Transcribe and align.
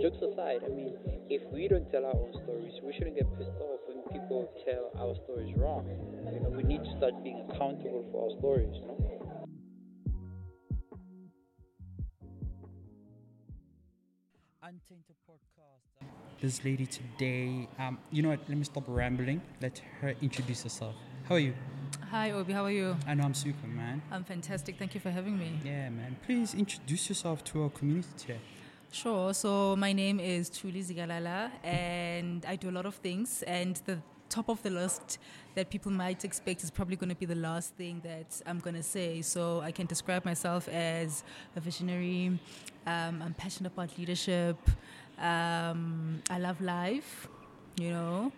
jokes 0.00 0.16
aside, 0.22 0.60
I 0.64 0.68
mean, 0.68 0.94
if 1.28 1.42
we 1.52 1.68
don't 1.68 1.90
tell 1.90 2.06
our 2.06 2.14
own 2.14 2.32
stories, 2.42 2.72
we 2.82 2.92
shouldn't 2.94 3.16
get 3.16 3.28
pissed 3.36 3.50
off 3.60 3.80
when 3.86 4.02
people 4.10 4.50
tell 4.64 4.90
our 4.98 5.14
stories 5.24 5.54
wrong. 5.56 5.86
You 6.32 6.40
know, 6.40 6.48
we 6.48 6.62
need 6.62 6.82
to 6.84 6.96
start 6.96 7.22
being 7.22 7.44
accountable 7.50 8.06
for 8.10 8.24
our 8.24 8.38
stories. 8.38 8.74
You 8.74 8.86
know? 8.86 8.96
Untainted 14.62 15.16
podcast. 15.28 16.08
This 16.40 16.64
lady 16.64 16.86
today, 16.86 17.68
um, 17.78 17.98
you 18.10 18.22
know 18.22 18.30
what? 18.30 18.40
Let 18.48 18.56
me 18.56 18.64
stop 18.64 18.84
rambling. 18.86 19.42
Let 19.60 19.82
her 20.00 20.14
introduce 20.22 20.62
herself. 20.62 20.94
How 21.28 21.34
are 21.34 21.40
you? 21.40 21.54
Hi, 22.10 22.30
Obi. 22.30 22.52
How 22.54 22.64
are 22.64 22.70
you? 22.70 22.96
I 23.06 23.14
know 23.14 23.24
I'm 23.24 23.34
super, 23.34 23.66
man. 23.66 24.00
I'm 24.10 24.24
fantastic. 24.24 24.78
Thank 24.78 24.94
you 24.94 25.00
for 25.00 25.10
having 25.10 25.38
me. 25.38 25.58
Yeah, 25.62 25.90
man. 25.90 26.16
Please 26.24 26.54
introduce 26.54 27.10
yourself 27.10 27.44
to 27.44 27.64
our 27.64 27.70
community 27.70 28.08
today. 28.16 28.40
Sure. 28.92 29.32
So 29.32 29.76
my 29.76 29.92
name 29.92 30.18
is 30.18 30.50
Thuli 30.50 30.84
Zikalala, 30.84 31.52
and 31.62 32.44
I 32.44 32.56
do 32.56 32.68
a 32.70 32.72
lot 32.72 32.86
of 32.86 32.96
things. 32.96 33.44
And 33.46 33.76
the 33.86 33.98
top 34.28 34.48
of 34.48 34.60
the 34.64 34.70
list 34.70 35.18
that 35.54 35.70
people 35.70 35.92
might 35.92 36.24
expect 36.24 36.64
is 36.64 36.72
probably 36.72 36.96
going 36.96 37.08
to 37.08 37.14
be 37.14 37.24
the 37.24 37.36
last 37.36 37.74
thing 37.76 38.00
that 38.02 38.42
I'm 38.46 38.58
going 38.58 38.74
to 38.74 38.82
say. 38.82 39.22
So 39.22 39.60
I 39.60 39.70
can 39.70 39.86
describe 39.86 40.24
myself 40.24 40.68
as 40.68 41.22
a 41.54 41.60
visionary. 41.60 42.40
Um, 42.84 43.22
I'm 43.22 43.34
passionate 43.34 43.72
about 43.72 43.96
leadership. 43.96 44.58
Um, 45.20 46.20
I 46.28 46.40
love 46.40 46.60
life, 46.60 47.28
you 47.78 47.90
know. 47.90 48.32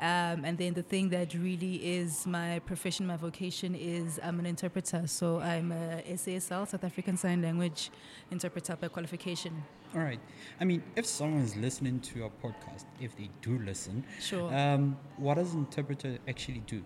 Um, 0.00 0.44
and 0.44 0.56
then 0.56 0.74
the 0.74 0.82
thing 0.82 1.08
that 1.10 1.34
really 1.34 1.76
is 1.98 2.26
my 2.26 2.60
profession, 2.60 3.06
my 3.06 3.16
vocation 3.16 3.74
is 3.74 4.20
I'm 4.22 4.38
an 4.38 4.46
interpreter. 4.46 5.06
So 5.06 5.40
I'm 5.40 5.72
a 5.72 6.02
SASL, 6.08 6.68
South 6.68 6.84
African 6.84 7.16
Sign 7.16 7.42
Language 7.42 7.90
interpreter 8.30 8.76
by 8.76 8.88
qualification. 8.88 9.64
All 9.94 10.00
right. 10.02 10.20
I 10.60 10.64
mean, 10.64 10.82
if 10.96 11.06
someone 11.06 11.42
is 11.42 11.56
listening 11.56 12.00
to 12.00 12.24
our 12.24 12.30
podcast, 12.42 12.84
if 13.00 13.16
they 13.16 13.30
do 13.42 13.58
listen, 13.58 14.04
Sure. 14.20 14.54
um, 14.54 14.96
what 15.16 15.34
does 15.34 15.54
interpreter 15.54 16.18
actually 16.28 16.62
do? 16.66 16.84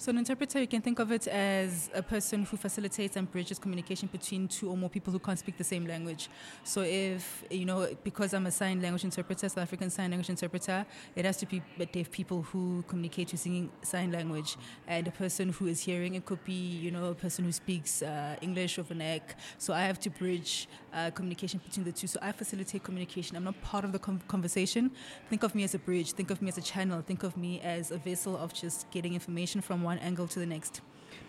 So, 0.00 0.08
an 0.08 0.16
interpreter, 0.16 0.58
you 0.58 0.66
can 0.66 0.80
think 0.80 0.98
of 0.98 1.12
it 1.12 1.28
as 1.28 1.90
a 1.92 2.02
person 2.02 2.44
who 2.44 2.56
facilitates 2.56 3.16
and 3.16 3.30
bridges 3.30 3.58
communication 3.58 4.08
between 4.10 4.48
two 4.48 4.70
or 4.70 4.74
more 4.74 4.88
people 4.88 5.12
who 5.12 5.18
can't 5.18 5.38
speak 5.38 5.58
the 5.58 5.64
same 5.74 5.86
language. 5.86 6.30
So, 6.64 6.80
if, 6.80 7.44
you 7.50 7.66
know, 7.66 7.86
because 8.02 8.32
I'm 8.32 8.46
a 8.46 8.50
sign 8.50 8.80
language 8.80 9.04
interpreter, 9.04 9.46
South 9.46 9.58
African 9.58 9.90
sign 9.90 10.08
language 10.08 10.30
interpreter, 10.30 10.86
it 11.14 11.26
has 11.26 11.36
to 11.36 11.44
be 11.44 11.60
deaf 11.92 12.10
people 12.10 12.40
who 12.40 12.82
communicate 12.88 13.32
using 13.32 13.70
sign 13.82 14.10
language. 14.10 14.56
And 14.88 15.06
a 15.06 15.10
person 15.10 15.50
who 15.50 15.66
is 15.66 15.80
hearing, 15.80 16.14
it 16.14 16.24
could 16.24 16.42
be, 16.44 16.54
you 16.54 16.90
know, 16.90 17.10
a 17.10 17.14
person 17.14 17.44
who 17.44 17.52
speaks 17.52 18.00
uh, 18.00 18.36
English 18.40 18.78
or 18.78 18.84
Vernac. 18.84 19.34
So, 19.58 19.74
I 19.74 19.82
have 19.82 20.00
to 20.00 20.08
bridge 20.08 20.66
uh, 20.94 21.10
communication 21.10 21.60
between 21.62 21.84
the 21.84 21.92
two. 21.92 22.06
So, 22.06 22.18
I 22.22 22.32
facilitate 22.32 22.84
communication. 22.84 23.36
I'm 23.36 23.44
not 23.44 23.60
part 23.60 23.84
of 23.84 23.92
the 23.92 23.98
conversation. 23.98 24.92
Think 25.28 25.42
of 25.42 25.54
me 25.54 25.62
as 25.64 25.74
a 25.74 25.78
bridge, 25.78 26.12
think 26.12 26.30
of 26.30 26.40
me 26.40 26.48
as 26.48 26.56
a 26.56 26.62
channel, 26.62 27.02
think 27.02 27.22
of 27.22 27.36
me 27.36 27.60
as 27.60 27.90
a 27.90 27.98
vessel 27.98 28.38
of 28.38 28.54
just 28.54 28.90
getting 28.90 29.12
information 29.12 29.60
from 29.60 29.82
one 29.82 29.89
angle 29.98 30.26
to 30.28 30.38
the 30.38 30.46
next. 30.46 30.80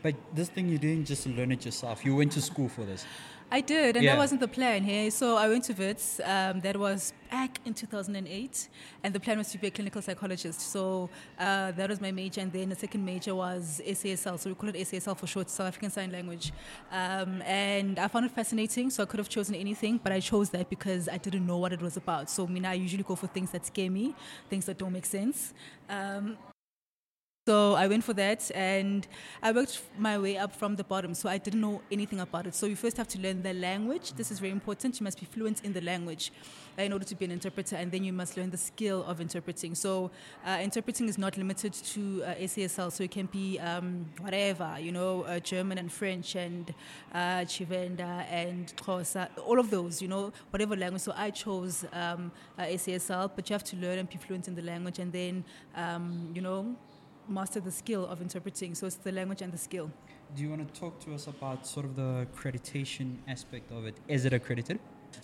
But 0.03 0.15
this 0.33 0.49
thing 0.49 0.67
you 0.67 0.77
didn't 0.79 1.05
just 1.05 1.27
learn 1.27 1.51
it 1.51 1.63
yourself. 1.65 2.03
You 2.05 2.15
went 2.15 2.31
to 2.33 2.41
school 2.41 2.69
for 2.69 2.83
this. 2.83 3.05
I 3.53 3.59
did, 3.59 3.97
and 3.97 4.05
Yeah. 4.05 4.13
that 4.13 4.17
wasn't 4.17 4.39
the 4.39 4.47
plan 4.47 4.81
here. 4.85 5.11
So 5.11 5.35
I 5.35 5.49
went 5.49 5.65
to 5.65 5.73
WITS. 5.73 6.21
Um, 6.23 6.61
that 6.61 6.77
was 6.77 7.11
back 7.29 7.59
in 7.65 7.73
2008, 7.73 8.69
and 9.03 9.13
the 9.13 9.19
plan 9.19 9.37
was 9.37 9.51
to 9.51 9.57
be 9.57 9.67
a 9.67 9.71
clinical 9.71 10.01
psychologist. 10.01 10.61
So 10.61 11.09
uh, 11.37 11.73
that 11.73 11.89
was 11.89 11.99
my 11.99 12.13
major, 12.13 12.39
and 12.39 12.49
then 12.53 12.69
the 12.69 12.75
second 12.75 13.03
major 13.03 13.35
was 13.35 13.81
SASL. 13.85 14.39
So 14.39 14.49
we 14.49 14.55
call 14.55 14.69
it 14.69 14.75
SASL 14.75 15.17
for 15.17 15.27
short, 15.27 15.49
South 15.49 15.67
African 15.67 15.91
Sign 15.91 16.13
Language. 16.13 16.53
Um, 16.93 17.41
and 17.41 17.99
I 17.99 18.07
found 18.07 18.25
it 18.25 18.31
fascinating. 18.31 18.89
So 18.89 19.03
I 19.03 19.05
could 19.05 19.19
have 19.19 19.27
chosen 19.29 19.53
anything, 19.55 19.99
but 20.01 20.13
I 20.13 20.21
chose 20.21 20.49
that 20.51 20.69
because 20.69 21.09
I 21.09 21.17
didn't 21.17 21.45
know 21.45 21.57
what 21.57 21.73
it 21.73 21.81
was 21.81 21.97
about. 21.97 22.29
So 22.29 22.45
I 22.45 22.49
mean, 22.49 22.65
I 22.65 22.75
usually 22.75 23.03
go 23.03 23.15
for 23.15 23.27
things 23.27 23.51
that 23.51 23.65
scare 23.65 23.91
me, 23.91 24.15
things 24.49 24.63
that 24.67 24.77
don't 24.77 24.93
make 24.93 25.05
sense. 25.05 25.53
Um, 25.89 26.37
so 27.47 27.73
I 27.73 27.87
went 27.87 28.03
for 28.03 28.13
that 28.13 28.51
and 28.53 29.07
I 29.41 29.51
worked 29.51 29.81
my 29.97 30.19
way 30.19 30.37
up 30.37 30.55
from 30.55 30.75
the 30.75 30.83
bottom. 30.83 31.15
So 31.15 31.27
I 31.27 31.39
didn't 31.39 31.59
know 31.59 31.81
anything 31.91 32.19
about 32.19 32.45
it. 32.45 32.53
So 32.53 32.67
you 32.67 32.75
first 32.75 32.97
have 32.97 33.07
to 33.07 33.19
learn 33.19 33.41
the 33.41 33.53
language. 33.53 34.13
This 34.13 34.29
is 34.29 34.37
very 34.37 34.51
important. 34.51 34.99
You 34.99 35.05
must 35.05 35.19
be 35.19 35.25
fluent 35.25 35.65
in 35.65 35.73
the 35.73 35.81
language 35.81 36.31
uh, 36.77 36.83
in 36.83 36.93
order 36.93 37.03
to 37.03 37.15
be 37.15 37.25
an 37.25 37.31
interpreter. 37.31 37.77
And 37.77 37.91
then 37.91 38.03
you 38.03 38.13
must 38.13 38.37
learn 38.37 38.51
the 38.51 38.59
skill 38.59 39.03
of 39.05 39.19
interpreting. 39.19 39.73
So 39.73 40.11
uh, 40.45 40.59
interpreting 40.61 41.09
is 41.09 41.17
not 41.17 41.35
limited 41.35 41.73
to 41.73 42.23
uh. 42.25 42.89
So 42.91 43.03
it 43.03 43.09
can 43.09 43.25
be 43.25 43.57
um, 43.57 44.05
whatever, 44.19 44.77
you 44.79 44.91
know, 44.91 45.23
uh, 45.23 45.39
German 45.39 45.79
and 45.79 45.91
French 45.91 46.35
and 46.35 46.71
uh, 47.11 47.43
Tshivenda 47.49 48.23
and 48.29 48.71
Xhosa, 48.75 49.29
all 49.43 49.59
of 49.59 49.71
those, 49.71 49.99
you 49.99 50.07
know, 50.07 50.31
whatever 50.51 50.75
language. 50.75 51.01
So 51.01 51.13
I 51.17 51.31
chose 51.31 51.85
um, 51.91 52.31
uh, 52.59 52.67
but 53.35 53.49
you 53.49 53.53
have 53.55 53.63
to 53.63 53.77
learn 53.77 53.97
and 53.97 54.07
be 54.07 54.17
fluent 54.17 54.47
in 54.47 54.53
the 54.53 54.61
language. 54.61 54.99
And 54.99 55.11
then, 55.11 55.43
um, 55.75 56.29
you 56.35 56.41
know, 56.43 56.75
master 57.27 57.59
the 57.59 57.71
skill 57.71 58.05
of 58.07 58.21
interpreting. 58.21 58.75
So 58.75 58.87
it's 58.87 58.95
the 58.95 59.11
language 59.11 59.41
and 59.41 59.51
the 59.51 59.57
skill. 59.57 59.91
Do 60.35 60.43
you 60.43 60.49
want 60.49 60.73
to 60.73 60.79
talk 60.79 60.99
to 61.05 61.13
us 61.13 61.27
about 61.27 61.67
sort 61.67 61.85
of 61.85 61.95
the 61.95 62.27
accreditation 62.27 63.17
aspect 63.27 63.71
of 63.71 63.85
it? 63.85 63.95
Is 64.07 64.25
it 64.25 64.33
accredited? 64.33 64.79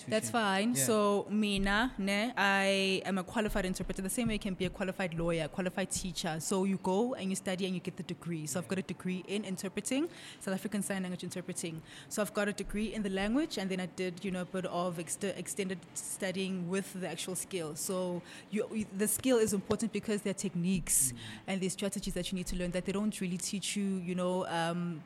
That's 0.07 0.29
fine. 0.29 0.73
Yeah. 0.73 0.83
So 0.83 1.27
Mina, 1.29 1.93
ne, 1.97 2.31
I 2.37 3.01
am 3.05 3.17
a 3.17 3.23
qualified 3.23 3.65
interpreter. 3.65 4.01
The 4.01 4.09
same 4.09 4.27
way 4.27 4.33
you 4.33 4.39
can 4.39 4.53
be 4.53 4.65
a 4.65 4.69
qualified 4.69 5.13
lawyer, 5.13 5.47
qualified 5.47 5.91
teacher. 5.91 6.37
So 6.39 6.63
you 6.63 6.79
go 6.81 7.13
and 7.13 7.29
you 7.29 7.35
study 7.35 7.65
and 7.65 7.73
you 7.73 7.81
get 7.81 7.97
the 7.97 8.03
degree. 8.03 8.45
So 8.45 8.59
I've 8.59 8.67
got 8.67 8.79
a 8.79 8.83
degree 8.83 9.23
in 9.27 9.43
interpreting, 9.43 10.07
South 10.39 10.53
African 10.53 10.81
Sign 10.81 11.01
Language 11.03 11.23
interpreting. 11.23 11.81
So 12.09 12.21
I've 12.21 12.33
got 12.33 12.47
a 12.47 12.53
degree 12.53 12.93
in 12.93 13.03
the 13.03 13.09
language, 13.09 13.57
and 13.57 13.69
then 13.69 13.79
I 13.79 13.87
did, 13.87 14.23
you 14.23 14.31
know, 14.31 14.41
a 14.41 14.45
bit 14.45 14.65
of 14.65 14.99
ex- 14.99 15.17
extended 15.23 15.79
studying 15.93 16.69
with 16.69 16.99
the 16.99 17.07
actual 17.07 17.35
skill. 17.35 17.75
So 17.75 18.21
you, 18.51 18.85
the 18.97 19.07
skill 19.07 19.37
is 19.37 19.53
important 19.53 19.91
because 19.93 20.21
there 20.21 20.31
are 20.31 20.33
techniques 20.33 21.13
and 21.47 21.59
there's 21.61 21.73
strategies 21.73 22.13
that 22.13 22.31
you 22.31 22.37
need 22.37 22.47
to 22.47 22.55
learn 22.55 22.71
that 22.71 22.85
they 22.85 22.91
don't 22.91 23.19
really 23.19 23.37
teach 23.37 23.75
you, 23.75 24.01
you 24.05 24.15
know. 24.15 24.45
Um, 24.47 25.03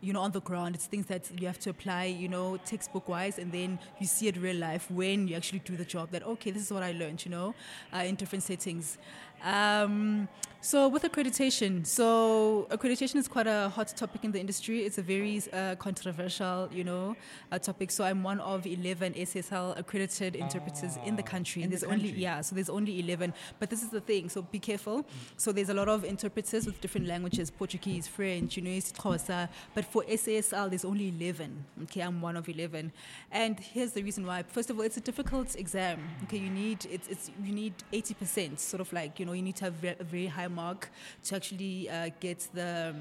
you 0.00 0.12
know, 0.12 0.20
on 0.20 0.32
the 0.32 0.40
ground. 0.40 0.74
It's 0.74 0.86
things 0.86 1.06
that 1.06 1.30
you 1.40 1.46
have 1.46 1.58
to 1.60 1.70
apply, 1.70 2.04
you 2.04 2.28
know, 2.28 2.56
textbook 2.64 3.08
wise, 3.08 3.38
and 3.38 3.50
then 3.52 3.78
you 4.00 4.06
see 4.06 4.28
it 4.28 4.36
real 4.36 4.56
life 4.56 4.90
when 4.90 5.28
you 5.28 5.36
actually 5.36 5.60
do 5.60 5.76
the 5.76 5.84
job. 5.84 6.10
That 6.10 6.22
okay, 6.24 6.50
this 6.50 6.62
is 6.62 6.72
what 6.72 6.82
I 6.82 6.92
learned, 6.92 7.24
you 7.24 7.30
know, 7.30 7.54
uh, 7.94 7.98
in 7.98 8.14
different 8.16 8.42
settings. 8.42 8.98
Um, 9.44 10.28
so 10.62 10.88
with 10.88 11.04
accreditation, 11.04 11.86
so 11.86 12.66
accreditation 12.70 13.16
is 13.16 13.28
quite 13.28 13.46
a 13.46 13.68
hot 13.68 13.88
topic 13.96 14.24
in 14.24 14.32
the 14.32 14.40
industry. 14.40 14.80
It's 14.82 14.98
a 14.98 15.02
very 15.02 15.40
uh, 15.52 15.76
controversial, 15.76 16.68
you 16.72 16.82
know, 16.82 17.14
uh, 17.52 17.58
topic. 17.58 17.92
So 17.92 18.02
I'm 18.02 18.24
one 18.24 18.40
of 18.40 18.66
11 18.66 19.14
SASL 19.14 19.78
accredited 19.78 20.34
interpreters 20.34 20.98
in 21.04 21.14
the 21.14 21.22
Ah, 21.22 21.26
country. 21.26 21.62
in 21.62 21.66
and 21.66 21.72
the 21.72 21.76
there's 21.86 21.92
only 21.92 22.10
yeah, 22.10 22.40
so 22.40 22.54
there's 22.56 22.70
only 22.70 22.98
11. 22.98 23.32
But 23.60 23.70
this 23.70 23.82
is 23.84 23.90
the 23.90 24.00
thing. 24.00 24.28
So 24.28 24.42
be 24.42 24.58
careful. 24.58 25.04
So 25.36 25.52
there's 25.52 25.68
a 25.68 25.74
lot 25.74 25.88
of 25.88 26.02
interpreters 26.04 26.66
with 26.66 26.80
different 26.80 27.06
languages: 27.06 27.50
Portuguese, 27.50 28.08
French, 28.08 28.56
you 28.56 28.62
know, 28.64 28.70
Xhosa. 28.70 29.48
But 29.74 29.84
for 29.90 30.02
SASL, 30.04 30.70
there's 30.70 30.84
only 30.84 31.08
11. 31.08 31.64
Okay, 31.84 32.00
I'm 32.00 32.20
one 32.20 32.36
of 32.36 32.48
11. 32.48 32.92
And 33.30 33.58
here's 33.58 33.92
the 33.92 34.02
reason 34.02 34.26
why. 34.26 34.42
First 34.42 34.70
of 34.70 34.78
all, 34.78 34.84
it's 34.84 34.96
a 34.96 35.00
difficult 35.00 35.54
exam. 35.56 36.00
Okay, 36.24 36.38
you 36.38 36.50
need 36.50 36.86
it's, 36.90 37.08
it's 37.08 37.30
you 37.42 37.52
need 37.52 37.74
80%. 37.92 38.58
Sort 38.58 38.80
of 38.80 38.92
like 38.92 39.18
you 39.18 39.26
know 39.26 39.32
you 39.32 39.42
need 39.42 39.56
to 39.56 39.64
have 39.64 39.84
a 39.84 40.04
very 40.04 40.26
high 40.26 40.48
mark 40.48 40.90
to 41.24 41.36
actually 41.36 41.88
uh, 41.90 42.10
get 42.20 42.46
the 42.52 42.94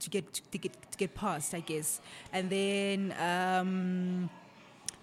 to 0.00 0.10
get 0.10 0.32
to 0.32 0.58
get 0.58 0.90
to 0.90 0.98
get 0.98 1.14
passed, 1.14 1.54
I 1.54 1.60
guess. 1.60 2.00
And 2.32 2.50
then. 2.50 3.14
Um, 3.18 4.30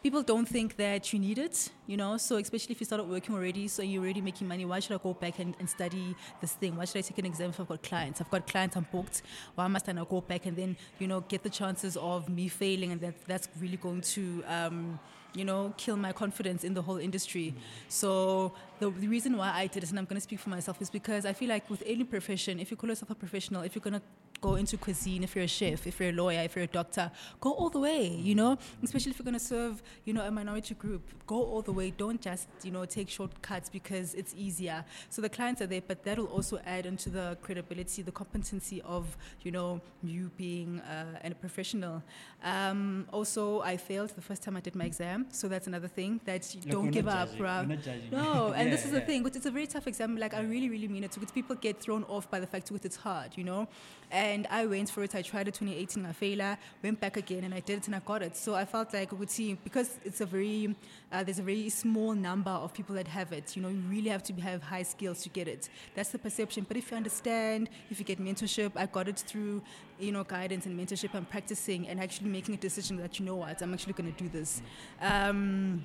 people 0.04 0.24
don't 0.24 0.48
think 0.48 0.76
that 0.78 1.14
you 1.14 1.20
need 1.20 1.38
it, 1.38 1.70
you 1.88 1.96
know. 1.96 2.18
So 2.18 2.38
especially 2.38 2.74
if 2.74 2.82
you 2.82 2.86
started 2.86 3.08
working 3.08 3.36
already, 3.36 3.68
so 3.68 3.82
you're 3.82 4.04
already 4.04 4.22
making 4.22 4.48
money. 4.48 4.66
Why 4.66 4.80
should 4.80 4.96
I 5.00 5.04
go 5.04 5.14
back 5.14 5.40
and, 5.40 5.56
and 5.60 5.70
study 5.70 6.16
this 6.40 6.54
thing? 6.54 6.76
Why 6.76 6.86
should 6.86 7.00
I 7.00 7.02
take 7.02 7.18
an 7.20 7.26
exam 7.26 7.52
if 7.52 7.60
I've 7.60 7.68
got 7.68 7.84
clients? 7.84 8.22
I've 8.22 8.30
got 8.30 8.48
clients 8.48 8.76
I'm 8.76 8.88
booked. 8.92 9.22
Why 9.56 9.68
must 9.68 9.88
I 9.88 9.92
now 9.94 10.06
go 10.06 10.22
back 10.22 10.46
and 10.46 10.58
then 10.58 10.76
you 11.00 11.08
know 11.08 11.22
get 11.22 11.44
the 11.44 11.50
chances 11.50 11.98
of 11.98 12.30
me 12.30 12.48
failing, 12.48 12.92
and 12.92 13.02
that 13.02 13.16
that's 13.28 13.48
really 13.60 13.78
going 13.78 14.02
to 14.02 14.44
um, 14.48 15.00
you 15.34 15.46
know 15.46 15.74
kill 15.78 15.98
my 15.98 16.12
confidence 16.12 16.64
in 16.64 16.74
the 16.74 16.82
whole 16.82 16.98
industry. 16.98 17.54
So 17.88 18.54
the, 18.80 18.90
the 18.90 19.08
reason 19.08 19.38
why 19.38 19.52
I 19.54 19.68
did 19.68 19.84
it, 19.84 19.90
and 19.90 20.00
I'm 20.00 20.06
going 20.06 20.16
to 20.16 20.22
speak 20.22 20.40
for 20.40 20.50
myself, 20.50 20.82
is 20.82 20.90
because 20.90 21.26
I 21.26 21.34
feel 21.34 21.50
like 21.50 21.70
with 21.70 21.84
any 21.86 22.04
profession, 22.04 22.60
if 22.60 22.72
you 22.72 22.78
call 22.78 22.90
yourself 22.90 23.12
a 23.12 23.16
professional, 23.16 23.62
if 23.62 23.76
you're 23.76 23.84
going 23.84 23.94
to 23.94 24.02
go 24.42 24.56
into 24.56 24.76
cuisine, 24.76 25.24
if 25.24 25.36
you're 25.36 25.46
a 25.46 25.48
chef, 25.48 25.86
if 25.86 26.00
you're 26.00 26.10
a 26.10 26.14
lawyer, 26.14 26.42
if 26.42 26.56
you're 26.56 26.64
a 26.66 26.68
doctor, 26.68 27.12
go 27.40 27.52
all 27.54 27.70
the 27.70 27.80
way, 27.80 28.08
you 28.08 28.34
know, 28.34 28.58
especially 28.84 29.12
if 29.12 29.20
you're 29.20 29.24
going 29.24 29.36
to 29.36 29.40
serve, 29.40 29.82
you 30.04 30.14
know, 30.14 30.24
a 30.26 30.32
minority 30.32 30.74
group, 30.74 31.04
go 31.28 31.36
all 31.44 31.62
the 31.62 31.72
way. 31.72 31.92
Don't 31.92 32.20
just, 32.20 32.48
you 32.64 32.72
know, 32.72 32.84
take 32.86 33.08
shortcuts 33.10 33.70
because 33.70 34.16
it's 34.16 34.34
easier. 34.36 34.84
So 35.10 35.22
the 35.22 35.30
clients 35.30 35.62
are 35.62 35.68
there, 35.68 35.82
but 35.88 36.04
that 36.06 36.18
will 36.18 36.26
also 36.26 36.60
add 36.66 36.88
into 36.88 37.10
the 37.10 37.38
credibility, 37.44 38.02
the 38.02 38.12
competency 38.12 38.82
of, 38.82 39.16
you 39.44 39.52
know, 39.52 39.80
you 40.04 40.32
being 40.38 40.80
uh, 40.82 41.20
a 41.24 41.32
professional. 41.36 42.02
Um, 42.44 43.08
also, 43.14 43.62
I 43.62 43.78
failed 43.78 44.10
the 44.10 44.22
first 44.22 44.42
time 44.42 44.58
I 44.58 44.62
did 44.62 44.76
my 44.76 44.86
exam. 44.86 45.28
So 45.30 45.48
that's 45.48 45.68
another 45.68 45.88
thing 45.88 46.20
that 46.26 46.54
you 46.56 46.62
Look, 46.62 46.72
don't 46.72 46.92
give 46.92 47.08
up, 47.08 47.30
judging. 47.30 47.44
bruh. 47.46 47.62
We're 47.68 47.76
not 47.76 47.84
judging. 47.84 48.10
No, 48.12 48.54
and 48.58 48.74
this 48.74 48.82
Yeah, 48.82 48.88
is 48.88 48.92
the 48.94 49.02
thing. 49.02 49.22
But 49.22 49.36
it's 49.36 49.46
a 49.46 49.52
very 49.52 49.68
tough 49.68 49.86
exam. 49.86 50.18
Like 50.18 50.34
I 50.34 50.42
really, 50.42 50.70
really 50.70 50.88
mean 50.88 51.04
it. 51.04 51.12
Because 51.14 51.32
people 51.32 51.56
get 51.56 51.80
thrown 51.80 52.04
off 52.06 52.26
by 52.32 52.40
the 52.40 52.48
fact 52.48 52.72
that 52.72 52.86
it's 52.86 52.96
hard, 52.96 53.38
you 53.38 53.44
know. 53.44 53.68
And 54.10 54.31
I 54.50 54.66
went 54.66 54.90
for 54.90 55.04
it. 55.04 55.16
I 55.16 55.22
tried 55.22 55.48
it 55.48 55.54
2018, 55.56 56.06
I 56.06 56.12
failed. 56.12 56.58
Went 56.84 57.00
back 57.00 57.18
again, 57.18 57.44
and 57.44 57.54
I 57.54 57.60
did 57.60 57.80
it, 57.80 57.88
and 57.88 57.96
I 57.96 58.00
got 58.00 58.22
it. 58.22 58.36
So 58.38 58.56
I 58.56 58.66
felt 58.66 58.94
like 58.94 59.12
would 59.18 59.30
see 59.30 59.54
because 59.64 60.00
it's 60.04 60.22
a 60.22 60.26
very 60.26 60.76
uh, 61.12 61.24
there's 61.24 61.40
a 61.40 61.44
very 61.44 61.70
small 61.70 62.14
number 62.14 62.52
of 62.52 62.74
people 62.74 62.96
that 62.96 63.08
have 63.08 63.32
it. 63.34 63.56
You 63.56 63.62
know, 63.62 63.70
you 63.70 63.82
really 63.90 64.10
have 64.10 64.24
to 64.24 64.34
have 64.42 64.62
high 64.64 64.84
skills 64.84 65.24
to 65.24 65.30
get 65.30 65.48
it. 65.48 65.70
That's 65.96 66.10
the 66.10 66.20
perception. 66.20 66.66
But 66.68 66.78
if 66.78 66.92
you 66.92 66.98
understand, 66.98 67.70
if 67.90 68.00
you 68.00 68.06
get 68.06 68.20
mentorship, 68.20 68.72
I 68.76 68.86
got 68.86 69.08
it 69.08 69.20
through 69.20 69.62
you 70.00 70.12
know 70.12 70.24
guidance 70.24 70.66
and 70.66 70.80
mentorship 70.80 71.14
and 71.14 71.30
practicing 71.30 71.88
and 71.88 72.00
actually 72.00 72.30
making 72.30 72.56
a 72.56 72.58
decision 72.58 72.98
that 72.98 73.20
you 73.20 73.26
know 73.26 73.36
what 73.36 73.62
I'm 73.62 73.74
actually 73.74 73.94
going 73.94 74.14
to 74.14 74.24
do 74.24 74.30
this. 74.30 74.62
Um, 75.02 75.84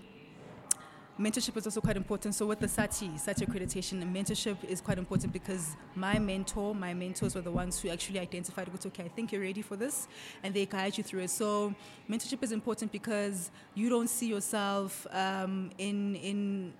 mentorship 1.19 1.57
is 1.57 1.67
also 1.67 1.81
quite 1.81 1.97
important. 1.97 2.35
So 2.35 2.47
with 2.47 2.61
the 2.61 2.67
SATI, 2.67 3.15
SATI 3.15 3.47
accreditation, 3.47 4.03
mentorship 4.13 4.63
is 4.65 4.81
quite 4.81 4.99
important 4.99 5.33
because 5.33 5.77
my 5.95 6.19
mentor, 6.19 6.75
my 6.75 6.93
mentors 6.95 7.35
were 7.35 7.41
the 7.41 7.51
ones 7.51 7.81
who 7.81 7.89
actually 7.89 8.19
identified, 8.19 8.69
okay, 8.87 9.05
I 9.05 9.09
think 9.09 9.33
you're 9.33 9.41
ready 9.41 9.63
for 9.63 9.77
this, 9.77 10.09
and 10.43 10.53
they 10.55 10.67
guide 10.67 10.99
you 10.99 11.05
through 11.05 11.23
it. 11.23 11.31
So 11.31 11.75
mentorship 12.09 12.43
is 12.43 12.53
important 12.53 12.93
because 12.93 13.51
you 13.75 13.89
don't 13.89 14.09
see 14.09 14.27
yourself 14.27 15.07
um, 15.11 15.71
in 15.79 16.17
in 16.17 16.73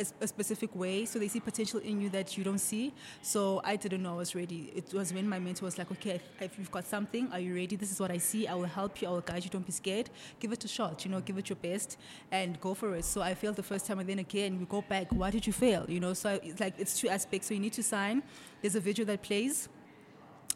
a, 0.00 0.24
a, 0.24 0.26
specific 0.26 0.74
way. 0.74 1.04
So 1.04 1.18
they 1.18 1.28
see 1.28 1.40
potential 1.40 1.80
in 1.80 2.00
you 2.00 2.08
that 2.10 2.36
you 2.36 2.44
don't 2.44 2.58
see. 2.58 2.92
So 3.22 3.60
I 3.64 3.76
didn't 3.76 4.02
know 4.02 4.14
I 4.14 4.16
was 4.16 4.34
ready. 4.34 4.72
It 4.74 4.92
was 4.92 5.12
when 5.12 5.28
my 5.28 5.38
mentor 5.38 5.64
was 5.64 5.78
like, 5.78 5.90
okay, 5.92 6.20
if 6.40 6.58
you've 6.58 6.70
got 6.70 6.86
something, 6.86 7.28
are 7.32 7.40
you 7.40 7.54
ready? 7.54 7.76
This 7.76 7.92
is 7.92 8.00
what 8.00 8.10
I 8.10 8.18
see. 8.18 8.46
I 8.46 8.54
will 8.54 8.64
help 8.64 9.00
you. 9.00 9.08
I 9.08 9.10
will 9.10 9.20
guide 9.20 9.44
you. 9.44 9.50
Don't 9.50 9.66
be 9.66 9.72
scared. 9.72 10.10
Give 10.38 10.52
it 10.52 10.64
a 10.64 10.68
shot. 10.68 11.04
You 11.04 11.10
know, 11.10 11.20
give 11.20 11.38
it 11.38 11.48
your 11.48 11.56
best 11.56 11.98
and 12.30 12.60
go 12.60 12.74
for 12.74 12.94
it. 12.96 13.04
So 13.04 13.22
I 13.22 13.34
failed 13.34 13.56
the 13.56 13.62
first 13.62 13.86
time, 13.86 13.98
and 13.98 14.08
then 14.08 14.18
again 14.18 14.58
we 14.58 14.66
go 14.66 14.82
back. 14.82 15.08
Why 15.10 15.30
did 15.30 15.46
you 15.46 15.52
fail? 15.52 15.84
You 15.88 16.00
know, 16.00 16.14
so 16.14 16.40
it's 16.42 16.60
like 16.60 16.74
it's 16.78 16.98
two 16.98 17.08
aspects. 17.08 17.48
So 17.48 17.54
you 17.54 17.60
need 17.60 17.74
to 17.74 17.82
sign. 17.82 18.22
There's 18.60 18.76
a 18.76 18.80
video 18.80 19.04
that 19.06 19.22
plays 19.22 19.68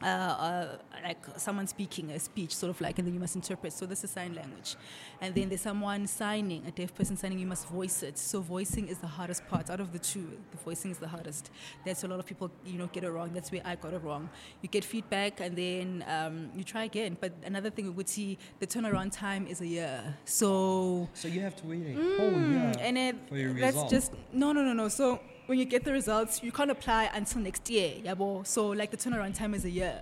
uh, 0.02 0.06
uh, 0.06 0.76
like 1.02 1.18
someone 1.36 1.66
speaking 1.66 2.10
a 2.10 2.18
speech, 2.18 2.54
sort 2.54 2.70
of 2.70 2.80
like, 2.80 2.98
and 2.98 3.06
then 3.06 3.14
you 3.14 3.20
must 3.20 3.36
interpret. 3.36 3.72
So 3.72 3.86
this 3.86 4.04
is 4.04 4.10
sign 4.10 4.34
language. 4.34 4.76
And 5.20 5.34
then 5.34 5.48
there's 5.48 5.60
someone 5.60 6.06
signing, 6.06 6.64
a 6.66 6.70
deaf 6.70 6.94
person 6.94 7.16
signing, 7.16 7.38
you 7.38 7.46
must 7.46 7.68
voice 7.68 8.02
it. 8.02 8.18
So 8.18 8.40
voicing 8.40 8.88
is 8.88 8.98
the 8.98 9.06
hardest 9.06 9.46
part. 9.48 9.70
Out 9.70 9.80
of 9.80 9.92
the 9.92 9.98
two, 9.98 10.38
the 10.50 10.56
voicing 10.58 10.90
is 10.90 10.98
the 10.98 11.08
hardest. 11.08 11.50
That's 11.84 12.04
a 12.04 12.08
lot 12.08 12.18
of 12.18 12.26
people, 12.26 12.50
you 12.66 12.78
know, 12.78 12.88
get 12.88 13.04
it 13.04 13.10
wrong. 13.10 13.30
That's 13.32 13.52
where 13.52 13.62
I 13.64 13.76
got 13.76 13.94
it 13.94 14.02
wrong. 14.02 14.28
You 14.62 14.68
get 14.68 14.84
feedback 14.84 15.40
and 15.40 15.56
then 15.56 16.04
um, 16.08 16.50
you 16.56 16.64
try 16.64 16.84
again. 16.84 17.16
But 17.20 17.32
another 17.44 17.70
thing 17.70 17.84
we 17.86 17.92
would 17.92 18.08
see, 18.08 18.36
the 18.58 18.66
turnaround 18.66 19.12
time 19.12 19.46
is 19.46 19.60
a 19.60 19.66
year. 19.66 20.16
So 20.24 21.08
so 21.14 21.28
you 21.28 21.40
have 21.40 21.56
to 21.56 21.66
wait 21.66 21.86
a 21.86 21.98
mm, 21.98 22.16
whole 22.18 22.40
year 22.50 22.72
and 22.80 22.98
it, 22.98 23.16
for 23.28 23.36
your 23.36 23.54
that's 23.54 23.74
result. 23.74 23.90
just 23.90 24.12
no, 24.32 24.52
no, 24.52 24.62
no, 24.62 24.72
no. 24.72 24.88
So 24.88 25.20
when 25.46 25.58
you 25.58 25.64
get 25.66 25.84
the 25.84 25.92
results, 25.92 26.42
you 26.42 26.50
can't 26.50 26.70
apply 26.70 27.10
until 27.12 27.42
next 27.42 27.68
year. 27.68 27.92
Yabo. 28.02 28.46
So 28.46 28.68
like 28.68 28.90
the 28.90 28.96
turnaround 28.96 29.34
time 29.36 29.52
is 29.54 29.64
a 29.64 29.70
year, 29.70 30.00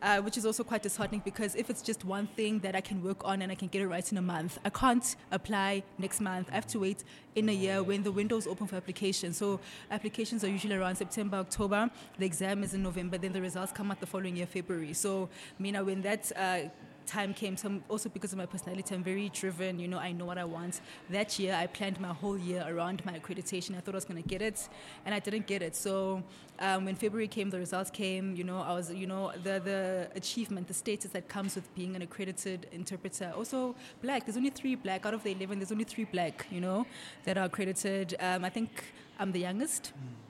uh, 0.00 0.20
which 0.22 0.38
is 0.38 0.46
also 0.46 0.64
quite 0.64 0.82
disheartening 0.82 1.20
because 1.24 1.54
if 1.54 1.68
it's 1.68 1.82
just 1.82 2.04
one 2.04 2.26
thing 2.26 2.60
that 2.60 2.74
I 2.74 2.80
can 2.80 3.02
work 3.02 3.22
on 3.24 3.42
and 3.42 3.52
I 3.52 3.54
can 3.54 3.68
get 3.68 3.82
it 3.82 3.88
right 3.88 4.10
in 4.10 4.16
a 4.16 4.22
month, 4.22 4.58
I 4.64 4.70
can't 4.70 5.14
apply 5.30 5.82
next 5.98 6.20
month. 6.20 6.48
I 6.50 6.54
have 6.54 6.66
to 6.68 6.78
wait 6.78 7.04
in 7.34 7.48
a 7.50 7.52
year 7.52 7.82
when 7.82 8.02
the 8.02 8.12
window 8.12 8.38
is 8.38 8.46
open 8.46 8.66
for 8.66 8.76
applications. 8.76 9.36
So 9.36 9.60
applications 9.90 10.42
are 10.42 10.48
usually 10.48 10.76
around 10.76 10.96
September, 10.96 11.36
October. 11.36 11.90
The 12.18 12.24
exam 12.24 12.62
is 12.62 12.72
in 12.72 12.82
November. 12.82 13.18
Then 13.18 13.32
the 13.32 13.42
results 13.42 13.72
come 13.72 13.90
out 13.90 14.00
the 14.00 14.06
following 14.06 14.36
year, 14.36 14.46
February. 14.46 14.94
So, 14.94 15.28
Mina, 15.58 15.84
when 15.84 16.00
that 16.02 16.32
uh, 16.34 16.60
time 17.08 17.34
came, 17.34 17.56
so 17.56 17.80
also 17.88 18.08
because 18.08 18.32
of 18.32 18.38
my 18.38 18.46
personality, 18.46 18.94
I'm 18.94 19.02
very 19.02 19.28
driven. 19.30 19.78
You 19.78 19.88
know, 19.88 19.98
I 19.98 20.12
know 20.12 20.24
what 20.24 20.38
I 20.38 20.44
want. 20.44 20.80
That 21.10 21.38
year, 21.38 21.54
I 21.54 21.66
planned 21.66 21.98
my 22.00 22.12
whole 22.12 22.38
year 22.38 22.64
around 22.68 23.04
my 23.04 23.18
accreditation. 23.18 23.76
I 23.76 23.80
thought 23.80 23.94
I 23.94 23.96
was 23.96 24.04
going 24.04 24.22
to 24.22 24.28
get 24.28 24.42
it, 24.42 24.68
and 25.04 25.14
I 25.14 25.18
didn't 25.18 25.46
get 25.46 25.62
it. 25.62 25.74
So 25.74 26.22
um, 26.60 26.84
when 26.84 26.94
February 26.94 27.28
came, 27.28 27.50
the 27.50 27.58
results 27.58 27.90
came. 27.90 28.36
You 28.36 28.44
know, 28.44 28.58
I 28.58 28.72
was, 28.74 28.92
you 28.92 29.06
know, 29.06 29.32
the 29.42 29.54
the 29.70 30.10
achievement, 30.14 30.68
the 30.68 30.74
status 30.74 31.10
that 31.12 31.28
comes 31.28 31.54
with 31.56 31.74
being 31.74 31.96
an 31.96 32.02
accredited 32.02 32.66
interpreter. 32.72 33.32
Also, 33.36 33.74
black. 34.02 34.24
There's 34.24 34.36
only 34.36 34.50
three 34.50 34.76
black 34.76 35.06
out 35.06 35.14
of 35.14 35.22
the 35.24 35.32
eleven. 35.32 35.58
There's 35.58 35.72
only 35.72 35.84
three 35.84 36.04
black. 36.04 36.46
You 36.50 36.60
know, 36.60 36.86
that 37.24 37.38
are 37.38 37.46
accredited. 37.46 38.14
Um, 38.20 38.44
I 38.44 38.50
think 38.50 38.70
I'm 39.18 39.32
the 39.32 39.40
youngest. 39.40 39.92
Mm 39.94 40.27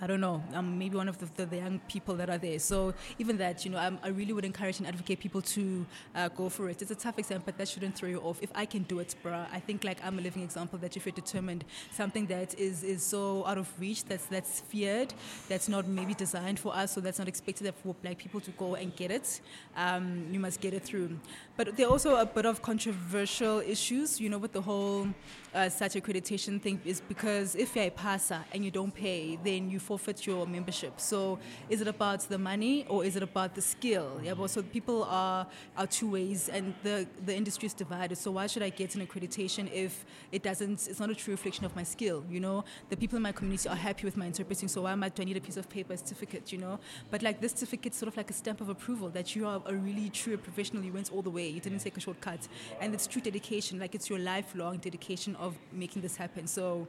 I 0.00 0.06
don't 0.06 0.20
know, 0.20 0.42
I'm 0.52 0.78
maybe 0.78 0.96
one 0.96 1.08
of 1.08 1.18
the, 1.18 1.26
the, 1.36 1.46
the, 1.46 1.56
young 1.56 1.80
people 1.88 2.14
that 2.16 2.28
are 2.28 2.38
there. 2.38 2.58
So 2.58 2.92
even 3.18 3.38
that, 3.38 3.64
you 3.64 3.70
know, 3.70 3.78
I'm, 3.78 3.98
i 4.02 4.08
really 4.08 4.32
would 4.32 4.44
encourage 4.44 4.78
and 4.78 4.86
advocate 4.86 5.20
people 5.20 5.40
to 5.42 5.86
uh, 6.14 6.28
go 6.28 6.48
for 6.48 6.68
it. 6.68 6.82
It's 6.82 6.90
a 6.90 6.94
tough 6.94 7.18
exam, 7.18 7.42
but 7.44 7.56
that 7.58 7.68
shouldn't 7.68 7.96
throw 7.96 8.08
you 8.08 8.20
off. 8.20 8.38
If 8.42 8.50
I 8.54 8.66
can 8.66 8.82
do 8.82 8.98
it, 8.98 9.14
bruh, 9.24 9.46
I 9.52 9.60
think 9.60 9.84
like 9.84 9.98
I'm 10.04 10.18
a 10.18 10.22
living 10.22 10.42
example 10.42 10.78
that 10.80 10.96
if 10.96 11.06
you're 11.06 11.12
determined, 11.14 11.64
something 11.92 12.26
that 12.26 12.58
is, 12.58 12.82
is 12.82 13.02
so 13.02 13.44
out 13.46 13.58
of 13.58 13.72
reach, 13.80 14.04
that's 14.04 14.26
that's 14.26 14.60
feared, 14.60 15.14
that's 15.48 15.68
not 15.68 15.88
maybe 15.88 16.14
designed 16.14 16.58
for 16.58 16.74
us, 16.74 16.92
so 16.92 17.00
that's 17.00 17.18
not 17.18 17.28
expected 17.28 17.72
for 17.82 17.94
black 18.02 18.18
people 18.18 18.40
to 18.40 18.50
go 18.52 18.74
and 18.74 18.94
get 18.96 19.10
it. 19.10 19.40
Um, 19.76 20.26
you 20.30 20.40
must 20.40 20.60
get 20.60 20.74
it 20.74 20.82
through. 20.82 21.18
But 21.56 21.76
there 21.76 21.86
are 21.86 21.90
also 21.90 22.16
a 22.16 22.26
bit 22.26 22.44
of 22.44 22.60
controversial 22.60 23.60
issues, 23.60 24.20
you 24.20 24.28
know, 24.28 24.38
with 24.38 24.52
the 24.52 24.60
whole 24.60 25.08
uh, 25.56 25.70
such 25.70 25.94
accreditation 25.94 26.60
thing 26.60 26.78
is 26.84 27.00
because 27.00 27.54
if 27.54 27.74
you're 27.74 27.86
a 27.86 27.90
passer 27.90 28.44
and 28.52 28.62
you 28.64 28.70
don't 28.70 28.94
pay, 28.94 29.38
then 29.42 29.70
you 29.70 29.78
forfeit 29.78 30.26
your 30.26 30.46
membership. 30.46 31.00
So 31.00 31.38
is 31.70 31.80
it 31.80 31.88
about 31.88 32.20
the 32.28 32.38
money 32.38 32.84
or 32.88 33.04
is 33.04 33.16
it 33.16 33.22
about 33.22 33.54
the 33.54 33.62
skill? 33.62 34.20
Yeah, 34.22 34.34
but 34.34 34.50
so 34.50 34.62
people 34.62 35.04
are, 35.04 35.46
are 35.76 35.86
two 35.86 36.10
ways 36.10 36.50
and 36.50 36.74
the, 36.82 37.06
the 37.24 37.34
industry 37.34 37.66
is 37.66 37.74
divided. 37.74 38.16
So 38.16 38.30
why 38.32 38.46
should 38.46 38.62
I 38.62 38.68
get 38.68 38.94
an 38.96 39.06
accreditation 39.06 39.72
if 39.72 40.04
it 40.30 40.42
doesn't, 40.42 40.86
it's 40.88 41.00
not 41.00 41.08
a 41.08 41.14
true 41.14 41.32
reflection 41.32 41.64
of 41.64 41.74
my 41.74 41.84
skill, 41.84 42.22
you 42.30 42.40
know? 42.40 42.64
The 42.90 42.96
people 42.96 43.16
in 43.16 43.22
my 43.22 43.32
community 43.32 43.68
are 43.68 43.76
happy 43.76 44.04
with 44.04 44.16
my 44.16 44.26
interpreting, 44.26 44.68
so 44.68 44.82
why 44.82 44.92
am 44.92 45.02
I, 45.02 45.08
do 45.08 45.22
I 45.22 45.24
need 45.24 45.38
a 45.38 45.40
piece 45.40 45.56
of 45.56 45.70
paper, 45.70 45.96
certificate, 45.96 46.52
you 46.52 46.58
know? 46.58 46.78
But 47.10 47.22
like 47.22 47.40
this 47.40 47.52
certificate 47.52 47.94
sort 47.94 48.08
of 48.08 48.16
like 48.18 48.30
a 48.30 48.34
stamp 48.34 48.60
of 48.60 48.68
approval 48.68 49.08
that 49.10 49.34
you 49.34 49.46
are 49.46 49.62
a 49.64 49.74
really 49.74 50.10
true 50.10 50.36
professional, 50.36 50.84
you 50.84 50.92
went 50.92 51.10
all 51.10 51.22
the 51.22 51.30
way, 51.30 51.48
you 51.48 51.60
didn't 51.60 51.78
take 51.78 51.96
a 51.96 52.00
shortcut. 52.00 52.46
And 52.80 52.92
it's 52.92 53.06
true 53.06 53.22
dedication, 53.22 53.78
like 53.78 53.94
it's 53.94 54.10
your 54.10 54.18
lifelong 54.18 54.76
dedication 54.78 55.34
of 55.36 55.45
making 55.72 56.02
this 56.02 56.16
happen. 56.16 56.46
So 56.46 56.86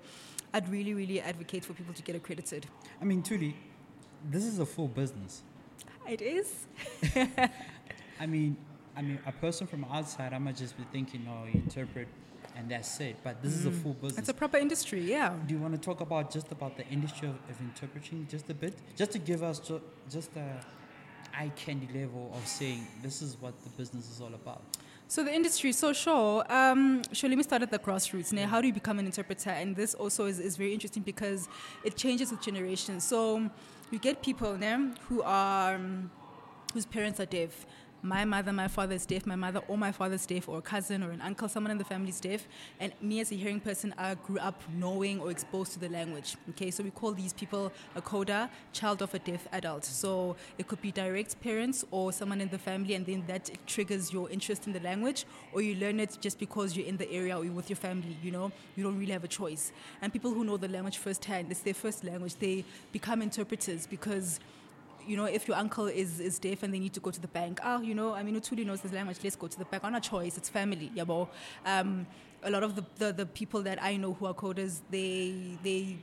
I'd 0.54 0.68
really, 0.70 0.94
really 0.94 1.22
advocate 1.22 1.66
for 1.66 1.74
people 1.74 1.94
to 1.94 2.04
get 2.04 2.16
accredited. 2.16 2.66
I 3.02 3.06
mean, 3.06 3.24
truly, 3.24 3.56
this 4.30 4.44
is 4.44 4.60
a 4.60 4.66
full 4.66 4.88
business. 4.88 5.44
It 6.08 6.22
is. 6.22 6.66
I 8.20 8.26
mean, 8.26 8.58
I 8.96 9.02
mean, 9.02 9.20
a 9.26 9.32
person 9.32 9.68
from 9.68 9.86
outside, 9.86 10.34
I 10.34 10.38
might 10.40 10.56
just 10.56 10.78
be 10.78 10.84
thinking, 10.92 11.28
oh, 11.30 11.46
you 11.46 11.62
interpret 11.62 12.08
and 12.56 12.70
that's 12.70 13.00
it. 13.00 13.18
But 13.24 13.42
this 13.42 13.54
mm. 13.54 13.60
is 13.60 13.66
a 13.68 13.70
mm. 13.70 13.84
full 13.84 13.94
business. 13.94 14.20
It's 14.20 14.30
a 14.30 14.34
proper 14.34 14.58
industry, 14.58 15.02
yeah. 15.02 15.34
Do 15.46 15.54
you 15.54 15.60
want 15.60 15.74
to 15.74 15.80
talk 15.80 16.02
about 16.02 16.32
just 16.32 16.52
about 16.52 16.76
the 16.78 16.88
industry 16.88 17.28
of, 17.28 17.36
of 17.50 17.60
interpreting 17.62 18.28
just 18.30 18.50
a 18.50 18.54
bit, 18.54 18.74
just 18.96 19.12
to 19.12 19.20
give 19.20 19.44
us 19.44 19.60
ju- 19.60 19.82
just 20.10 20.36
a 20.36 20.60
eye 21.38 21.52
candy 21.56 21.88
level 21.94 22.32
of 22.34 22.48
saying 22.48 22.88
this 23.04 23.22
is 23.22 23.38
what 23.40 23.54
the 23.64 23.70
business 23.72 24.10
is 24.10 24.22
all 24.22 24.34
about? 24.34 24.64
So 25.10 25.24
the 25.24 25.34
industry, 25.34 25.72
so 25.72 25.94
sure. 25.94 26.44
Um, 26.52 27.02
sure, 27.14 27.30
let 27.30 27.38
me 27.38 27.44
start 27.44 27.62
at 27.62 27.72
the 27.72 27.80
grassroots. 27.80 28.34
Now, 28.34 28.46
how 28.46 28.60
do 28.60 28.68
you 28.68 28.74
become 28.74 29.00
an 29.00 29.06
interpreter? 29.06 29.52
And 29.52 29.74
this 29.74 29.94
also 29.94 30.26
is, 30.26 30.38
is 30.38 30.58
very 30.58 30.74
interesting 30.74 31.02
because 31.02 31.48
it 31.86 31.96
changes 31.96 32.30
with 32.30 32.42
generations. 32.42 33.06
So 33.06 33.50
you 33.90 34.00
get 34.00 34.22
people 34.22 34.58
now 34.58 34.92
who 35.08 35.22
are 35.22 35.76
um, 35.76 36.12
whose 36.74 36.86
parents 36.86 37.22
are 37.22 37.26
deaf 37.26 37.66
my 38.02 38.26
mother, 38.26 38.54
my 38.54 38.68
father 38.68 38.96
is 38.96 39.06
deaf, 39.06 39.26
my 39.26 39.36
mother 39.36 39.62
or 39.68 39.78
my 39.78 39.92
father 39.92 40.16
is 40.16 40.26
deaf, 40.26 40.48
or 40.48 40.60
a 40.60 40.62
cousin 40.62 41.04
or 41.04 41.12
an 41.12 41.22
uncle, 41.22 41.50
someone 41.50 41.72
in 41.72 41.78
the 41.78 41.84
family 41.84 42.10
is 42.10 42.20
deaf, 42.20 42.48
and 42.80 42.94
me 43.02 43.20
as 43.20 43.32
a 43.32 43.36
hearing 43.36 43.60
person, 43.60 43.94
I 43.98 44.16
grew 44.16 44.40
up 44.40 44.62
knowing 44.74 45.20
or 45.20 45.32
exposed 45.32 45.74
to 45.74 45.80
the 45.80 45.90
language. 45.90 46.38
Okay, 46.52 46.72
so 46.72 46.84
we 46.84 46.92
call 46.92 47.12
these 47.12 47.34
people 47.34 47.72
a 47.96 48.02
coda, 48.02 48.50
child 48.72 49.02
of 49.02 49.14
a 49.14 49.20
deaf 49.20 49.48
adult. 49.52 49.86
So 49.86 50.36
it 50.58 50.68
could 50.68 50.82
be 50.82 50.92
direct 50.92 51.42
parents 51.42 51.86
or 51.92 52.12
someone 52.12 52.42
in 52.42 52.50
the 52.50 52.60
family, 52.60 52.94
and 52.94 53.06
then 53.06 53.24
that 53.28 53.50
triggers 53.66 54.14
your 54.14 54.30
interest 54.30 54.68
in 54.68 54.74
the 54.74 54.80
language, 54.82 55.26
or 55.54 55.62
you 55.62 55.76
learn 55.76 56.00
it 56.00 56.18
just 56.22 56.40
because 56.40 56.76
you're 56.76 56.88
in 56.88 56.98
the 56.98 57.12
area 57.12 57.38
or 57.38 57.44
you're 57.44 57.54
with 57.54 57.70
your 57.70 57.78
family. 57.78 58.18
You 58.22 58.32
know, 58.32 58.52
you 58.76 58.84
don't 58.84 58.98
really 59.00 59.14
have 59.14 59.24
a 59.24 59.28
choice. 59.28 59.72
And 60.02 60.14
people 60.14 60.32
who 60.32 60.44
know 60.44 60.58
the 60.58 60.68
language 60.68 60.98
firsthand, 60.98 61.52
it's 61.52 61.62
their 61.62 61.74
first 61.74 62.04
language. 62.04 62.36
They 62.36 62.64
become 62.92 63.22
interpreters 63.22 63.88
because 63.88 64.40
you 65.08 65.18
know, 65.18 65.26
if 65.26 65.48
your 65.48 65.58
uncle 65.58 65.88
is, 65.88 66.20
is 66.20 66.38
deaf 66.40 66.64
and 66.64 66.74
they 66.74 66.80
need 66.80 66.94
to 66.94 67.00
go 67.00 67.12
to 67.12 67.20
the 67.20 67.28
bank, 67.28 67.60
oh, 67.64 67.82
you 67.82 67.96
know, 67.96 68.14
I 68.14 68.24
mean, 68.24 68.36
Utuli 68.36 68.66
knows 68.66 68.82
this 68.82 68.92
language, 68.92 69.18
let's 69.24 69.36
go 69.36 69.48
to 69.48 69.58
the 69.58 69.66
bank. 69.66 69.84
On 69.84 69.96
a 69.96 70.02
choice, 70.02 70.38
it's 70.38 70.50
family, 70.50 70.92
yeah, 70.94 71.04
um, 71.66 72.06
a 72.44 72.52
lot 72.52 72.64
of 72.64 72.76
the, 72.76 72.86
the, 72.98 73.14
the 73.14 73.26
people 73.26 73.62
that 73.64 73.82
I 73.82 73.98
know 73.98 74.14
who 74.14 74.26
are 74.26 74.34
coders, 74.34 74.82
they, 74.92 75.58
they 75.64 75.98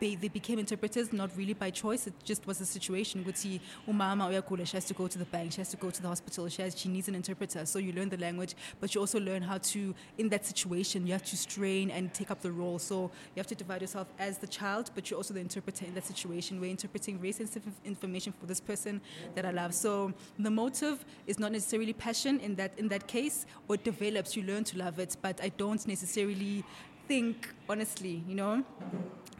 they, 0.00 0.14
they 0.14 0.28
became 0.28 0.58
interpreters 0.58 1.12
not 1.12 1.30
really 1.36 1.54
by 1.54 1.70
choice. 1.70 2.06
It 2.06 2.14
just 2.24 2.46
was 2.46 2.60
a 2.60 2.66
situation. 2.66 3.24
Would 3.24 3.36
see 3.36 3.60
umama 3.88 4.30
uyagula, 4.30 4.66
she 4.66 4.76
has 4.76 4.84
to 4.86 4.94
go 4.94 5.06
to 5.06 5.18
the 5.18 5.24
bank, 5.24 5.52
she 5.52 5.58
has 5.60 5.70
to 5.70 5.76
go 5.76 5.90
to 5.90 6.02
the 6.02 6.08
hospital, 6.08 6.48
she 6.48 6.62
has 6.62 6.78
she 6.78 6.88
needs 6.88 7.08
an 7.08 7.14
interpreter. 7.14 7.64
So 7.66 7.78
you 7.78 7.92
learn 7.92 8.08
the 8.08 8.16
language, 8.16 8.54
but 8.80 8.94
you 8.94 9.00
also 9.00 9.18
learn 9.20 9.42
how 9.42 9.58
to 9.58 9.94
in 10.18 10.28
that 10.28 10.44
situation 10.44 11.06
you 11.06 11.12
have 11.12 11.24
to 11.24 11.36
strain 11.36 11.90
and 11.90 12.12
take 12.12 12.30
up 12.30 12.42
the 12.42 12.52
role. 12.52 12.78
So 12.78 13.10
you 13.34 13.40
have 13.40 13.46
to 13.48 13.54
divide 13.54 13.80
yourself 13.80 14.08
as 14.18 14.38
the 14.38 14.46
child, 14.46 14.90
but 14.94 15.10
you're 15.10 15.18
also 15.18 15.34
the 15.34 15.40
interpreter 15.40 15.84
in 15.84 15.94
that 15.94 16.04
situation. 16.04 16.60
We're 16.60 16.70
interpreting 16.70 17.18
very 17.18 17.32
sensitive 17.32 17.72
information 17.84 18.32
for 18.38 18.46
this 18.46 18.60
person 18.60 19.00
that 19.34 19.46
I 19.46 19.50
love. 19.50 19.74
So 19.74 20.12
the 20.38 20.50
motive 20.50 21.04
is 21.26 21.38
not 21.38 21.52
necessarily 21.52 21.92
passion 21.92 22.40
in 22.40 22.54
that 22.56 22.72
in 22.78 22.88
that 22.88 23.06
case, 23.06 23.46
or 23.68 23.76
it 23.76 23.84
develops. 23.84 24.36
You 24.36 24.42
learn 24.42 24.64
to 24.64 24.78
love 24.78 24.98
it, 24.98 25.16
but 25.22 25.40
I 25.42 25.48
don't 25.48 25.86
necessarily 25.86 26.64
think 27.08 27.54
honestly, 27.68 28.22
you 28.26 28.34
know 28.34 28.64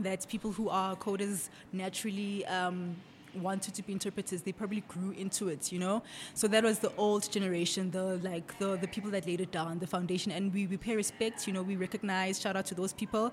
that 0.00 0.26
people 0.28 0.52
who 0.52 0.68
are 0.68 0.96
coders 0.96 1.48
naturally 1.72 2.44
um, 2.46 2.96
wanted 3.42 3.74
to 3.74 3.82
be 3.82 3.92
interpreters. 3.92 4.42
They 4.42 4.52
probably 4.52 4.82
grew 4.88 5.12
into 5.12 5.48
it, 5.48 5.72
you 5.72 5.78
know. 5.78 6.02
So 6.34 6.48
that 6.48 6.64
was 6.64 6.78
the 6.78 6.92
old 6.96 7.30
generation, 7.30 7.90
the 7.90 8.16
like 8.22 8.58
the 8.58 8.76
the 8.76 8.88
people 8.88 9.10
that 9.10 9.26
laid 9.26 9.40
it 9.40 9.50
down, 9.50 9.78
the 9.78 9.86
foundation, 9.86 10.32
and 10.32 10.52
we, 10.52 10.66
we 10.66 10.76
pay 10.76 10.96
respect. 10.96 11.46
You 11.46 11.52
know, 11.52 11.62
we 11.62 11.76
recognize, 11.76 12.40
shout 12.40 12.56
out 12.56 12.66
to 12.66 12.74
those 12.74 12.92
people. 12.92 13.32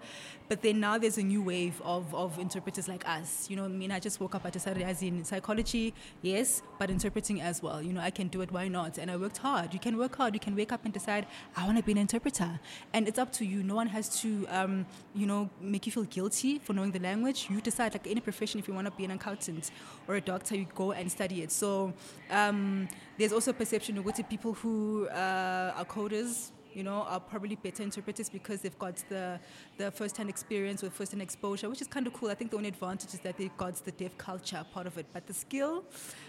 But 0.49 0.61
then 0.61 0.79
now 0.79 0.97
there's 0.97 1.17
a 1.17 1.23
new 1.23 1.41
wave 1.41 1.81
of 1.83 2.13
of 2.13 2.37
interpreters 2.39 2.87
like 2.87 3.07
us. 3.07 3.49
You 3.49 3.55
know, 3.55 3.65
I 3.65 3.69
mean, 3.69 3.91
I 3.91 3.99
just 3.99 4.19
woke 4.19 4.35
up. 4.35 4.45
I 4.45 4.49
decided 4.49 4.83
as 4.83 5.01
in 5.01 5.23
psychology, 5.23 5.93
yes, 6.21 6.61
but 6.79 6.89
interpreting 6.89 7.41
as 7.41 7.61
well. 7.61 7.81
You 7.81 7.93
know, 7.93 8.01
I 8.01 8.11
can 8.11 8.27
do 8.27 8.41
it. 8.41 8.51
Why 8.51 8.67
not? 8.67 8.97
And 8.97 9.09
I 9.09 9.17
worked 9.17 9.37
hard. 9.37 9.73
You 9.73 9.79
can 9.79 9.97
work 9.97 10.15
hard. 10.15 10.33
You 10.33 10.39
can 10.39 10.55
wake 10.55 10.71
up 10.71 10.83
and 10.85 10.93
decide 10.93 11.27
I 11.55 11.65
want 11.65 11.77
to 11.77 11.83
be 11.83 11.91
an 11.91 11.97
interpreter, 11.97 12.59
and 12.93 13.07
it's 13.07 13.19
up 13.19 13.31
to 13.33 13.45
you. 13.45 13.63
No 13.63 13.75
one 13.75 13.87
has 13.87 14.21
to, 14.21 14.45
um, 14.49 14.85
you 15.15 15.25
know, 15.25 15.49
make 15.61 15.85
you 15.85 15.91
feel 15.91 16.03
guilty 16.03 16.59
for 16.59 16.73
knowing 16.73 16.91
the 16.91 16.99
language. 16.99 17.47
You 17.49 17.61
decide, 17.61 17.93
like 17.93 18.07
any 18.07 18.21
profession, 18.21 18.59
if 18.59 18.67
you 18.67 18.73
want 18.73 18.87
to 18.87 18.91
be 18.91 19.05
an 19.05 19.11
accountant 19.11 19.71
or 20.07 20.15
a 20.15 20.21
doctor, 20.21 20.55
you 20.55 20.67
go 20.75 20.91
and 20.91 21.11
study 21.11 21.41
it. 21.41 21.51
So 21.51 21.93
um, 22.29 22.87
there's 23.17 23.33
also 23.33 23.51
a 23.51 23.53
perception 23.53 23.97
of 23.97 24.05
people 24.29 24.53
who 24.53 25.07
uh, 25.07 25.73
are 25.77 25.85
coders 25.85 26.51
you 26.75 26.83
know, 26.83 27.03
are 27.03 27.19
probably 27.19 27.55
better 27.55 27.83
interpreters 27.83 28.29
because 28.29 28.61
they've 28.61 28.77
got 28.79 28.95
the, 29.09 29.39
the 29.77 29.91
first-hand 29.91 30.29
experience 30.29 30.81
with 30.81 30.93
first-hand 30.93 31.21
exposure, 31.21 31.69
which 31.69 31.81
is 31.81 31.87
kind 31.87 32.07
of 32.07 32.13
cool. 32.13 32.29
I 32.29 32.35
think 32.35 32.51
the 32.51 32.57
only 32.57 32.69
advantage 32.69 33.13
is 33.13 33.19
that 33.21 33.37
they've 33.37 33.55
got 33.57 33.75
the 33.85 33.91
deaf 33.91 34.17
culture 34.17 34.63
part 34.73 34.87
of 34.87 34.97
it. 34.97 35.05
But 35.13 35.27
the 35.27 35.33
skill, 35.33 35.83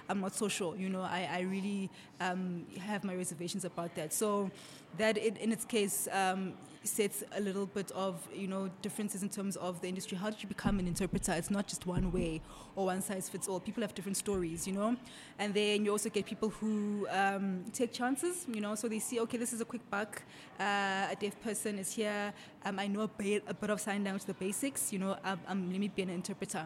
I'm 0.08 0.20
not 0.20 0.34
so 0.34 0.48
sure. 0.48 0.76
You 0.76 0.88
know, 0.88 1.02
I, 1.02 1.28
I 1.30 1.40
really 1.40 1.90
um, 2.20 2.66
have 2.80 3.04
my 3.04 3.14
reservations 3.14 3.64
about 3.64 3.94
that. 3.96 4.12
So 4.12 4.50
that 4.98 5.16
in 5.16 5.52
its 5.52 5.64
case 5.64 6.08
um, 6.12 6.54
sets 6.84 7.24
a 7.32 7.40
little 7.40 7.66
bit 7.66 7.90
of 7.92 8.28
you 8.34 8.46
know 8.46 8.70
differences 8.82 9.22
in 9.22 9.28
terms 9.28 9.56
of 9.56 9.80
the 9.80 9.88
industry. 9.88 10.16
How 10.16 10.30
did 10.30 10.42
you 10.42 10.48
become 10.48 10.78
an 10.78 10.86
interpreter? 10.86 11.32
It's 11.32 11.50
not 11.50 11.66
just 11.66 11.86
one 11.86 12.12
way 12.12 12.42
or 12.76 12.86
one 12.86 13.02
size 13.02 13.28
fits 13.28 13.48
all. 13.48 13.60
People 13.60 13.82
have 13.82 13.94
different 13.94 14.16
stories, 14.16 14.66
you 14.66 14.74
know. 14.74 14.96
And 15.38 15.54
then 15.54 15.84
you 15.84 15.90
also 15.90 16.10
get 16.10 16.26
people 16.26 16.50
who 16.50 17.06
um, 17.10 17.64
take 17.72 17.92
chances, 17.92 18.46
you 18.52 18.60
know. 18.60 18.74
So 18.74 18.88
they 18.88 18.98
see, 18.98 19.20
okay, 19.20 19.38
this 19.38 19.52
is 19.52 19.60
a 19.60 19.64
quick 19.64 19.88
buck. 19.90 20.22
Uh, 20.58 21.08
a 21.10 21.16
deaf 21.18 21.40
person 21.42 21.78
is 21.78 21.94
here. 21.94 22.32
Um, 22.64 22.78
I 22.78 22.86
know 22.86 23.02
a 23.02 23.08
bit, 23.08 23.44
a 23.46 23.54
bit 23.54 23.70
of 23.70 23.80
sign 23.80 24.04
language, 24.04 24.24
the 24.24 24.34
basics. 24.34 24.92
You 24.92 25.00
know, 25.00 25.16
I'm, 25.24 25.40
I'm, 25.48 25.70
let 25.70 25.80
me 25.80 25.88
be 25.88 26.02
an 26.02 26.10
interpreter. 26.10 26.64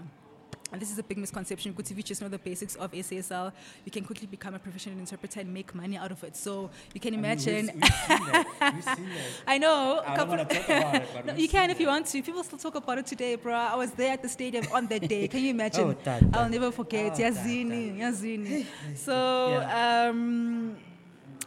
And 0.71 0.83
this 0.83 0.91
is 0.91 0.99
a 0.99 1.03
big 1.03 1.17
misconception 1.17 1.73
because 1.73 1.91
if 1.91 1.97
you 1.97 2.03
just 2.03 2.21
know 2.21 2.29
the 2.29 2.39
basics 2.39 2.75
of 2.75 2.93
SASL, 2.93 3.53
you 3.87 3.91
can 3.91 4.05
quickly 4.05 4.27
become 4.27 4.55
a 4.55 4.59
professional 4.59 4.99
interpreter 4.99 5.41
and 5.41 5.53
make 5.53 5.75
money 5.75 5.97
out 5.97 6.13
of 6.13 6.23
it. 6.25 6.37
So 6.37 6.69
you 6.93 7.01
can 7.01 7.15
imagine. 7.15 7.71
I, 7.71 7.73
mean, 7.73 7.81
we've, 7.81 7.83
we've 7.83 8.19
seen 8.19 8.33
that. 8.33 8.75
We've 8.75 8.85
seen 8.85 9.09
that. 9.15 9.25
I 9.47 9.59
know. 9.59 10.03
I 10.07 10.17
don't 10.17 10.29
want 10.29 10.49
to 10.49 10.55
talk 10.55 10.65
about 10.69 10.95
it, 10.97 11.09
no, 11.27 11.35
you 11.35 11.49
can 11.49 11.71
if 11.71 11.81
you 11.81 11.87
want 11.87 12.07
to. 12.09 12.23
People 12.23 12.45
still 12.45 12.59
talk 12.59 12.75
about 12.75 12.99
it 12.99 13.07
today, 13.07 13.37
bro. 13.37 13.55
I 13.55 13.77
was 13.77 13.93
there 13.93 14.13
at 14.13 14.21
the 14.21 14.29
stadium 14.29 14.67
on 14.73 14.87
that 14.89 15.09
day. 15.09 15.27
Can 15.29 15.41
you 15.41 15.51
imagine? 15.51 15.85
oh, 15.89 15.97
that, 16.05 16.23
I'll 16.35 16.51
never 16.51 16.71
forget. 16.71 17.13
Oh, 17.15 17.19
Yazini, 17.19 17.99
Yazini. 17.99 18.67
So. 18.95 19.49
Yeah. 19.53 20.09
Um, 20.11 20.77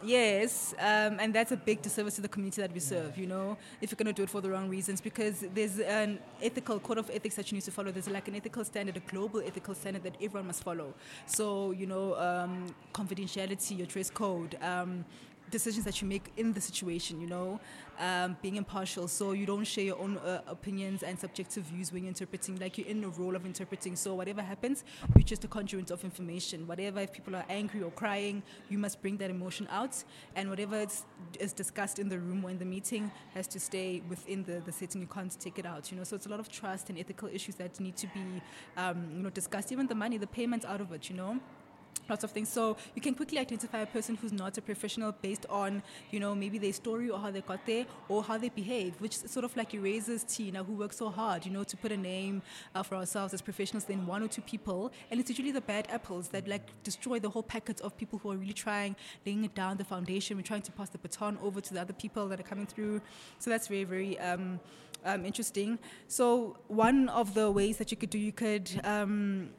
Yes, 0.03 0.73
um, 0.79 1.19
and 1.19 1.33
that's 1.33 1.51
a 1.51 1.57
big 1.57 1.81
disservice 1.81 2.15
to 2.15 2.21
the 2.21 2.27
community 2.27 2.61
that 2.61 2.73
we 2.73 2.79
serve, 2.79 3.17
you 3.17 3.27
know, 3.27 3.57
if 3.81 3.91
you're 3.91 3.97
going 3.97 4.07
to 4.07 4.13
do 4.13 4.23
it 4.23 4.29
for 4.29 4.41
the 4.41 4.49
wrong 4.49 4.67
reasons, 4.67 4.99
because 4.99 5.45
there's 5.53 5.79
an 5.79 6.17
ethical 6.41 6.79
code 6.79 6.97
of 6.97 7.09
ethics 7.11 7.35
that 7.35 7.51
you 7.51 7.55
need 7.55 7.63
to 7.63 7.71
follow. 7.71 7.91
There's 7.91 8.09
like 8.09 8.27
an 8.27 8.35
ethical 8.35 8.63
standard, 8.65 8.97
a 8.97 8.99
global 9.01 9.41
ethical 9.41 9.75
standard 9.75 10.03
that 10.03 10.15
everyone 10.15 10.47
must 10.47 10.63
follow. 10.63 10.93
So, 11.27 11.71
you 11.71 11.85
know, 11.85 12.15
um, 12.15 12.73
confidentiality, 12.93 13.77
your 13.77 13.87
dress 13.87 14.09
code, 14.09 14.57
um, 14.61 15.05
decisions 15.51 15.85
that 15.85 16.01
you 16.01 16.07
make 16.07 16.31
in 16.37 16.53
the 16.53 16.61
situation, 16.61 17.21
you 17.21 17.27
know, 17.27 17.59
um, 17.99 18.37
being 18.41 18.55
impartial. 18.55 19.07
So 19.07 19.33
you 19.33 19.45
don't 19.45 19.65
share 19.65 19.83
your 19.83 19.99
own 19.99 20.17
uh, 20.17 20.41
opinions 20.47 21.03
and 21.03 21.19
subjective 21.19 21.63
views 21.65 21.91
when 21.91 22.03
you're 22.03 22.09
interpreting, 22.09 22.57
like 22.59 22.77
you're 22.77 22.87
in 22.87 23.01
the 23.01 23.09
role 23.09 23.35
of 23.35 23.45
interpreting. 23.45 23.95
So 23.95 24.15
whatever 24.15 24.41
happens, 24.41 24.83
you're 25.15 25.23
just 25.23 25.43
a 25.43 25.47
conduit 25.47 25.91
of 25.91 26.03
information. 26.03 26.65
Whatever, 26.65 27.01
if 27.01 27.11
people 27.11 27.35
are 27.35 27.45
angry 27.49 27.83
or 27.83 27.91
crying, 27.91 28.41
you 28.69 28.77
must 28.77 29.01
bring 29.01 29.17
that 29.17 29.29
emotion 29.29 29.67
out. 29.69 30.03
And 30.35 30.49
whatever 30.49 30.77
is, 30.77 31.03
is 31.39 31.53
discussed 31.53 31.99
in 31.99 32.09
the 32.09 32.17
room 32.17 32.43
or 32.43 32.49
in 32.49 32.57
the 32.57 32.65
meeting 32.65 33.11
has 33.33 33.47
to 33.47 33.59
stay 33.59 34.01
within 34.09 34.43
the, 34.43 34.61
the 34.65 34.71
setting. 34.71 35.01
You 35.01 35.07
can't 35.07 35.37
take 35.39 35.59
it 35.59 35.65
out, 35.65 35.91
you 35.91 35.97
know. 35.97 36.03
So 36.03 36.15
it's 36.15 36.25
a 36.25 36.29
lot 36.29 36.39
of 36.39 36.49
trust 36.49 36.89
and 36.89 36.97
ethical 36.97 37.27
issues 37.27 37.55
that 37.55 37.79
need 37.79 37.97
to 37.97 38.07
be, 38.07 38.41
um, 38.77 39.09
you 39.15 39.23
know, 39.23 39.29
discussed. 39.29 39.71
Even 39.71 39.87
the 39.87 39.95
money, 39.95 40.17
the 40.17 40.27
payments 40.27 40.65
out 40.65 40.81
of 40.81 40.91
it, 40.91 41.09
you 41.09 41.15
know 41.15 41.39
lots 42.11 42.23
of 42.23 42.31
things. 42.31 42.49
So 42.49 42.77
you 42.95 43.01
can 43.01 43.15
quickly 43.15 43.39
identify 43.39 43.79
a 43.79 43.85
person 43.85 44.15
who's 44.15 44.33
not 44.33 44.57
a 44.57 44.61
professional 44.61 45.13
based 45.21 45.45
on, 45.49 45.81
you 46.11 46.19
know, 46.19 46.35
maybe 46.35 46.57
their 46.57 46.73
story 46.73 47.09
or 47.09 47.17
how 47.17 47.31
they 47.31 47.41
got 47.41 47.65
there 47.65 47.85
or 48.09 48.23
how 48.23 48.37
they 48.37 48.49
behave, 48.49 48.95
which 48.99 49.15
sort 49.15 49.45
of 49.45 49.55
like 49.55 49.73
erases 49.73 50.23
Tina, 50.23 50.63
who 50.63 50.73
works 50.73 50.97
so 50.97 51.09
hard, 51.09 51.45
you 51.45 51.51
know, 51.51 51.63
to 51.63 51.77
put 51.77 51.91
a 51.91 51.97
name 51.97 52.41
uh, 52.75 52.83
for 52.83 52.95
ourselves 52.95 53.33
as 53.33 53.41
professionals 53.41 53.85
than 53.85 54.05
one 54.05 54.21
or 54.21 54.27
two 54.27 54.41
people. 54.41 54.91
And 55.09 55.19
it's 55.19 55.29
usually 55.29 55.51
the 55.51 55.61
bad 55.61 55.87
apples 55.89 56.27
that 56.29 56.47
like 56.47 56.67
destroy 56.83 57.19
the 57.19 57.29
whole 57.29 57.43
packet 57.43 57.81
of 57.81 57.97
people 57.97 58.19
who 58.19 58.31
are 58.31 58.37
really 58.37 58.53
trying, 58.53 58.95
laying 59.25 59.45
it 59.45 59.55
down, 59.55 59.77
the 59.77 59.85
foundation. 59.85 60.37
We're 60.37 60.43
trying 60.43 60.63
to 60.63 60.71
pass 60.71 60.89
the 60.89 60.97
baton 60.97 61.37
over 61.41 61.61
to 61.61 61.73
the 61.73 61.81
other 61.81 61.93
people 61.93 62.27
that 62.27 62.39
are 62.39 62.43
coming 62.43 62.65
through. 62.65 63.01
So 63.39 63.49
that's 63.49 63.67
very, 63.67 63.85
very 63.85 64.19
um, 64.19 64.59
um, 65.05 65.25
interesting. 65.25 65.79
So 66.07 66.57
one 66.67 67.09
of 67.09 67.33
the 67.33 67.49
ways 67.49 67.77
that 67.77 67.91
you 67.91 67.97
could 67.97 68.09
do, 68.09 68.19
you 68.19 68.31
could 68.31 68.69
um, 68.83 69.49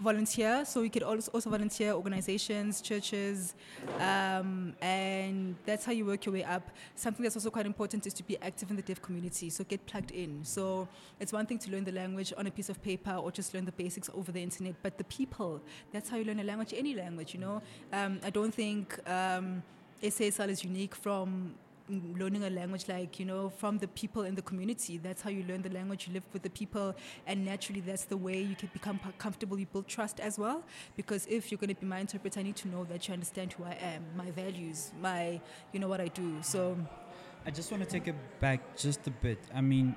volunteer. 0.00 0.64
So 0.64 0.82
you 0.82 0.90
could 0.90 1.02
also, 1.02 1.30
also 1.32 1.50
volunteer 1.50 1.92
organizations, 1.92 2.80
churches, 2.80 3.54
um, 3.98 4.74
and 4.80 5.54
that's 5.66 5.84
how 5.84 5.92
you 5.92 6.06
work 6.06 6.24
your 6.26 6.32
way 6.32 6.44
up. 6.44 6.70
Something 6.94 7.22
that's 7.22 7.36
also 7.36 7.50
quite 7.50 7.66
important 7.66 8.06
is 8.06 8.14
to 8.14 8.22
be 8.22 8.36
active 8.42 8.70
in 8.70 8.76
the 8.76 8.82
deaf 8.82 9.00
community. 9.00 9.50
So 9.50 9.64
get 9.64 9.84
plugged 9.86 10.10
in. 10.10 10.44
So 10.44 10.88
it's 11.20 11.32
one 11.32 11.46
thing 11.46 11.58
to 11.58 11.70
learn 11.70 11.84
the 11.84 11.92
language 11.92 12.32
on 12.36 12.46
a 12.46 12.50
piece 12.50 12.68
of 12.68 12.82
paper 12.82 13.12
or 13.12 13.30
just 13.30 13.54
learn 13.54 13.64
the 13.64 13.72
basics 13.72 14.10
over 14.14 14.32
the 14.32 14.42
internet, 14.42 14.74
but 14.82 14.98
the 14.98 15.04
people, 15.04 15.60
that's 15.92 16.08
how 16.08 16.16
you 16.16 16.24
learn 16.24 16.40
a 16.40 16.44
language, 16.44 16.74
any 16.76 16.94
language, 16.94 17.34
you 17.34 17.40
know. 17.40 17.62
Um, 17.92 18.20
I 18.24 18.30
don't 18.30 18.54
think 18.54 18.98
um, 19.08 19.62
is 20.02 20.64
unique 20.64 20.94
from 20.94 21.54
learning 21.90 22.44
a 22.44 22.50
language 22.50 22.88
like 22.88 23.18
you 23.18 23.26
know 23.26 23.50
from 23.50 23.78
the 23.78 23.88
people 23.88 24.22
in 24.22 24.34
the 24.34 24.42
community 24.42 24.98
that's 24.98 25.22
how 25.22 25.30
you 25.30 25.44
learn 25.44 25.62
the 25.62 25.70
language 25.70 26.06
you 26.06 26.14
live 26.14 26.22
with 26.32 26.42
the 26.42 26.50
people 26.50 26.94
and 27.26 27.44
naturally 27.44 27.80
that's 27.80 28.04
the 28.04 28.16
way 28.16 28.40
you 28.40 28.54
can 28.54 28.70
become 28.72 28.98
comfortable 29.18 29.58
you 29.58 29.66
build 29.66 29.86
trust 29.86 30.20
as 30.20 30.38
well 30.38 30.62
because 30.96 31.26
if 31.26 31.50
you're 31.50 31.58
going 31.58 31.74
to 31.74 31.80
be 31.80 31.86
my 31.86 31.98
interpreter 31.98 32.40
i 32.40 32.42
need 32.42 32.56
to 32.56 32.68
know 32.68 32.84
that 32.84 33.06
you 33.08 33.14
understand 33.14 33.52
who 33.52 33.64
i 33.64 33.76
am 33.80 34.04
my 34.16 34.30
values 34.30 34.92
my 35.00 35.40
you 35.72 35.80
know 35.80 35.88
what 35.88 36.00
i 36.00 36.08
do 36.08 36.36
so 36.42 36.76
i 37.46 37.50
just 37.50 37.70
want 37.70 37.82
to 37.82 37.88
take 37.88 38.06
it 38.06 38.14
back 38.40 38.76
just 38.76 39.06
a 39.06 39.10
bit 39.10 39.38
i 39.54 39.60
mean 39.60 39.94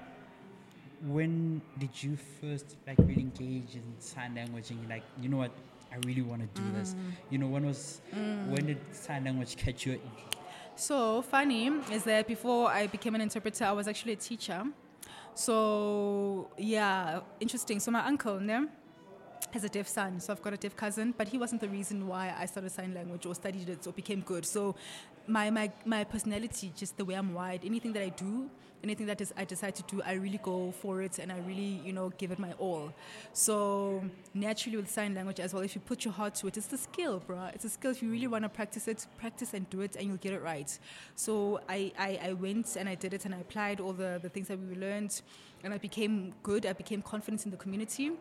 when 1.08 1.62
did 1.80 2.02
you 2.02 2.18
first 2.40 2.78
like 2.88 2.98
really 3.00 3.22
engage 3.22 3.76
in 3.76 3.84
sign 4.00 4.34
language 4.36 4.72
and 4.72 4.80
you're 4.80 4.90
like 4.90 5.04
you 5.22 5.30
know 5.30 5.38
what 5.38 5.52
I 5.94 5.98
really 6.08 6.24
want 6.24 6.42
to 6.42 6.62
do 6.62 6.68
mm. 6.68 6.74
this. 6.74 6.96
You 7.30 7.38
know, 7.38 7.48
when 7.48 7.66
was 7.66 8.02
mm. 8.16 8.48
when 8.50 8.66
did 8.66 8.80
sign 8.92 9.26
language 9.26 9.56
catch 9.58 9.86
your 9.86 9.98
so 10.76 11.22
funny 11.22 11.72
is 11.92 12.04
that 12.04 12.28
before 12.28 12.70
I 12.70 12.88
became 12.88 13.16
an 13.16 13.22
interpreter, 13.22 13.66
I 13.66 13.72
was 13.72 13.88
actually 13.88 14.14
a 14.14 14.18
teacher. 14.18 14.64
So 15.36 16.50
yeah, 16.58 17.22
interesting. 17.40 17.80
So 17.80 17.92
my 17.92 18.06
uncle, 18.06 18.40
ne, 18.40 18.68
has 19.52 19.64
a 19.64 19.70
deaf 19.70 19.88
son, 19.88 20.20
so 20.20 20.34
I've 20.34 20.42
got 20.42 20.54
a 20.54 20.58
deaf 20.58 20.76
cousin, 20.76 21.14
but 21.18 21.28
he 21.28 21.38
wasn't 21.38 21.62
the 21.62 21.70
reason 21.70 22.08
why 22.08 22.34
I 22.38 22.46
started 22.46 22.72
sign 22.72 22.94
language 22.94 23.26
or 23.26 23.36
studied 23.36 23.70
it 23.70 23.86
or 23.88 23.94
became 23.94 24.22
good. 24.22 24.46
So 24.46 24.76
my, 25.28 25.50
my, 25.50 25.72
my 25.86 26.04
personality, 26.04 26.72
just 26.76 26.98
the 26.98 27.06
way 27.06 27.16
I'm 27.16 27.34
wired, 27.34 27.62
anything 27.64 27.94
that 27.94 28.04
I 28.04 28.10
do, 28.10 28.50
anything 28.84 29.06
that 29.06 29.22
is, 29.22 29.34
I 29.38 29.46
decide 29.46 29.76
to 29.76 29.84
do, 29.84 30.02
I 30.06 30.14
really 30.14 30.40
go 30.44 30.72
for 30.72 31.02
it 31.02 31.20
and 31.20 31.32
I 31.32 31.38
really, 31.40 31.82
you 31.86 31.94
know, 31.94 32.12
give 32.18 32.32
it 32.32 32.40
my 32.40 32.52
all. 32.54 32.94
So 33.32 34.04
naturally 34.34 34.78
with 34.78 34.90
sign 34.90 35.16
language 35.16 35.40
as 35.40 35.54
well, 35.54 35.64
if 35.64 35.76
you 35.76 35.82
put 35.82 36.04
your 36.04 36.14
heart 36.14 36.36
to 36.36 36.48
it, 36.48 36.58
it's 36.58 36.68
the 36.68 36.78
skill, 36.78 37.24
bro. 37.26 37.50
It's 37.54 37.66
a 37.66 37.70
skill. 37.70 37.92
If 37.92 38.04
you 38.04 38.12
really 38.12 38.28
want 38.28 38.44
to 38.44 38.50
practice 38.50 38.88
it, 38.88 39.08
practice 39.18 39.54
and 39.54 39.70
do 39.70 39.82
it 39.82 39.96
and 39.96 40.08
you'll 40.08 40.18
get 40.18 40.34
it 40.34 40.42
right. 40.42 40.78
So 41.16 41.62
I, 41.70 41.94
I, 41.98 42.20
I 42.22 42.34
went 42.34 42.76
and 42.76 42.90
I 42.90 42.96
did 42.96 43.14
it 43.14 43.26
and 43.26 43.34
I 43.34 43.40
applied 43.40 43.80
all 43.80 43.94
the, 43.94 44.20
the 44.22 44.30
things 44.30 44.50
that 44.50 44.60
we 44.60 44.76
learned 44.76 45.22
and 45.64 45.74
I 45.74 45.78
became 45.78 46.34
good. 46.44 46.66
I 46.66 46.74
became 46.74 47.02
confident 47.02 47.46
in 47.46 47.52
the 47.52 47.58
community. 47.58 48.12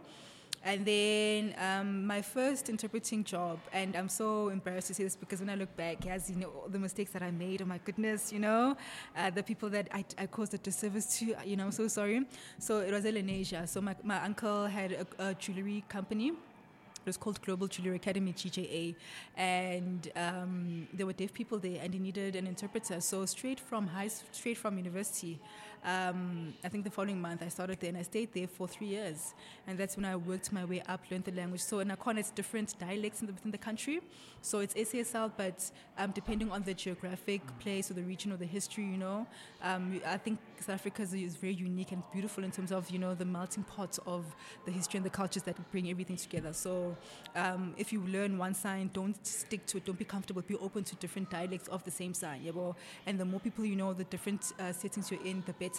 And 0.64 0.85
then 0.85 1.54
um, 1.59 2.07
my 2.07 2.23
first 2.23 2.69
interpreting 2.69 3.25
job, 3.25 3.59
and 3.73 3.97
I'm 3.97 4.09
so 4.09 4.49
embarrassed 4.49 4.88
to 4.88 4.95
say 4.95 5.02
this 5.02 5.16
because 5.16 5.40
when 5.40 5.50
I 5.50 5.57
look 5.57 5.75
back, 5.76 6.07
as 6.07 6.31
you 6.31 6.37
know, 6.37 6.49
all 6.49 6.69
the 6.69 6.78
mistakes 6.78 7.11
that 7.12 7.23
I 7.23 7.33
made, 7.33 7.62
oh 7.62 7.64
my 7.64 7.78
goodness, 7.85 8.33
you 8.33 8.38
know, 8.38 8.76
uh, 9.16 9.31
the 9.31 9.42
people 9.42 9.69
that 9.71 9.88
I, 9.92 10.04
I, 10.19 10.26
caused 10.26 10.54
a 10.54 10.59
disservice 10.59 11.19
to, 11.19 11.35
you 11.45 11.57
know, 11.57 11.64
I'm 11.64 11.73
so 11.73 11.88
sorry. 11.88 12.25
So 12.61 12.78
it 12.78 12.92
was 12.92 13.04
Lenasia. 13.04 13.69
So 13.69 13.81
my, 13.81 13.97
my 14.04 14.23
uncle 14.23 14.66
had 14.66 14.92
a, 14.92 15.31
a 15.31 15.35
jewelry 15.35 15.83
company. 15.88 16.28
It 16.28 17.07
was 17.07 17.16
called 17.16 17.42
Global 17.42 17.66
Jewelry 17.66 17.97
Academy, 17.97 18.33
GJA, 18.33 18.95
and 19.37 20.09
um, 20.14 20.87
there 20.92 21.04
were 21.04 21.12
deaf 21.12 21.33
people 21.33 21.59
there, 21.59 21.81
and 21.83 21.92
he 21.92 21.99
needed 21.99 22.37
an 22.37 22.47
interpreter. 22.47 23.00
So 23.00 23.26
straight 23.26 23.59
from 23.59 23.88
high, 23.88 24.07
straight 24.07 24.57
from 24.57 24.78
university, 24.78 25.40
um, 25.85 26.55
I 26.62 26.69
think 26.69 26.85
the 26.85 26.91
following 26.91 27.21
month 27.21 27.43
I 27.43 27.49
started 27.49 27.81
there 27.81 27.89
and 27.89 27.99
I 27.99 28.03
stayed 28.03 28.33
there 28.33 28.47
for 28.47 28.69
three 28.69 28.89
years. 28.89 29.35
And 29.67 29.77
that's 29.77 29.97
when 29.97 30.05
I 30.05 30.15
worked 30.15 30.53
my 30.53 30.65
way 30.65 30.81
up, 30.89 31.01
learned 31.11 31.25
the 31.25 31.33
language. 31.33 31.61
So 31.61 31.81
in 31.81 31.89
Nakhon, 31.89 32.19
it's 32.19 32.31
different 32.31 32.79
dialects 32.79 33.21
the, 33.21 33.27
within 33.27 33.51
the 33.51 33.59
country. 33.59 34.01
So 34.43 34.61
it's 34.61 34.75
SASL, 34.75 35.33
but 35.37 35.71
um, 35.99 36.12
depending 36.12 36.53
on 36.53 36.62
the 36.62 36.75
geographic 36.75 37.43
place 37.59 37.91
or 37.91 37.95
the 37.95 38.03
region 38.03 38.33
or 38.33 38.37
the 38.37 38.47
history, 38.47 38.85
you 38.85 38.97
know, 38.97 39.27
um, 39.62 40.01
I 40.07 40.19
think 40.19 40.39
South 40.61 40.77
Africa 40.77 41.03
is, 41.03 41.15
is 41.15 41.37
very 41.37 41.55
unique 41.55 41.91
and 41.91 42.03
beautiful 42.12 42.45
in 42.45 42.53
terms 42.53 42.71
of, 42.71 42.89
you 42.91 42.99
know, 42.99 43.15
the 43.15 43.25
melting 43.25 43.65
pot 43.65 43.99
of 44.07 44.25
the 44.65 44.71
history 44.71 44.99
and 44.99 45.07
the 45.07 45.11
cultures 45.11 45.43
that 45.45 45.57
bring 45.73 45.91
everything 45.91 46.17
together. 46.17 46.53
So 46.53 46.97
um, 47.35 47.75
if 47.77 47.93
you 47.93 48.03
learn 48.03 48.39
one 48.39 48.55
sign, 48.55 48.91
don't 48.93 49.25
stick 49.27 49.67
to 49.67 49.79
it. 49.79 49.85
Don't 49.85 49.99
be 49.99 50.05
comfortable. 50.05 50.43
Be 50.43 50.57
open 50.57 50.85
to 50.85 50.97
different 50.97 51.31
dialects 51.31 51.69
of 51.69 51.83
the 51.85 51.91
same 51.91 52.15
sign. 52.15 52.43
Yeah, 52.45 52.53
well, 52.55 52.77
and 53.07 53.19
the 53.19 53.25
more 53.25 53.41
people 53.41 53.65
you 53.65 53.75
know, 53.75 53.93
the 53.93 54.05
different 54.05 54.53
uh, 54.61 54.73
settings 54.73 55.11
you're 55.11 55.25
in, 55.25 55.43
the 55.47 55.53
better. 55.55 55.72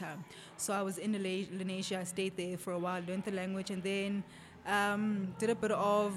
So 0.57 0.73
I 0.73 0.81
was 0.81 0.97
in 0.97 1.13
Lenasia. 1.13 1.99
I 1.99 2.03
stayed 2.03 2.37
there 2.37 2.57
for 2.57 2.73
a 2.73 2.79
while, 2.79 3.01
learned 3.07 3.25
the 3.25 3.31
language, 3.31 3.69
and 3.69 3.83
then 3.83 4.23
um, 4.65 5.33
did 5.39 5.49
a 5.49 5.55
bit 5.55 5.71
of. 5.71 6.13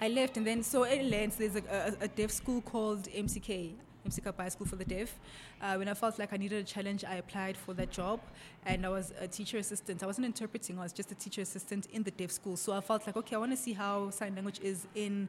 I 0.00 0.08
left, 0.08 0.36
and 0.36 0.46
then 0.46 0.62
so 0.62 0.84
in 0.84 1.10
Lens, 1.10 1.36
there's 1.36 1.56
a, 1.56 1.62
a, 2.00 2.04
a 2.04 2.08
deaf 2.08 2.30
school 2.30 2.60
called 2.60 3.08
MCK. 3.08 3.72
MCK 4.06 4.36
High 4.36 4.48
School 4.50 4.66
for 4.66 4.76
the 4.76 4.84
Deaf. 4.84 5.18
Uh, 5.60 5.74
when 5.74 5.88
I 5.88 5.94
felt 5.94 6.18
like 6.18 6.32
I 6.32 6.36
needed 6.36 6.62
a 6.62 6.64
challenge, 6.64 7.04
I 7.04 7.16
applied 7.16 7.56
for 7.56 7.74
that 7.74 7.90
job, 7.90 8.20
and 8.64 8.86
I 8.86 8.88
was 8.88 9.12
a 9.18 9.26
teacher 9.26 9.58
assistant. 9.58 10.02
I 10.02 10.06
wasn't 10.06 10.26
interpreting; 10.26 10.78
I 10.78 10.82
was 10.82 10.92
just 10.92 11.10
a 11.12 11.14
teacher 11.14 11.40
assistant 11.42 11.86
in 11.86 12.02
the 12.02 12.10
deaf 12.10 12.30
school. 12.30 12.56
So 12.56 12.72
I 12.72 12.80
felt 12.80 13.06
like, 13.06 13.16
okay, 13.16 13.36
I 13.36 13.38
want 13.38 13.52
to 13.52 13.56
see 13.56 13.72
how 13.72 14.10
sign 14.10 14.34
language 14.34 14.60
is 14.62 14.86
in 14.94 15.28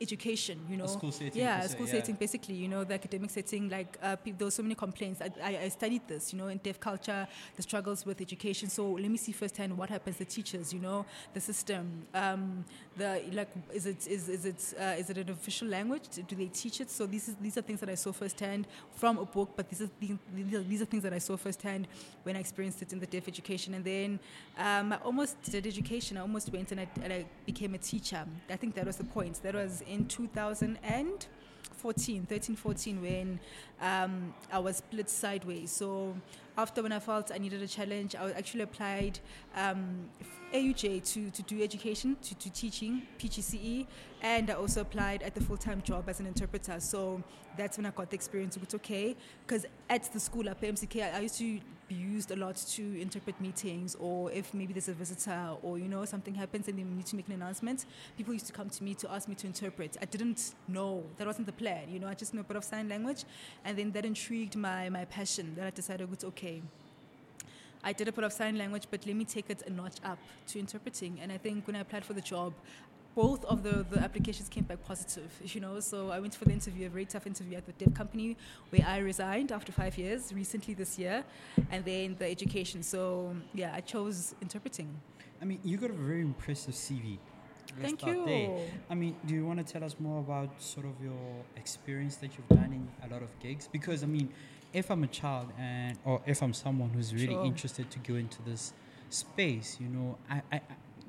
education, 0.00 0.60
you 0.68 0.76
know. 0.76 0.84
A 0.84 0.88
school 0.88 1.12
setting. 1.12 1.40
Yeah, 1.40 1.62
a 1.62 1.68
school 1.68 1.86
yeah. 1.86 1.92
setting, 1.92 2.14
basically, 2.14 2.54
you 2.54 2.68
know, 2.68 2.84
the 2.84 2.94
academic 2.94 3.30
setting. 3.30 3.68
Like, 3.68 3.98
uh, 4.02 4.16
pe- 4.16 4.32
there 4.32 4.46
were 4.46 4.50
so 4.50 4.62
many 4.62 4.74
complaints. 4.74 5.20
I, 5.20 5.30
I, 5.42 5.58
I 5.64 5.68
studied 5.68 6.02
this, 6.08 6.32
you 6.32 6.38
know, 6.38 6.48
in 6.48 6.58
deaf 6.58 6.80
culture, 6.80 7.26
the 7.56 7.62
struggles 7.62 8.06
with 8.06 8.20
education. 8.20 8.68
So 8.68 8.92
let 8.92 9.10
me 9.10 9.16
see 9.16 9.32
firsthand 9.32 9.76
what 9.76 9.90
happens. 9.90 10.16
to 10.18 10.24
teachers, 10.24 10.72
you 10.72 10.80
know, 10.80 11.06
the 11.34 11.40
system. 11.40 12.06
Um, 12.14 12.64
the 12.96 13.22
like, 13.32 13.50
is 13.72 13.86
it 13.86 14.06
is 14.06 14.28
is 14.28 14.44
it 14.44 14.74
uh, 14.78 14.96
is 14.98 15.10
it 15.10 15.18
an 15.18 15.30
official 15.30 15.68
language? 15.68 16.02
Do 16.28 16.36
they 16.36 16.46
teach 16.46 16.80
it? 16.80 16.90
So 16.90 17.06
these 17.06 17.28
is, 17.28 17.36
these 17.40 17.56
are 17.58 17.62
things 17.62 17.80
that 17.80 17.88
I 17.88 17.94
saw 17.94 18.12
firsthand 18.12 18.66
from 18.94 19.18
a 19.18 19.24
book. 19.24 19.50
But 19.56 19.68
these 19.68 19.82
are 19.82 19.90
these 20.00 20.54
are, 20.54 20.62
these 20.62 20.82
are 20.82 20.86
things 20.86 21.02
that 21.02 21.12
I 21.12 21.18
saw 21.18 21.36
firsthand 21.36 21.88
when 22.22 22.36
I 22.36 22.40
experienced 22.40 22.82
it 22.82 22.92
in 22.92 23.00
the 23.00 23.06
deaf 23.06 23.28
education. 23.28 23.74
And 23.74 23.84
then 23.84 24.18
um, 24.58 24.92
I 24.92 24.96
almost 24.96 25.40
did 25.42 25.66
education. 25.66 26.16
I 26.16 26.20
almost 26.20 26.52
went 26.52 26.72
and 26.72 26.80
I, 26.80 26.88
and 27.02 27.12
I 27.12 27.24
became 27.46 27.74
a 27.74 27.78
teacher. 27.78 28.24
I 28.48 28.56
think 28.56 28.74
that 28.74 28.86
was 28.86 28.96
the 28.96 29.04
point. 29.04 29.42
That 29.42 29.54
was 29.54 29.82
in 29.90 30.06
2014, 30.06 32.26
13, 32.26 32.56
14, 32.56 33.02
when 33.02 33.40
um, 33.80 34.32
I 34.52 34.58
was 34.58 34.76
split 34.76 35.08
sideways. 35.10 35.72
So 35.72 36.16
after 36.56 36.82
when 36.82 36.92
I 36.92 37.00
felt 37.00 37.32
I 37.34 37.38
needed 37.38 37.62
a 37.62 37.68
challenge, 37.68 38.14
I 38.14 38.30
actually 38.32 38.62
applied 38.62 39.18
um, 39.56 40.08
AUJ 40.54 41.12
to, 41.12 41.30
to 41.30 41.42
do 41.42 41.62
education, 41.62 42.16
to, 42.22 42.34
to 42.36 42.50
teaching, 42.52 43.02
PGCE, 43.18 43.86
and 44.22 44.50
I 44.50 44.54
also 44.54 44.82
applied 44.82 45.22
at 45.22 45.34
the 45.34 45.40
full-time 45.40 45.82
job 45.82 46.08
as 46.08 46.20
an 46.20 46.26
interpreter. 46.26 46.78
So 46.80 47.22
that's 47.56 47.76
when 47.76 47.86
I 47.86 47.90
got 47.90 48.10
the 48.10 48.16
experience. 48.16 48.56
It's 48.56 48.74
okay, 48.74 49.16
because 49.46 49.66
at 49.88 50.12
the 50.12 50.20
school 50.20 50.48
at 50.48 50.60
PMCK, 50.60 51.02
I, 51.02 51.16
I 51.16 51.20
used 51.20 51.38
to 51.38 51.60
used 51.94 52.30
a 52.30 52.36
lot 52.36 52.56
to 52.56 53.00
interpret 53.00 53.40
meetings, 53.40 53.96
or 53.98 54.30
if 54.32 54.52
maybe 54.54 54.72
there's 54.72 54.88
a 54.88 54.92
visitor, 54.92 55.50
or 55.62 55.78
you 55.78 55.88
know 55.88 56.04
something 56.04 56.34
happens 56.34 56.68
and 56.68 56.78
they 56.78 56.82
need 56.82 57.06
to 57.06 57.16
make 57.16 57.28
an 57.28 57.34
announcement, 57.34 57.86
people 58.16 58.32
used 58.32 58.46
to 58.46 58.52
come 58.52 58.68
to 58.70 58.84
me 58.84 58.94
to 58.94 59.10
ask 59.10 59.28
me 59.28 59.34
to 59.36 59.46
interpret. 59.46 59.96
I 60.00 60.04
didn't 60.04 60.54
know 60.68 61.04
that 61.16 61.26
wasn't 61.26 61.46
the 61.46 61.52
plan. 61.52 61.88
You 61.88 61.98
know, 61.98 62.08
I 62.08 62.14
just 62.14 62.34
know 62.34 62.40
a 62.40 62.44
bit 62.44 62.56
of 62.56 62.64
sign 62.64 62.88
language, 62.88 63.24
and 63.64 63.76
then 63.76 63.92
that 63.92 64.04
intrigued 64.04 64.56
my 64.56 64.88
my 64.88 65.04
passion. 65.04 65.54
That 65.56 65.66
I 65.66 65.70
decided 65.70 66.08
it's 66.12 66.24
okay. 66.24 66.62
I 67.82 67.92
did 67.92 68.08
a 68.08 68.12
bit 68.12 68.24
of 68.24 68.32
sign 68.32 68.58
language, 68.58 68.86
but 68.90 69.06
let 69.06 69.16
me 69.16 69.24
take 69.24 69.48
it 69.48 69.62
a 69.66 69.70
notch 69.70 69.96
up 70.04 70.18
to 70.48 70.58
interpreting. 70.58 71.18
And 71.22 71.32
I 71.32 71.38
think 71.38 71.66
when 71.66 71.76
I 71.76 71.80
applied 71.80 72.04
for 72.04 72.12
the 72.12 72.20
job, 72.20 72.52
both 73.14 73.44
of 73.46 73.62
the, 73.62 73.84
the 73.90 73.98
applications 74.00 74.48
came 74.48 74.64
back 74.64 74.82
positive, 74.84 75.30
you 75.44 75.60
know. 75.60 75.80
So 75.80 76.10
I 76.10 76.20
went 76.20 76.34
for 76.34 76.44
the 76.44 76.52
interview, 76.52 76.86
a 76.86 76.90
very 76.90 77.04
tough 77.06 77.26
interview 77.26 77.56
at 77.56 77.66
the 77.66 77.72
dev 77.72 77.94
company 77.94 78.36
where 78.70 78.84
I 78.86 78.98
resigned 78.98 79.52
after 79.52 79.72
five 79.72 79.98
years, 79.98 80.32
recently 80.32 80.74
this 80.74 80.98
year, 80.98 81.24
and 81.70 81.84
then 81.84 82.16
the 82.18 82.26
education. 82.30 82.82
So 82.82 83.34
yeah, 83.54 83.72
I 83.74 83.80
chose 83.80 84.34
interpreting. 84.40 84.88
I 85.42 85.44
mean, 85.44 85.58
you 85.64 85.76
got 85.76 85.90
a 85.90 85.94
very 85.94 86.20
impressive 86.20 86.74
CV. 86.74 87.18
Let's 87.80 87.92
Thank 87.92 88.06
you. 88.06 88.24
there. 88.26 88.58
I 88.90 88.94
mean, 88.94 89.16
do 89.26 89.34
you 89.34 89.46
want 89.46 89.64
to 89.64 89.72
tell 89.72 89.84
us 89.84 89.94
more 90.00 90.18
about 90.20 90.60
sort 90.60 90.86
of 90.86 90.92
your 91.02 91.44
experience 91.56 92.16
that 92.16 92.30
you've 92.36 92.48
done 92.48 92.72
in 92.72 92.88
a 93.08 93.12
lot 93.12 93.22
of 93.22 93.38
gigs? 93.38 93.68
Because 93.70 94.02
I 94.02 94.06
mean, 94.06 94.28
if 94.72 94.90
I'm 94.90 95.02
a 95.04 95.06
child 95.08 95.52
and 95.58 95.96
or 96.04 96.20
if 96.26 96.42
I'm 96.42 96.52
someone 96.52 96.90
who's 96.90 97.12
really 97.14 97.34
Sure. 97.34 97.44
interested 97.44 97.90
to 97.90 97.98
go 98.00 98.14
into 98.14 98.42
this 98.42 98.72
space, 99.08 99.78
you 99.80 99.88
know, 99.88 100.18
I, 100.28 100.42
I, 100.52 100.56
I 100.56 100.60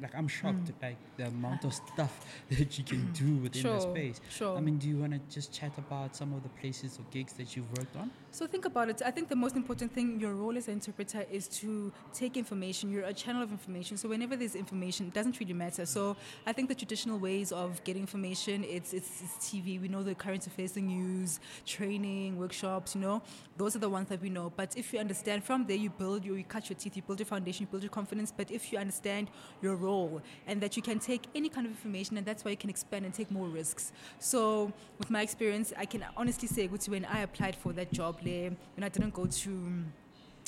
like 0.02 0.16
I'm 0.16 0.28
shocked 0.28 0.68
Mm. 0.72 0.82
like 0.82 0.98
the 1.18 1.28
amount 1.28 1.64
of 1.66 1.74
stuff 1.74 2.14
that 2.50 2.78
you 2.78 2.84
can 2.84 3.12
do 3.14 3.36
within 3.44 3.64
the 3.64 3.80
Sure, 3.80 3.80
space. 3.82 4.20
sure. 4.30 4.58
I 4.58 4.62
mean, 4.62 4.78
do 4.78 4.88
you 4.88 4.98
want 4.98 5.14
to 5.14 5.20
just 5.34 5.54
chat 5.54 5.78
about 5.78 6.16
some 6.16 6.34
of 6.34 6.42
the 6.44 6.50
places 6.50 6.98
or 7.00 7.04
gigs 7.12 7.34
that 7.34 7.56
you've 7.56 7.72
worked 7.78 7.96
on? 7.96 8.10
So 8.34 8.48
think 8.48 8.64
about 8.64 8.88
it. 8.88 9.02
I 9.06 9.12
think 9.12 9.28
the 9.28 9.36
most 9.36 9.58
important 9.58 9.94
thing, 9.94 10.18
your 10.18 10.34
role 10.34 10.56
as 10.56 10.70
an 10.70 10.76
interpreter 10.76 11.26
is 11.30 11.50
to 11.60 11.92
take 12.14 12.38
information. 12.38 12.90
You're 12.90 13.04
a 13.04 13.14
channel 13.14 13.44
of 13.44 13.52
information. 13.52 13.98
So 13.98 14.08
whenever 14.08 14.38
there's 14.38 14.56
information, 14.56 15.08
it 15.08 15.14
doesn't 15.14 15.38
really 15.42 15.52
matter. 15.52 15.86
So 15.86 16.16
I 16.48 16.54
think 16.54 16.70
the 16.70 16.76
traditional 16.76 17.20
ways 17.20 17.52
of 17.52 17.84
getting 17.84 18.04
information, 18.04 18.64
it's, 18.64 18.94
it's, 18.94 19.22
it's 19.22 19.50
TV. 19.50 19.82
We 19.82 19.90
know 19.90 20.02
the 20.02 20.16
current 20.16 20.48
affairs, 20.48 20.72
the 20.72 20.82
news, 20.82 21.42
training, 21.66 22.38
workshops, 22.38 22.96
you 22.96 23.02
know. 23.02 23.22
Those 23.58 23.76
are 23.76 23.80
the 23.80 23.90
ones 23.90 24.08
that 24.08 24.22
we 24.22 24.30
know. 24.30 24.54
But 24.56 24.78
if 24.78 24.94
you 24.94 25.00
understand 25.00 25.44
from 25.44 25.66
there, 25.66 25.76
you 25.76 25.90
build, 25.90 26.24
your, 26.24 26.38
you 26.38 26.46
cut 26.46 26.70
your 26.70 26.80
teeth, 26.80 26.96
you 26.96 27.02
build 27.02 27.20
your 27.20 27.26
foundation, 27.26 27.64
you 27.64 27.68
build 27.68 27.84
your 27.84 27.90
confidence. 27.90 28.32
But 28.36 28.50
if 28.50 28.72
you 28.72 28.80
understand 28.80 29.30
your 29.62 29.76
role 29.76 30.22
and 30.48 30.62
that 30.62 30.78
you 30.78 30.82
can 30.82 31.00
take 31.00 31.24
any 31.36 31.50
kind 31.50 31.68
of 31.68 31.74
information 31.74 32.16
and 32.16 32.26
that's 32.26 32.46
why 32.46 32.52
you 32.52 32.58
can 32.58 32.70
expand 32.70 33.04
and 33.04 33.14
take 33.14 33.30
more 33.30 33.48
risks. 33.48 33.92
So 34.20 34.72
with 35.00 35.10
my 35.10 35.22
experience, 35.22 35.74
I 35.78 35.84
can 35.84 36.06
honestly 36.16 36.48
say, 36.48 36.68
when 36.68 37.04
I 37.04 37.22
applied 37.24 37.58
for 37.58 37.74
that 37.74 37.92
job 37.92 38.21
when 38.24 38.84
I 38.84 38.90
didn't 38.90 39.14
go 39.14 39.26
to 39.26 39.84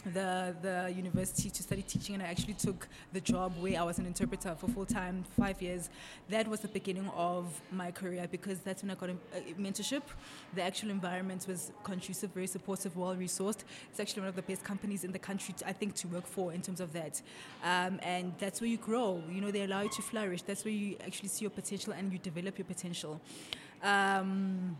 the 0.06 0.54
the 0.62 0.94
university 0.96 1.50
to 1.50 1.64
study 1.64 1.82
teaching 1.82 2.16
and 2.16 2.24
I 2.24 2.28
actually 2.28 2.56
took 2.56 2.88
the 3.14 3.22
job 3.22 3.54
where 3.60 3.80
I 3.80 3.84
was 3.84 4.00
an 4.00 4.06
interpreter 4.06 4.54
for 4.56 4.68
full 4.68 4.86
time 4.86 5.24
five 5.40 5.62
years. 5.62 5.90
That 6.30 6.48
was 6.48 6.60
the 6.60 6.68
beginning 6.68 7.10
of 7.16 7.62
my 7.72 7.92
career 7.92 8.28
because 8.30 8.60
that's 8.60 8.82
when 8.84 8.92
I 8.92 8.96
got 8.96 9.10
a, 9.10 9.16
a 9.36 9.54
mentorship. 9.54 10.04
The 10.56 10.62
actual 10.62 10.90
environment 10.90 11.46
was 11.48 11.72
conducive 11.84 12.32
very 12.32 12.48
supportive 12.48 12.98
well 12.98 13.16
resourced 13.16 13.64
it's 13.90 14.00
actually 14.00 14.22
one 14.22 14.30
of 14.30 14.36
the 14.36 14.42
best 14.42 14.64
companies 14.64 15.04
in 15.04 15.12
the 15.12 15.20
country 15.20 15.54
to, 15.58 15.68
I 15.68 15.74
think 15.74 15.96
to 15.96 16.08
work 16.08 16.28
for 16.28 16.52
in 16.54 16.62
terms 16.62 16.82
of 16.82 16.92
that. 16.94 17.22
Um, 17.64 18.00
and 18.04 18.34
that's 18.40 18.60
where 18.60 18.70
you 18.70 18.78
grow. 18.78 19.22
You 19.32 19.42
know 19.42 19.52
they 19.52 19.64
allow 19.64 19.82
you 19.82 19.90
to 19.90 20.02
flourish. 20.02 20.42
That's 20.42 20.66
where 20.66 20.74
you 20.74 20.98
actually 21.06 21.30
see 21.30 21.44
your 21.46 21.52
potential 21.52 21.94
and 21.94 22.12
you 22.12 22.20
develop 22.20 22.58
your 22.58 22.66
potential. 22.66 23.22
Um, 23.82 24.78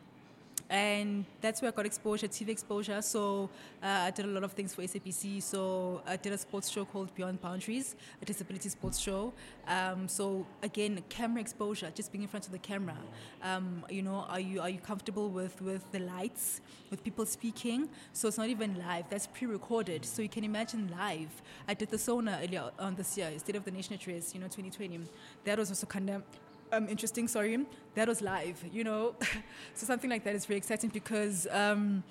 and 0.74 1.26
that's 1.40 1.62
where 1.62 1.72
I 1.72 1.76
got 1.76 1.86
exposure, 1.86 2.28
TV 2.28 2.50
exposure. 2.50 3.00
So 3.04 3.48
uh, 3.84 4.08
I 4.08 4.12
did 4.12 4.26
a 4.26 4.30
lot 4.30 4.44
of 4.44 4.54
things 4.54 4.74
for 4.74 4.82
SABC. 4.82 5.44
So 5.44 6.02
I 6.08 6.16
did 6.16 6.34
a 6.34 6.38
sports 6.38 6.68
show 6.68 6.84
called 6.84 7.14
Beyond 7.14 7.40
Boundaries, 7.42 7.96
a 8.20 8.26
disability 8.26 8.70
sports 8.70 8.98
show. 8.98 9.34
Um, 9.68 10.08
so 10.08 10.48
again, 10.64 11.00
camera 11.10 11.42
exposure, 11.42 11.92
just 11.94 12.12
being 12.12 12.24
in 12.24 12.28
front 12.28 12.48
of 12.48 12.52
the 12.52 12.58
camera. 12.58 12.98
Um, 13.44 13.86
you 13.88 14.02
know, 14.02 14.26
are 14.28 14.40
you 14.40 14.62
are 14.62 14.70
you 14.70 14.80
comfortable 14.80 15.30
with 15.30 15.62
with 15.62 15.84
the 15.92 16.00
lights, 16.00 16.60
with 16.90 17.04
people 17.04 17.28
speaking? 17.28 17.88
So 18.14 18.28
it's 18.28 18.40
not 18.40 18.50
even 18.50 18.76
live. 18.80 19.06
That's 19.12 19.28
pre-recorded. 19.28 20.04
So 20.04 20.24
you 20.24 20.30
can 20.30 20.44
imagine 20.44 20.92
live. 20.98 21.30
I 21.68 21.76
did 21.76 21.90
the 21.90 22.00
Sona 22.00 22.40
earlier 22.44 22.72
on 22.80 22.96
this 22.96 23.16
year, 23.16 23.30
State 23.38 23.58
of 23.58 23.64
the 23.64 23.72
Nation 23.72 23.94
Address, 23.94 24.34
you 24.34 24.40
know, 24.40 24.48
2020. 24.48 25.02
That 25.44 25.60
was 25.60 25.70
also 25.70 25.86
kind 25.86 26.10
of 26.10 26.24
um, 26.74 26.90
interesting. 26.90 27.28
Sorry, 27.28 27.66
that 27.96 28.08
was 28.08 28.22
live. 28.22 28.64
You 28.72 28.84
know, 28.84 29.16
so 29.74 29.86
something 29.86 30.10
like 30.10 30.24
that 30.24 30.36
is 30.36 30.46
very 30.46 30.58
exciting 30.58 30.90
because 30.90 31.48
um, 31.52 32.04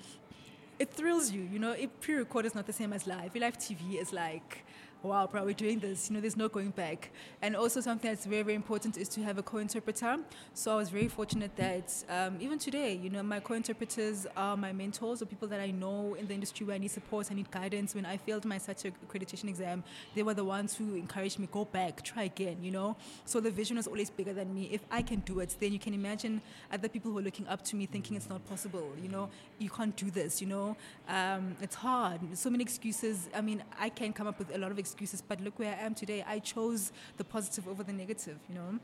it 0.79 0.91
thrills 0.91 1.31
you. 1.31 1.41
You 1.41 1.59
know, 1.59 1.71
it 1.71 1.99
pre-record 2.01 2.45
is 2.45 2.55
not 2.55 2.65
the 2.65 2.73
same 2.73 2.93
as 2.93 3.05
live. 3.07 3.35
Live 3.35 3.57
TV 3.57 4.01
is 4.01 4.13
like. 4.13 4.65
Wow, 5.03 5.29
we're 5.33 5.51
doing 5.51 5.79
this. 5.79 6.09
You 6.09 6.15
know, 6.15 6.21
there's 6.21 6.37
no 6.37 6.47
going 6.47 6.69
back. 6.69 7.09
And 7.41 7.57
also, 7.57 7.81
something 7.81 8.09
that's 8.09 8.25
very, 8.25 8.41
very 8.41 8.55
important 8.55 8.95
is 8.97 9.09
to 9.09 9.21
have 9.23 9.37
a 9.37 9.43
co-interpreter. 9.43 10.19
So 10.53 10.71
I 10.71 10.75
was 10.77 10.89
very 10.89 11.09
fortunate 11.09 11.53
that 11.57 11.93
um, 12.07 12.37
even 12.39 12.57
today, 12.57 12.93
you 12.93 13.09
know, 13.09 13.21
my 13.21 13.41
co-interpreters 13.41 14.25
are 14.37 14.55
my 14.55 14.71
mentors 14.71 15.21
or 15.21 15.25
people 15.25 15.49
that 15.49 15.59
I 15.59 15.71
know 15.71 16.15
in 16.17 16.25
the 16.27 16.33
industry 16.33 16.65
where 16.65 16.77
I 16.77 16.79
need 16.79 16.91
support, 16.91 17.27
I 17.31 17.33
need 17.33 17.51
guidance. 17.51 17.93
When 17.93 18.05
I 18.05 18.15
failed 18.15 18.45
my 18.45 18.57
SATI 18.57 18.93
accreditation 19.05 19.49
exam, 19.49 19.83
they 20.15 20.23
were 20.23 20.33
the 20.33 20.45
ones 20.45 20.73
who 20.73 20.95
encouraged 20.95 21.37
me 21.37 21.49
go 21.51 21.65
back, 21.65 22.01
try 22.01 22.23
again. 22.23 22.59
You 22.61 22.71
know, 22.71 22.95
so 23.25 23.41
the 23.41 23.51
vision 23.51 23.75
was 23.75 23.87
always 23.87 24.09
bigger 24.09 24.31
than 24.31 24.55
me. 24.55 24.69
If 24.71 24.85
I 24.89 25.01
can 25.01 25.19
do 25.19 25.41
it, 25.41 25.53
then 25.59 25.73
you 25.73 25.79
can 25.79 25.93
imagine 25.93 26.41
other 26.71 26.87
people 26.87 27.11
who 27.11 27.17
are 27.17 27.23
looking 27.23 27.47
up 27.49 27.61
to 27.65 27.75
me, 27.75 27.87
thinking 27.87 28.15
it's 28.15 28.29
not 28.29 28.47
possible. 28.47 28.93
You 29.01 29.09
know, 29.09 29.29
you 29.59 29.69
can't 29.69 29.93
do 29.97 30.09
this. 30.09 30.39
You 30.39 30.47
know, 30.47 30.77
um, 31.09 31.57
it's 31.61 31.75
hard. 31.75 32.21
So 32.37 32.49
many 32.49 32.63
excuses. 32.63 33.27
I 33.35 33.41
mean, 33.41 33.61
I 33.77 33.89
can 33.89 34.13
come 34.13 34.27
up 34.27 34.39
with 34.39 34.55
a 34.55 34.57
lot 34.57 34.71
of 34.71 34.79
excuses, 34.79 34.92
but 35.27 35.41
look 35.41 35.59
where 35.59 35.75
I 35.75 35.85
am 35.85 35.93
today. 35.93 36.23
I 36.27 36.39
chose 36.39 36.91
the 37.17 37.23
positive 37.23 37.67
over 37.67 37.83
the 37.83 37.93
negative. 37.93 38.37
You 38.49 38.55
know. 38.55 38.79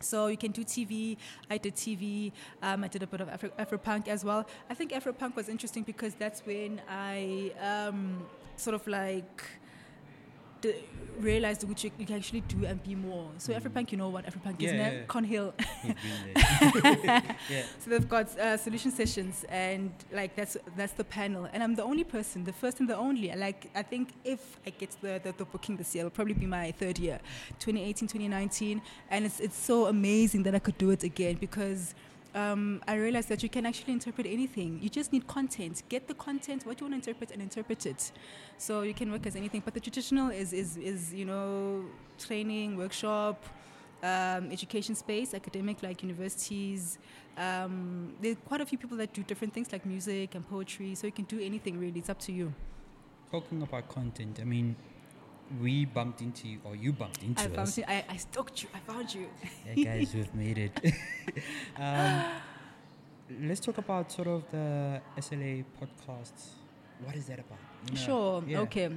So 0.00 0.28
you 0.28 0.36
can 0.36 0.52
do 0.52 0.64
TV. 0.64 1.16
I 1.50 1.58
did 1.58 1.74
TV. 1.74 2.32
Um, 2.62 2.84
I 2.84 2.88
did 2.88 3.02
a 3.02 3.06
bit 3.06 3.20
of 3.20 3.28
Afro, 3.28 3.50
Afropunk 3.58 4.08
as 4.08 4.24
well. 4.24 4.46
I 4.70 4.74
think 4.74 4.92
Afropunk 4.92 5.34
was 5.34 5.48
interesting 5.48 5.82
because 5.82 6.14
that's 6.14 6.40
when 6.46 6.80
I 6.88 7.52
um, 7.60 8.24
sort 8.56 8.74
of 8.74 8.86
like 8.86 9.42
d- 10.60 10.74
realized 11.18 11.68
which 11.68 11.82
you, 11.84 11.90
you 11.98 12.06
can 12.06 12.16
actually 12.16 12.40
do 12.42 12.64
and 12.64 12.82
be 12.82 12.94
more. 12.94 13.28
So 13.38 13.52
Afropunk, 13.52 13.90
you 13.92 13.98
know 13.98 14.08
what 14.08 14.24
Afropunk 14.26 14.56
Yeah, 14.60 14.68
is, 14.68 14.74
yeah, 14.74 14.80
yeah, 14.80 14.92
yeah. 14.98 15.04
Con 15.06 15.24
Hill. 15.24 15.54
Been 15.82 15.96
there. 17.02 17.36
yeah. 17.50 17.62
So 17.80 17.90
they've 17.90 18.08
got 18.08 18.38
uh, 18.38 18.56
solution 18.56 18.90
sessions, 18.90 19.44
and 19.48 19.90
like 20.12 20.36
that's 20.36 20.56
that's 20.76 20.92
the 20.92 21.04
panel, 21.04 21.48
and 21.52 21.62
I'm 21.62 21.74
the 21.74 21.82
only 21.84 22.04
person, 22.04 22.44
the 22.44 22.52
first 22.52 22.80
and 22.80 22.88
the 22.88 22.96
only. 22.96 23.32
Like 23.34 23.68
I 23.74 23.82
think 23.82 24.10
if 24.24 24.58
I 24.66 24.70
get 24.70 24.90
the 25.00 25.20
the, 25.22 25.32
the 25.36 25.44
booking 25.44 25.76
this 25.76 25.94
year, 25.94 26.02
it'll 26.02 26.14
probably 26.14 26.34
be 26.34 26.46
my 26.46 26.70
third 26.72 26.98
year, 26.98 27.18
2018, 27.58 28.08
2019, 28.08 28.80
and 29.10 29.24
it's 29.26 29.40
it's 29.40 29.56
so 29.56 29.86
amazing 29.86 30.44
that 30.44 30.54
I 30.54 30.58
could 30.60 30.78
do 30.78 30.90
it 30.90 31.02
again 31.02 31.36
because. 31.40 31.94
Um, 32.34 32.82
I 32.86 32.94
realized 32.94 33.28
that 33.30 33.42
you 33.42 33.48
can 33.48 33.64
actually 33.64 33.94
interpret 33.94 34.26
anything. 34.26 34.78
You 34.82 34.88
just 34.88 35.12
need 35.12 35.26
content. 35.26 35.82
Get 35.88 36.08
the 36.08 36.14
content, 36.14 36.66
what 36.66 36.80
you 36.80 36.86
want 36.86 37.02
to 37.02 37.10
interpret, 37.10 37.30
and 37.30 37.40
interpret 37.40 37.86
it. 37.86 38.12
So 38.58 38.82
you 38.82 38.94
can 38.94 39.10
work 39.10 39.26
as 39.26 39.34
anything. 39.34 39.62
But 39.64 39.74
the 39.74 39.80
traditional 39.80 40.30
is 40.30 40.52
is, 40.52 40.76
is 40.76 41.14
you 41.14 41.24
know 41.24 41.84
training, 42.18 42.76
workshop, 42.76 43.42
um, 44.02 44.50
education 44.52 44.94
space, 44.94 45.34
academic 45.34 45.82
like 45.82 46.02
universities. 46.02 46.98
Um, 47.36 48.14
there 48.20 48.32
are 48.32 48.34
quite 48.34 48.60
a 48.60 48.66
few 48.66 48.78
people 48.78 48.96
that 48.98 49.12
do 49.12 49.22
different 49.22 49.54
things 49.54 49.72
like 49.72 49.86
music 49.86 50.34
and 50.34 50.48
poetry. 50.48 50.94
So 50.94 51.06
you 51.06 51.12
can 51.12 51.24
do 51.24 51.40
anything 51.40 51.78
really. 51.78 52.00
It's 52.00 52.10
up 52.10 52.18
to 52.20 52.32
you. 52.32 52.52
Talking 53.30 53.62
about 53.62 53.88
content, 53.88 54.38
I 54.40 54.44
mean, 54.44 54.74
we 55.60 55.84
bumped 55.86 56.20
into 56.20 56.48
you, 56.48 56.58
or 56.64 56.76
you 56.76 56.92
bumped 56.92 57.22
into 57.22 57.42
I 57.42 57.46
us. 57.46 57.52
found 57.54 57.76
you. 57.78 57.84
I, 57.88 58.04
I 58.08 58.16
stalked 58.16 58.62
you. 58.62 58.68
I 58.74 58.78
found 58.80 59.14
you. 59.14 59.26
Yeah, 59.74 59.84
guys, 59.84 60.14
we've 60.14 60.34
made 60.34 60.58
it. 60.58 60.72
um, 61.78 62.24
let's 63.42 63.60
talk 63.60 63.78
about 63.78 64.10
sort 64.12 64.28
of 64.28 64.50
the 64.50 65.00
SLA 65.18 65.64
podcasts. 65.80 66.48
What 67.04 67.14
is 67.14 67.26
that 67.26 67.38
about? 67.38 67.58
You 67.86 67.94
know, 67.94 68.00
Sure. 68.00 68.44
yeah. 68.46 68.60
Okay. 68.60 68.90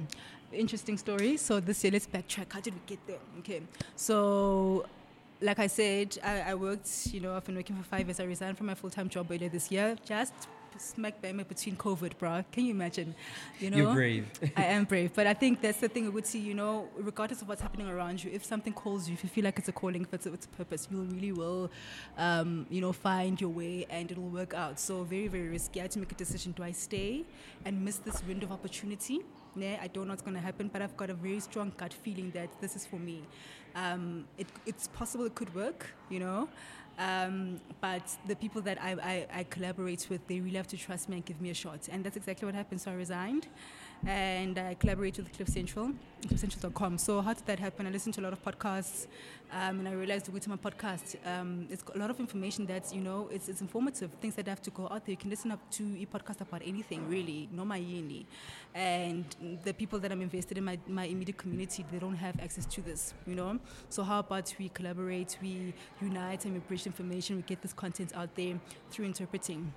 Interesting 0.52 0.98
story. 0.98 1.36
So 1.36 1.60
this 1.60 1.82
year, 1.84 1.92
let's 1.92 2.06
backtrack. 2.06 2.52
How 2.52 2.60
did 2.60 2.74
we 2.74 2.80
get 2.86 2.98
there? 3.06 3.18
Okay. 3.38 3.62
So, 3.96 4.84
like 5.40 5.58
I 5.58 5.66
said, 5.66 6.18
I, 6.22 6.40
I 6.50 6.54
worked. 6.54 7.08
You 7.12 7.20
know, 7.20 7.34
I've 7.36 7.44
been 7.44 7.56
working 7.56 7.76
for 7.76 7.84
five 7.84 8.06
years. 8.06 8.20
I 8.20 8.24
resigned 8.24 8.58
from 8.58 8.66
my 8.66 8.74
full-time 8.74 9.08
job 9.08 9.30
earlier 9.30 9.48
this 9.48 9.70
year. 9.70 9.96
Just 10.04 10.34
smack 10.78 11.20
bang 11.20 11.36
between 11.36 11.76
COVID, 11.76 12.18
bro. 12.18 12.44
Can 12.52 12.64
you 12.66 12.72
imagine? 12.72 13.14
You 13.58 13.70
know, 13.70 13.76
You're 13.76 13.94
brave. 13.94 14.26
I 14.56 14.64
am 14.64 14.84
brave, 14.84 15.12
but 15.14 15.26
I 15.26 15.34
think 15.34 15.60
that's 15.60 15.78
the 15.78 15.88
thing. 15.88 16.06
I 16.06 16.08
would 16.10 16.26
see, 16.26 16.38
you 16.38 16.54
know, 16.54 16.88
regardless 16.96 17.42
of 17.42 17.48
what's 17.48 17.60
happening 17.60 17.88
around 17.88 18.22
you, 18.22 18.30
if 18.32 18.44
something 18.44 18.72
calls 18.72 19.08
you, 19.08 19.14
if 19.14 19.24
you 19.24 19.30
feel 19.30 19.44
like 19.44 19.58
it's 19.58 19.68
a 19.68 19.72
calling, 19.72 20.02
if 20.02 20.14
it's 20.14 20.26
a, 20.26 20.32
it's 20.32 20.46
a 20.46 20.50
purpose, 20.50 20.88
you 20.90 20.98
really 21.02 21.32
will, 21.32 21.70
um, 22.18 22.66
you 22.70 22.80
know, 22.80 22.92
find 22.92 23.40
your 23.40 23.50
way 23.50 23.86
and 23.90 24.10
it'll 24.10 24.28
work 24.28 24.54
out. 24.54 24.78
So 24.78 25.04
very, 25.04 25.28
very 25.28 25.48
risky. 25.48 25.80
I 25.80 25.84
had 25.84 25.90
to 25.92 25.98
make 25.98 26.12
a 26.12 26.16
decision: 26.16 26.52
do 26.52 26.62
I 26.62 26.72
stay 26.72 27.24
and 27.64 27.84
miss 27.84 27.96
this 27.98 28.22
window 28.26 28.46
of 28.46 28.52
opportunity? 28.52 29.20
Yeah, 29.54 29.76
I 29.82 29.86
don't 29.88 30.06
know 30.06 30.12
what's 30.12 30.22
going 30.22 30.36
to 30.36 30.40
happen, 30.40 30.70
but 30.72 30.80
I've 30.80 30.96
got 30.96 31.10
a 31.10 31.14
very 31.14 31.40
strong 31.40 31.72
gut 31.76 31.92
feeling 31.92 32.30
that 32.30 32.48
this 32.60 32.74
is 32.74 32.86
for 32.86 32.96
me. 32.96 33.22
Um, 33.74 34.26
it, 34.38 34.46
it's 34.66 34.88
possible 34.88 35.24
it 35.26 35.34
could 35.34 35.54
work, 35.54 35.90
you 36.08 36.20
know. 36.20 36.48
Um, 37.02 37.60
but 37.80 38.02
the 38.28 38.36
people 38.36 38.60
that 38.62 38.78
I, 38.80 38.92
I, 38.92 39.40
I 39.40 39.42
collaborate 39.44 40.06
with, 40.08 40.26
they 40.28 40.38
really 40.40 40.56
have 40.56 40.68
to 40.68 40.76
trust 40.76 41.08
me 41.08 41.16
and 41.16 41.24
give 41.24 41.40
me 41.40 41.50
a 41.50 41.54
shot. 41.54 41.88
And 41.90 42.04
that's 42.04 42.16
exactly 42.16 42.46
what 42.46 42.54
happened. 42.54 42.80
So 42.80 42.92
I 42.92 42.94
resigned 42.94 43.48
and 44.06 44.58
I 44.58 44.74
collaborated 44.74 45.24
with 45.24 45.36
Cliff 45.36 45.48
Central, 45.48 45.92
cliffcentral.com. 46.22 46.98
So 46.98 47.20
how 47.20 47.34
did 47.34 47.46
that 47.46 47.58
happen? 47.58 47.86
I 47.86 47.90
listened 47.90 48.14
to 48.14 48.20
a 48.20 48.22
lot 48.22 48.32
of 48.32 48.42
podcasts 48.42 49.06
um, 49.52 49.80
and 49.80 49.88
I 49.88 49.92
realized 49.92 50.32
with 50.32 50.48
my 50.48 50.56
podcast, 50.56 51.16
um, 51.26 51.66
it's 51.70 51.82
got 51.82 51.96
a 51.96 51.98
lot 51.98 52.10
of 52.10 52.18
information 52.18 52.66
that's, 52.66 52.92
you 52.92 53.00
know, 53.00 53.28
it's, 53.30 53.48
it's 53.48 53.60
informative, 53.60 54.10
things 54.20 54.34
that 54.36 54.48
have 54.48 54.62
to 54.62 54.70
go 54.70 54.84
out 54.84 55.04
there. 55.04 55.12
You 55.12 55.16
can 55.16 55.30
listen 55.30 55.52
up 55.52 55.60
to 55.72 55.84
a 56.00 56.06
podcast 56.06 56.40
about 56.40 56.62
anything, 56.64 57.08
really, 57.08 57.48
no 57.52 57.64
my 57.64 57.78
yini. 57.78 58.24
And 58.74 59.24
the 59.62 59.74
people 59.74 59.98
that 60.00 60.10
I'm 60.10 60.22
invested 60.22 60.58
in, 60.58 60.64
my, 60.64 60.78
my 60.88 61.04
immediate 61.04 61.36
community, 61.36 61.84
they 61.92 61.98
don't 61.98 62.16
have 62.16 62.40
access 62.40 62.66
to 62.66 62.80
this, 62.80 63.14
you 63.26 63.34
know? 63.34 63.58
So 63.88 64.02
how 64.02 64.20
about 64.20 64.52
we 64.58 64.68
collaborate, 64.70 65.36
we 65.42 65.74
unite 66.00 66.44
and 66.44 66.54
we 66.54 66.60
bridge 66.60 66.86
information, 66.86 67.36
we 67.36 67.42
get 67.42 67.62
this 67.62 67.72
content 67.72 68.12
out 68.16 68.34
there 68.34 68.58
through 68.90 69.04
interpreting 69.04 69.72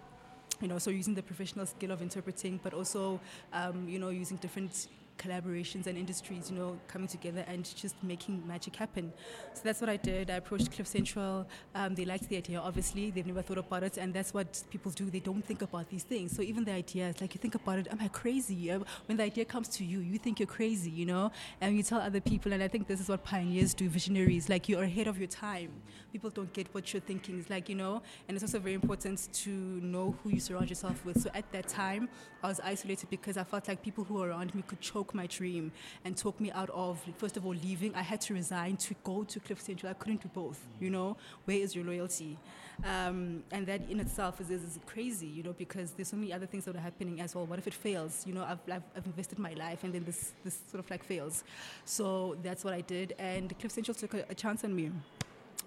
you 0.62 0.68
know, 0.68 0.80
so 0.80 0.90
using 0.90 1.14
the 1.16 1.24
professional 1.24 1.66
skill 1.66 1.92
of 1.92 2.02
interpreting, 2.02 2.60
but 2.64 2.74
also, 2.74 3.20
um, 3.54 3.88
you 3.88 4.00
know, 4.00 4.10
using 4.10 4.38
different 4.38 4.88
collaborations 5.18 5.88
and 5.88 5.98
industries, 5.98 6.52
you 6.52 6.58
know, 6.58 6.78
coming 6.88 7.08
together 7.08 7.44
and 7.48 7.64
just 7.76 7.96
making 8.04 8.46
magic 8.48 8.76
happen. 8.76 9.12
So 9.54 9.62
that's 9.64 9.82
what 9.82 9.90
I 9.90 9.98
did. 9.98 10.30
I 10.30 10.36
approached 10.36 10.72
Cliff 10.72 10.88
Central. 10.88 11.48
Um, 11.74 11.96
they 11.96 12.06
liked 12.06 12.30
the 12.30 12.38
idea, 12.38 12.60
obviously. 12.60 13.12
They've 13.12 13.26
never 13.26 13.42
thought 13.42 13.58
about 13.58 13.84
it. 13.84 13.98
And 13.98 14.14
that's 14.14 14.34
what 14.34 14.64
people 14.70 14.92
do. 14.92 15.10
They 15.10 15.20
don't 15.20 15.44
think 15.46 15.62
about 15.62 15.90
these 15.90 16.04
things. 16.04 16.36
So 16.36 16.42
even 16.42 16.64
the 16.64 16.74
idea 16.74 17.10
is 17.10 17.22
like, 17.22 17.34
you 17.34 17.40
think 17.40 17.56
about 17.56 17.80
it, 17.80 17.88
am 17.92 18.00
I 18.02 18.08
crazy? 18.08 18.72
Uh, 18.72 18.80
When 19.06 19.18
the 19.18 19.24
idea 19.24 19.46
comes 19.46 19.68
to 19.70 19.86
you, 19.86 20.00
you 20.00 20.18
think 20.18 20.40
you're 20.40 20.48
crazy, 20.48 20.92
you 20.92 21.06
know, 21.06 21.32
and 21.62 21.76
you 21.78 21.84
tell 21.84 22.02
other 22.02 22.22
people. 22.22 22.54
And 22.54 22.62
I 22.62 22.68
think 22.68 22.88
this 22.88 23.00
is 23.00 23.10
what 23.10 23.24
pioneers 23.24 23.74
do, 23.74 23.90
visionaries. 23.90 24.50
Like, 24.50 24.68
you're 24.70 24.84
ahead 24.84 25.08
of 25.08 25.18
your 25.18 25.28
time. 25.28 25.72
People 26.12 26.30
don't 26.30 26.52
get 26.54 26.68
what 26.74 26.94
you're 26.94 27.02
thinking. 27.02 27.40
It's 27.40 27.50
like, 27.50 27.68
you 27.70 27.76
know, 27.76 28.02
and 28.28 28.36
it's 28.36 28.44
also 28.44 28.60
very 28.60 28.74
important 28.74 29.28
to 29.34 29.50
know 29.50 30.16
who 30.24 30.30
you 30.30 30.40
surround 30.40 30.70
yourself 30.70 31.04
with. 31.06 31.22
So 31.22 31.30
at 31.34 31.52
that 31.52 31.68
time, 31.68 32.10
I 32.42 32.48
was 32.48 32.60
isolated 32.60 33.10
because 33.10 33.38
I 33.38 33.44
felt 33.44 33.68
like 33.68 33.82
people 33.82 34.04
who 34.04 34.16
were 34.16 34.30
around 34.30 34.56
me 34.56 34.62
could 34.62 34.80
choke 34.80 35.05
my 35.14 35.28
dream 35.28 35.72
and 36.04 36.16
took 36.16 36.40
me 36.40 36.52
out 36.52 36.70
of, 36.72 37.00
first 37.18 37.38
of 37.38 37.46
all, 37.46 37.54
leaving. 37.54 37.94
I 37.96 38.02
had 38.02 38.22
to 38.22 38.34
resign 38.34 38.78
to 38.78 38.96
go 39.04 39.24
to 39.24 39.40
Cliff 39.40 39.62
Central. 39.62 39.90
I 39.90 39.94
couldn't 39.94 40.22
do 40.22 40.30
both, 40.34 40.60
you 40.80 40.90
know. 40.90 41.18
Where 41.46 41.58
is 41.58 41.76
your 41.76 41.86
loyalty? 41.86 42.38
Um, 42.84 43.44
and 43.52 43.66
that 43.68 43.82
in 43.90 44.00
itself 44.00 44.42
is, 44.42 44.50
is, 44.52 44.80
crazy, 44.86 45.28
you 45.28 45.44
know, 45.44 45.54
because 45.54 45.92
there's 45.92 46.10
so 46.10 46.18
many 46.18 46.34
other 46.34 46.46
things 46.46 46.66
that 46.66 46.76
are 46.76 46.80
happening 46.80 47.22
as 47.22 47.36
well. 47.36 47.46
What 47.46 47.60
if 47.60 47.68
it 47.68 47.74
fails? 47.74 48.24
You 48.28 48.34
know, 48.34 48.44
I've, 48.44 48.60
I've, 48.70 48.84
I've 48.96 49.06
invested 49.06 49.40
my 49.40 49.54
life 49.54 49.84
and 49.84 49.94
then 49.94 50.04
this, 50.04 50.34
this 50.44 50.60
sort 50.70 50.84
of 50.84 50.90
like 50.90 51.04
fails. 51.04 51.44
So 51.86 52.38
that's 52.44 52.64
what 52.64 52.74
I 52.74 52.82
did. 52.82 53.14
And 53.18 53.58
Cliff 53.60 53.72
Central 53.72 53.96
took 53.96 54.14
a, 54.14 54.26
a 54.30 54.36
chance 54.36 54.64
on 54.64 54.76
me. 54.76 54.92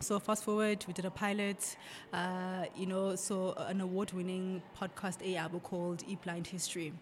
So 0.01 0.20
fast 0.20 0.44
forward, 0.44 0.85
we 0.87 0.92
did 0.92 1.07
a 1.07 1.11
pilot, 1.11 1.77
uh, 2.12 2.66
you 2.77 2.87
know, 2.87 3.16
so 3.16 3.55
an 3.55 3.81
award-winning 3.81 4.62
podcast 4.81 5.18
AABO 5.18 5.61
called 5.62 6.05
E 6.07 6.16
Blind 6.22 6.46
History, 6.46 6.92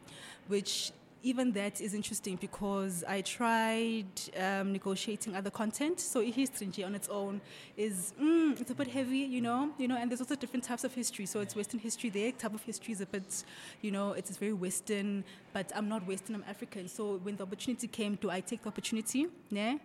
which 0.49 0.93
even 1.27 1.51
that 1.51 1.81
is 1.81 1.93
interesting 1.93 2.37
because 2.37 3.03
I 3.09 3.21
tried 3.21 4.07
um, 4.39 4.73
negotiating 4.73 5.35
other 5.35 5.51
content. 5.51 5.99
So 5.99 6.21
history 6.21 6.85
on 6.85 6.95
its 6.95 7.09
own 7.09 7.41
is 7.77 8.15
mm, 8.23 8.61
it's 8.61 8.71
a 8.71 8.75
bit 8.75 8.87
heavy, 8.87 9.19
you 9.19 9.41
know, 9.41 9.71
you 9.77 9.89
know, 9.89 9.97
and 9.97 10.09
there's 10.09 10.21
also 10.21 10.37
different 10.37 10.65
types 10.65 10.85
of 10.85 10.95
history. 10.95 11.27
So 11.27 11.41
it's 11.41 11.57
Western 11.57 11.81
history. 11.81 12.11
Their 12.11 12.31
type 12.31 12.55
of 12.55 12.63
history 12.63 12.93
is 12.93 13.01
a 13.01 13.07
bit, 13.07 13.45
you 13.83 13.91
know, 13.91 14.13
it's 14.13 14.37
very 14.37 14.53
Western. 14.53 15.25
But 15.53 15.73
I'm 15.75 15.89
not 15.89 16.07
Western. 16.07 16.37
I'm 16.37 16.45
African. 16.49 16.87
So 16.87 17.17
when 17.25 17.35
the 17.35 17.43
opportunity 17.43 17.89
came, 17.89 18.15
do 18.15 18.31
I 18.31 18.41
take 18.41 18.63
the 18.63 18.69
opportunity? 18.69 19.27
Yeah 19.51 19.79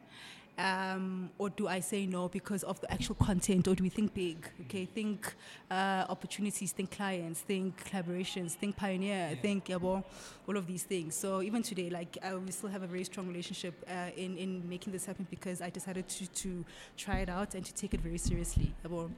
um, 0.61 1.31
or 1.39 1.49
do 1.49 1.67
I 1.67 1.79
say 1.79 2.05
no 2.05 2.29
because 2.29 2.63
of 2.63 2.79
the 2.81 2.91
actual 2.91 3.15
content, 3.15 3.67
or 3.67 3.73
do 3.73 3.83
we 3.83 3.89
think 3.89 4.13
big? 4.13 4.47
Okay, 4.61 4.85
think 4.85 5.33
uh, 5.71 6.05
opportunities, 6.07 6.71
think 6.71 6.91
clients, 6.91 7.39
think 7.41 7.83
collaborations, 7.89 8.51
think 8.51 8.75
pioneer, 8.75 9.37
think 9.41 9.65
yabo, 9.65 10.03
all 10.47 10.57
of 10.57 10.67
these 10.67 10.83
things. 10.83 11.15
So 11.15 11.41
even 11.41 11.63
today, 11.63 11.89
like 11.89 12.17
I, 12.23 12.35
we 12.35 12.51
still 12.51 12.69
have 12.69 12.83
a 12.83 12.87
very 12.87 13.03
strong 13.03 13.27
relationship 13.27 13.73
uh, 13.89 14.11
in 14.15 14.37
in 14.37 14.69
making 14.69 14.93
this 14.93 15.05
happen 15.05 15.25
because 15.29 15.61
I 15.61 15.69
decided 15.69 16.07
to 16.07 16.27
to 16.27 16.65
try 16.95 17.19
it 17.19 17.29
out 17.29 17.55
and 17.55 17.65
to 17.65 17.73
take 17.73 17.93
it 17.93 18.01
very 18.01 18.19
seriously. 18.19 18.73
Yabo. 18.85 19.09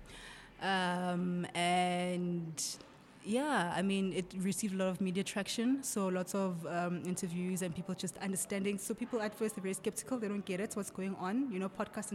Um, 0.62 1.46
and 1.56 2.64
yeah, 3.26 3.74
I 3.76 3.82
mean, 3.82 4.14
it 4.14 4.34
received 4.40 4.74
a 4.74 4.78
lot 4.78 4.90
of 4.90 5.02
media 5.02 5.24
traction. 5.24 5.84
So 5.84 6.08
lots 6.08 6.36
of 6.36 6.66
um, 6.68 7.04
interviews 7.06 7.62
and 7.62 7.74
people 7.74 7.96
just 7.96 8.18
understanding. 8.18 8.78
So 8.78 8.94
people 8.94 9.22
at 9.22 9.34
first 9.34 9.58
are 9.58 9.62
very 9.62 9.74
skeptical. 9.74 10.18
They 10.20 10.28
don't 10.28 10.46
get 10.46 10.60
it, 10.60 10.74
what's 10.76 10.92
going 10.92 11.16
on. 11.16 11.52
You 11.52 11.60
know, 11.60 11.70
podcast 11.70 12.12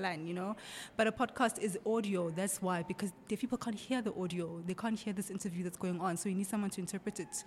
line, 0.00 0.26
you 0.26 0.34
know. 0.34 0.56
But 0.96 1.06
a 1.06 1.12
podcast 1.12 1.58
is 1.58 1.78
audio. 1.86 2.30
That's 2.30 2.60
why, 2.60 2.82
because 2.82 3.12
the 3.28 3.36
people 3.36 3.58
can't 3.58 3.76
hear 3.76 4.02
the 4.02 4.14
audio. 4.14 4.62
They 4.66 4.74
can't 4.74 4.98
hear 4.98 5.12
this 5.12 5.30
interview 5.30 5.64
that's 5.64 5.76
going 5.78 6.00
on. 6.00 6.16
So 6.16 6.28
you 6.28 6.34
need 6.34 6.46
someone 6.46 6.70
to 6.70 6.80
interpret 6.80 7.20
it. 7.20 7.44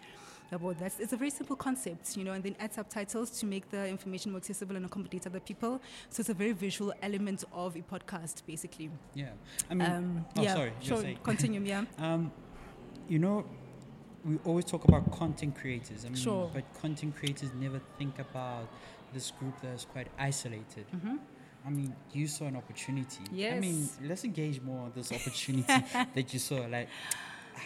About 0.50 0.80
that's 0.80 1.02
it's 1.02 1.12
a 1.12 1.18
very 1.18 1.30
simple 1.30 1.58
concept, 1.58 2.16
you 2.16 2.24
know, 2.24 2.32
and 2.32 2.42
then 2.42 2.56
add 2.58 2.74
subtitles 2.74 3.32
to 3.32 3.46
make 3.46 3.70
the 3.70 3.86
information 3.86 4.32
more 4.32 4.38
accessible 4.38 4.78
and 4.78 4.86
accommodate 4.86 5.28
other 5.28 5.42
people. 5.42 5.82
So 6.10 6.22
it's 6.22 6.30
a 6.30 6.34
very 6.34 6.54
visual 6.54 6.94
element 7.02 7.44
of 7.52 7.76
a 7.76 7.82
podcast, 7.82 8.44
basically. 8.48 8.90
Yeah. 9.14 9.32
I 9.70 9.74
mean, 9.74 9.92
Um, 9.92 10.26
oh, 10.38 10.42
yeah, 10.42 10.54
sorry. 10.54 10.72
sure. 10.80 11.04
Continue, 11.22 11.62
yeah. 11.62 11.84
Um, 11.98 12.32
you 13.08 13.20
know, 13.20 13.46
we 14.26 14.38
always 14.46 14.65
talk 14.65 14.84
about 14.88 15.12
content 15.12 15.56
creators. 15.56 16.06
I 16.06 16.10
mean, 16.10 16.17
Sure. 16.17 16.50
but 16.54 16.63
content 16.82 17.15
creators 17.15 17.52
never 17.60 17.80
think 17.98 18.20
about 18.20 18.67
this 19.13 19.32
group 19.32 19.54
that's 19.62 19.86
quite 19.86 20.08
isolated. 20.17 20.86
hmm 20.91 21.17
I 21.65 21.70
mean, 21.70 21.93
you 22.13 22.28
saw 22.28 22.46
an 22.46 22.56
opportunity. 22.56 23.24
Yes. 23.32 23.58
I 23.58 23.60
mean, 23.60 23.89
let's 24.04 24.24
engage 24.24 24.62
more 24.62 24.86
on 24.86 24.91
this 24.96 25.12
opportunity 25.12 25.67
that 26.15 26.32
you 26.34 26.39
saw. 26.39 26.65
Like, 26.65 26.88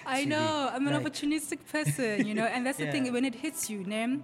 I 0.07 0.25
know. 0.25 0.69
I'm 0.73 0.87
an 0.87 0.93
like, 0.93 1.03
opportunistic 1.05 1.59
person, 1.71 2.25
you 2.25 2.33
know, 2.33 2.45
and 2.45 2.65
that's 2.65 2.79
the 2.79 2.89
thing. 2.91 3.11
When 3.13 3.25
it 3.25 3.35
hits 3.35 3.69
you, 3.69 3.83
name, 3.83 4.23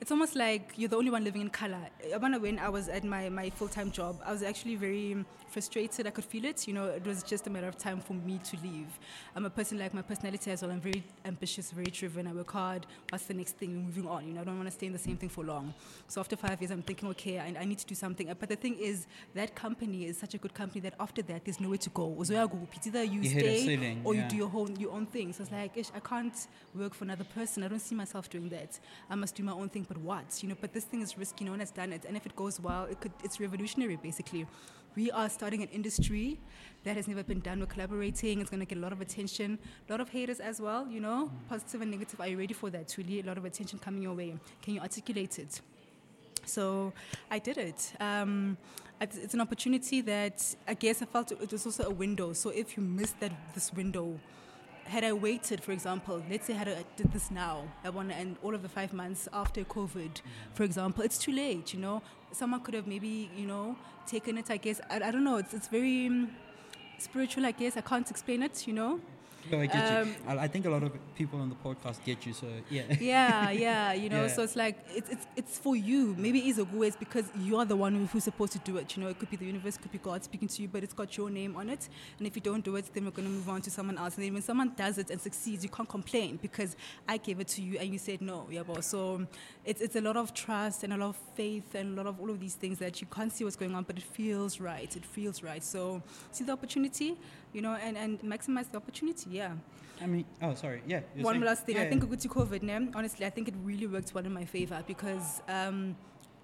it's 0.00 0.10
almost 0.10 0.36
like 0.36 0.72
you're 0.76 0.88
the 0.88 0.96
only 0.96 1.10
one 1.10 1.24
living 1.24 1.42
in 1.42 1.50
color. 1.50 1.78
Uh, 2.04 2.10
I 2.10 2.14
remember 2.14 2.38
when 2.40 2.58
I 2.58 2.68
was 2.68 2.88
at 2.88 3.04
my, 3.04 3.28
my 3.28 3.50
full 3.50 3.68
time 3.68 3.90
job, 3.90 4.20
I 4.24 4.32
was 4.32 4.42
actually 4.42 4.76
very 4.76 5.24
frustrated. 5.50 6.06
I 6.06 6.10
could 6.10 6.24
feel 6.24 6.44
it. 6.44 6.68
You 6.68 6.74
know, 6.74 6.86
it 6.86 7.04
was 7.04 7.22
just 7.22 7.46
a 7.46 7.50
matter 7.50 7.66
of 7.66 7.76
time 7.76 8.00
for 8.00 8.12
me 8.12 8.38
to 8.44 8.56
leave. 8.62 8.86
I'm 9.34 9.44
a 9.44 9.50
person 9.50 9.78
like 9.78 9.94
my 9.94 10.02
personality 10.02 10.50
as 10.50 10.62
well. 10.62 10.70
I'm 10.70 10.80
very 10.80 11.02
ambitious, 11.24 11.70
very 11.72 11.90
driven. 11.90 12.26
I 12.26 12.32
work 12.32 12.52
hard. 12.52 12.86
What's 13.10 13.24
the 13.24 13.34
next 13.34 13.56
thing? 13.56 13.84
Moving 13.86 14.06
on. 14.06 14.26
You 14.26 14.34
know, 14.34 14.42
I 14.42 14.44
don't 14.44 14.56
want 14.56 14.68
to 14.68 14.74
stay 14.74 14.86
in 14.86 14.92
the 14.92 14.98
same 14.98 15.16
thing 15.16 15.28
for 15.28 15.44
long. 15.44 15.74
So 16.06 16.20
after 16.20 16.36
five 16.36 16.60
years, 16.60 16.70
I'm 16.70 16.82
thinking, 16.82 17.08
okay, 17.10 17.38
I, 17.40 17.54
I 17.60 17.64
need 17.64 17.78
to 17.78 17.86
do 17.86 17.94
something. 17.94 18.32
But 18.38 18.48
the 18.48 18.56
thing 18.56 18.76
is, 18.78 19.06
that 19.34 19.54
company 19.54 20.06
is 20.06 20.18
such 20.18 20.34
a 20.34 20.38
good 20.38 20.54
company 20.54 20.80
that 20.82 20.94
after 21.00 21.22
that, 21.22 21.44
there's 21.44 21.60
nowhere 21.60 21.78
to 21.78 21.90
go. 21.90 22.16
It's 22.20 22.30
either 22.86 23.02
you, 23.02 23.22
You 23.22 23.30
stay 23.30 23.98
or 24.04 24.14
yeah. 24.14 24.22
you 24.22 24.28
do 24.28 24.36
your 24.36 24.50
own 24.54 24.76
your 24.76 24.92
own 24.92 25.06
thing. 25.06 25.32
So 25.32 25.42
it's 25.42 25.52
like, 25.52 25.76
I 25.94 26.00
can't 26.00 26.46
work 26.74 26.94
for 26.94 27.04
another 27.04 27.24
person. 27.24 27.64
I 27.64 27.68
don't 27.68 27.80
see 27.80 27.94
myself 27.94 28.30
doing 28.30 28.48
that. 28.50 28.78
I 29.10 29.14
must 29.14 29.34
do 29.34 29.42
my 29.42 29.52
own 29.52 29.68
thing. 29.68 29.86
But 29.88 29.98
what? 29.98 30.42
You 30.42 30.50
know. 30.50 30.56
But 30.60 30.72
this 30.72 30.84
thing 30.84 31.00
is 31.00 31.16
risky. 31.16 31.44
No 31.44 31.52
one 31.52 31.60
has 31.60 31.70
done 31.70 31.92
it, 31.92 32.04
and 32.04 32.16
if 32.16 32.26
it 32.26 32.36
goes 32.36 32.60
well, 32.60 32.84
it 32.84 33.00
could. 33.00 33.12
It's 33.24 33.40
revolutionary, 33.40 33.96
basically. 33.96 34.46
We 34.94 35.10
are 35.10 35.28
starting 35.28 35.62
an 35.62 35.68
industry 35.68 36.38
that 36.84 36.96
has 36.96 37.06
never 37.06 37.22
been 37.22 37.40
done. 37.40 37.60
We're 37.60 37.66
collaborating. 37.66 38.40
It's 38.40 38.50
going 38.50 38.60
to 38.60 38.66
get 38.66 38.78
a 38.78 38.80
lot 38.80 38.92
of 38.92 39.00
attention, 39.00 39.58
a 39.88 39.92
lot 39.92 40.00
of 40.00 40.08
haters 40.08 40.40
as 40.40 40.60
well. 40.60 40.86
You 40.88 41.00
know, 41.00 41.30
positive 41.48 41.80
and 41.82 41.90
negative. 41.90 42.20
Are 42.20 42.28
you 42.28 42.38
ready 42.38 42.54
for 42.54 42.70
that? 42.70 42.94
Really, 42.98 43.20
a 43.20 43.24
lot 43.24 43.38
of 43.38 43.44
attention 43.44 43.78
coming 43.78 44.02
your 44.02 44.14
way. 44.14 44.34
Can 44.62 44.74
you 44.74 44.80
articulate 44.80 45.38
it? 45.38 45.60
So 46.44 46.92
I 47.30 47.38
did 47.38 47.58
it. 47.58 47.92
Um, 48.00 48.56
it's, 49.00 49.16
it's 49.16 49.34
an 49.34 49.40
opportunity 49.40 50.00
that 50.02 50.56
I 50.66 50.74
guess 50.74 51.02
I 51.02 51.04
felt 51.04 51.30
it 51.30 51.52
was 51.52 51.66
also 51.66 51.84
a 51.84 51.90
window. 51.90 52.32
So 52.32 52.50
if 52.50 52.76
you 52.76 52.82
missed 52.82 53.20
that 53.20 53.32
this 53.54 53.72
window, 53.72 54.18
had 54.88 55.04
I 55.04 55.12
waited, 55.12 55.62
for 55.62 55.72
example, 55.72 56.22
let's 56.30 56.46
say 56.46 56.54
had 56.54 56.68
I 56.68 56.84
did 56.96 57.12
this 57.12 57.30
now, 57.30 57.64
I 57.84 57.90
want 57.90 58.08
to 58.10 58.14
end 58.14 58.36
all 58.42 58.54
of 58.54 58.62
the 58.62 58.68
five 58.68 58.92
months 58.92 59.28
after 59.32 59.62
COVID, 59.64 60.20
for 60.54 60.64
example, 60.64 61.04
it's 61.04 61.18
too 61.18 61.32
late. 61.32 61.74
You 61.74 61.80
know, 61.80 62.02
someone 62.32 62.60
could 62.60 62.74
have 62.74 62.86
maybe 62.86 63.30
you 63.36 63.46
know 63.46 63.76
taken 64.06 64.38
it. 64.38 64.50
I 64.50 64.56
guess 64.56 64.80
I, 64.90 64.96
I 64.96 65.10
don't 65.10 65.24
know. 65.24 65.36
It's 65.36 65.54
it's 65.54 65.68
very 65.68 66.06
um, 66.06 66.30
spiritual. 66.98 67.46
I 67.46 67.52
guess 67.52 67.76
I 67.76 67.82
can't 67.82 68.10
explain 68.10 68.42
it. 68.42 68.66
You 68.66 68.74
know. 68.74 69.00
I 69.60 69.66
get 69.66 70.02
Um, 70.02 70.08
you. 70.08 70.14
I, 70.26 70.38
I 70.44 70.48
think 70.48 70.66
a 70.66 70.70
lot 70.70 70.82
of 70.82 70.92
people 71.14 71.40
on 71.40 71.48
the 71.48 71.54
podcast 71.56 72.04
get 72.04 72.24
you. 72.26 72.32
So 72.32 72.46
yeah. 72.70 72.82
yeah, 73.00 73.50
yeah, 73.50 73.92
you 73.92 74.08
know. 74.08 74.22
Yeah. 74.22 74.28
So 74.28 74.42
it's 74.42 74.56
like 74.56 74.78
it's 74.94 75.10
it's 75.10 75.26
it's 75.36 75.58
for 75.58 75.76
you. 75.76 76.14
Maybe 76.18 76.40
it's 76.40 76.58
a 76.58 76.64
go. 76.64 76.82
It's 76.82 76.96
because 76.96 77.26
you're 77.40 77.64
the 77.64 77.76
one 77.76 77.94
who- 77.94 78.06
who's 78.06 78.24
supposed 78.24 78.52
to 78.52 78.58
do 78.60 78.76
it. 78.78 78.96
You 78.96 79.02
know, 79.02 79.08
it 79.10 79.18
could 79.18 79.30
be 79.30 79.36
the 79.36 79.46
universe, 79.46 79.76
could 79.76 79.92
be 79.92 79.98
God 79.98 80.22
speaking 80.24 80.48
to 80.48 80.62
you, 80.62 80.68
but 80.68 80.82
it's 80.82 80.94
got 80.94 81.16
your 81.16 81.30
name 81.30 81.56
on 81.56 81.68
it. 81.70 81.88
And 82.18 82.26
if 82.26 82.34
you 82.36 82.42
don't 82.42 82.64
do 82.64 82.76
it, 82.76 82.84
then 82.94 83.04
we're 83.04 83.10
gonna 83.10 83.28
move 83.28 83.48
on 83.48 83.60
to 83.62 83.70
someone 83.70 83.98
else. 83.98 84.16
And 84.16 84.24
then 84.24 84.32
when 84.34 84.42
someone 84.42 84.72
does 84.76 84.98
it 84.98 85.10
and 85.10 85.20
succeeds, 85.20 85.62
you 85.64 85.70
can't 85.70 85.88
complain 85.88 86.38
because 86.40 86.76
I 87.06 87.16
gave 87.16 87.40
it 87.40 87.48
to 87.48 87.62
you 87.62 87.78
and 87.78 87.90
you 87.92 87.98
said 87.98 88.20
no. 88.22 88.46
Yeah, 88.50 88.62
boss. 88.62 88.86
So 88.86 89.26
it's 89.64 89.80
it's 89.80 89.96
a 89.96 90.00
lot 90.00 90.16
of 90.16 90.32
trust 90.34 90.84
and 90.84 90.92
a 90.92 90.96
lot 90.96 91.10
of 91.10 91.18
faith 91.34 91.74
and 91.74 91.92
a 91.98 92.02
lot 92.02 92.06
of 92.06 92.20
all 92.20 92.30
of 92.30 92.38
these 92.40 92.54
things 92.54 92.78
that 92.78 93.00
you 93.00 93.06
can't 93.06 93.32
see 93.32 93.44
what's 93.44 93.56
going 93.56 93.74
on, 93.74 93.84
but 93.84 93.96
it 93.98 94.04
feels 94.04 94.60
right. 94.60 94.94
It 94.96 95.04
feels 95.04 95.42
right. 95.42 95.62
So 95.62 96.02
see 96.30 96.44
the 96.44 96.52
opportunity, 96.52 97.16
you 97.52 97.60
know, 97.62 97.74
and 97.74 97.96
and 97.96 98.20
maximize 98.20 98.70
the 98.70 98.76
opportunity. 98.78 99.30
Yeah. 99.38 99.52
I 100.00 100.06
mean, 100.06 100.24
oh, 100.42 100.54
sorry. 100.54 100.80
Yeah. 100.86 101.00
One 101.16 101.34
saying- 101.34 101.44
last 101.50 101.62
thing. 101.66 101.76
yeah, 101.76 101.82
I 101.84 101.88
think 101.90 102.04
Uguti 102.04 102.28
COVID, 102.38 102.62
ne? 102.62 102.76
honestly, 102.98 103.24
I 103.26 103.30
think 103.30 103.48
it 103.52 103.56
really 103.70 103.86
worked 103.94 104.10
well 104.14 104.24
in 104.30 104.32
my 104.40 104.44
favor 104.56 104.78
because, 104.86 105.42
um, 105.48 105.78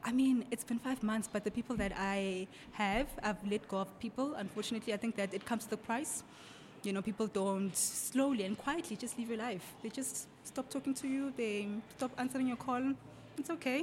I 0.05 0.13
mean, 0.21 0.37
it's 0.53 0.65
been 0.71 0.81
five 0.89 1.01
months, 1.03 1.29
but 1.35 1.41
the 1.49 1.51
people 1.59 1.77
that 1.83 1.93
I 1.97 2.47
have, 2.73 3.09
I've 3.23 3.43
let 3.53 3.63
go 3.69 3.79
of 3.85 3.91
people. 4.05 4.35
Unfortunately, 4.45 4.93
I 4.93 4.99
think 5.03 5.15
that 5.17 5.31
it 5.39 5.45
comes 5.51 5.65
to 5.67 5.75
a 5.75 5.83
price. 5.91 6.23
You 6.87 6.93
know, 6.93 7.03
people 7.11 7.27
don't 7.43 7.75
slowly 8.11 8.43
and 8.45 8.55
quietly 8.67 8.97
just 9.05 9.19
live 9.19 9.29
your 9.33 9.39
life. 9.49 9.67
They 9.83 9.89
just 10.01 10.15
stop 10.51 10.67
talking 10.69 10.95
to 11.01 11.07
you. 11.15 11.33
They 11.37 11.69
stop 11.97 12.11
answering 12.19 12.49
your 12.53 12.59
call. 12.67 12.83
It's 13.39 13.51
okay. 13.57 13.81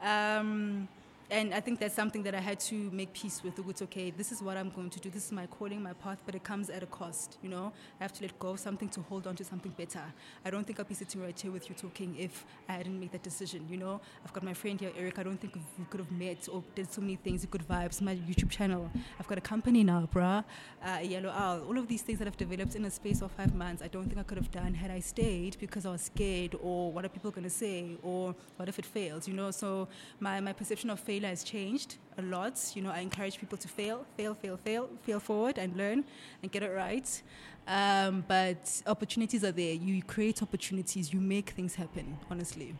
Um, 0.00 0.88
and 1.32 1.54
I 1.54 1.60
think 1.60 1.80
that's 1.80 1.94
something 1.94 2.22
that 2.24 2.34
I 2.34 2.40
had 2.40 2.60
to 2.60 2.74
make 2.92 3.14
peace 3.14 3.42
with. 3.42 3.58
It's 3.58 3.80
okay. 3.82 4.10
This 4.10 4.32
is 4.32 4.42
what 4.42 4.58
I'm 4.58 4.68
going 4.68 4.90
to 4.90 5.00
do. 5.00 5.08
This 5.08 5.24
is 5.24 5.32
my 5.32 5.46
calling, 5.46 5.82
my 5.82 5.94
path, 5.94 6.18
but 6.26 6.34
it 6.34 6.44
comes 6.44 6.68
at 6.68 6.82
a 6.82 6.86
cost. 6.86 7.38
You 7.42 7.48
know, 7.48 7.72
I 7.98 8.04
have 8.04 8.12
to 8.12 8.22
let 8.22 8.38
go 8.38 8.50
of 8.50 8.60
something 8.60 8.90
to 8.90 9.00
hold 9.00 9.26
on 9.26 9.34
to 9.36 9.44
something 9.44 9.72
better. 9.72 10.02
I 10.44 10.50
don't 10.50 10.66
think 10.66 10.78
I'd 10.78 10.88
be 10.88 10.94
sitting 10.94 11.22
right 11.22 11.38
here 11.38 11.50
with 11.50 11.70
you 11.70 11.74
talking 11.74 12.14
if 12.18 12.44
I 12.68 12.74
hadn't 12.74 13.00
made 13.00 13.12
that 13.12 13.22
decision. 13.22 13.66
You 13.70 13.78
know, 13.78 14.00
I've 14.22 14.32
got 14.34 14.42
my 14.42 14.52
friend 14.52 14.78
here, 14.78 14.92
Eric. 14.96 15.18
I 15.18 15.22
don't 15.22 15.40
think 15.40 15.54
we 15.78 15.84
could 15.86 16.00
have 16.00 16.12
met 16.12 16.48
or 16.52 16.62
did 16.74 16.92
so 16.92 17.00
many 17.00 17.16
things. 17.16 17.46
Good 17.46 17.66
vibes. 17.66 18.02
My 18.02 18.14
YouTube 18.14 18.50
channel. 18.50 18.90
I've 19.18 19.26
got 19.26 19.38
a 19.38 19.40
company 19.40 19.82
now, 19.84 20.06
bruh. 20.12 20.44
Uh, 20.84 20.98
Yellow 21.02 21.30
Owl. 21.30 21.62
All 21.66 21.78
of 21.78 21.88
these 21.88 22.02
things 22.02 22.18
that 22.18 22.28
I've 22.28 22.36
developed 22.36 22.74
in 22.74 22.84
a 22.84 22.90
space 22.90 23.22
of 23.22 23.32
five 23.32 23.54
months. 23.54 23.82
I 23.82 23.88
don't 23.88 24.04
think 24.04 24.18
I 24.18 24.22
could 24.22 24.36
have 24.36 24.50
done 24.50 24.74
had 24.74 24.90
I 24.90 25.00
stayed 25.00 25.56
because 25.58 25.86
I 25.86 25.92
was 25.92 26.02
scared, 26.02 26.56
or 26.62 26.92
what 26.92 27.06
are 27.06 27.08
people 27.08 27.30
going 27.30 27.44
to 27.44 27.50
say, 27.50 27.96
or 28.02 28.34
what 28.56 28.68
if 28.68 28.78
it 28.78 28.84
fails? 28.84 29.26
You 29.26 29.32
know, 29.32 29.50
so 29.50 29.88
my 30.20 30.38
my 30.40 30.52
perception 30.52 30.90
of 30.90 31.00
failure 31.00 31.21
has 31.24 31.44
changed 31.44 31.96
a 32.18 32.22
lot. 32.22 32.72
You 32.74 32.82
know, 32.82 32.90
I 32.90 33.00
encourage 33.00 33.38
people 33.38 33.58
to 33.58 33.68
fail, 33.68 34.04
fail, 34.16 34.34
fail, 34.34 34.56
fail, 34.56 34.88
fail 35.02 35.20
forward 35.20 35.58
and 35.58 35.76
learn 35.76 36.04
and 36.42 36.50
get 36.50 36.62
it 36.62 36.70
right. 36.70 37.22
Um, 37.66 38.24
but 38.26 38.82
opportunities 38.86 39.44
are 39.44 39.52
there. 39.52 39.74
You 39.74 40.02
create 40.02 40.42
opportunities. 40.42 41.12
You 41.12 41.20
make 41.20 41.50
things 41.50 41.74
happen. 41.74 42.18
Honestly. 42.30 42.74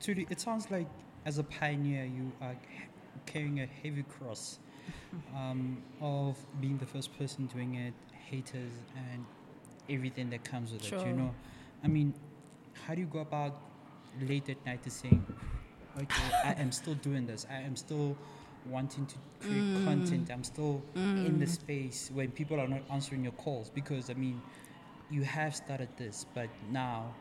Thuli, 0.00 0.30
it 0.30 0.40
sounds 0.40 0.70
like 0.70 0.88
as 1.24 1.38
a 1.38 1.44
pioneer, 1.44 2.04
you 2.04 2.30
are 2.40 2.56
carrying 3.26 3.60
a 3.60 3.66
heavy 3.66 4.04
cross 4.04 4.58
um, 5.34 5.82
of 6.00 6.36
being 6.60 6.78
the 6.78 6.86
first 6.86 7.16
person 7.18 7.46
doing 7.46 7.74
it, 7.74 7.94
haters, 8.12 8.72
and 9.10 9.24
everything 9.88 10.30
that 10.30 10.44
comes 10.44 10.72
with 10.72 10.92
it. 10.92 11.06
You 11.06 11.12
know, 11.12 11.34
I 11.82 11.88
mean, 11.88 12.14
how 12.86 12.94
do 12.94 13.00
you 13.00 13.06
go 13.06 13.20
about 13.20 13.58
late 14.20 14.48
at 14.48 14.64
night 14.64 14.82
to 14.84 14.90
saying, 14.90 15.24
okay, 15.96 16.22
I 16.44 16.52
am 16.60 16.72
still 16.72 16.94
doing 16.94 17.26
this. 17.26 17.46
I 17.50 17.60
am 17.62 17.76
still 17.76 18.16
wanting 18.66 19.06
to 19.06 19.14
create 19.40 19.64
Mm. 19.64 19.84
content. 19.84 20.30
I'm 20.30 20.44
still 20.44 20.82
in 21.24 21.38
the 21.38 21.46
space 21.46 22.10
when 22.12 22.30
people 22.30 22.58
are 22.60 22.68
not 22.68 22.82
answering 22.90 23.22
your 23.22 23.32
calls 23.34 23.70
because 23.70 24.10
I 24.10 24.14
mean, 24.14 24.40
you 25.10 25.22
have 25.22 25.54
started 25.54 25.88
this, 25.96 26.26
but 26.34 26.48
now 26.70 27.14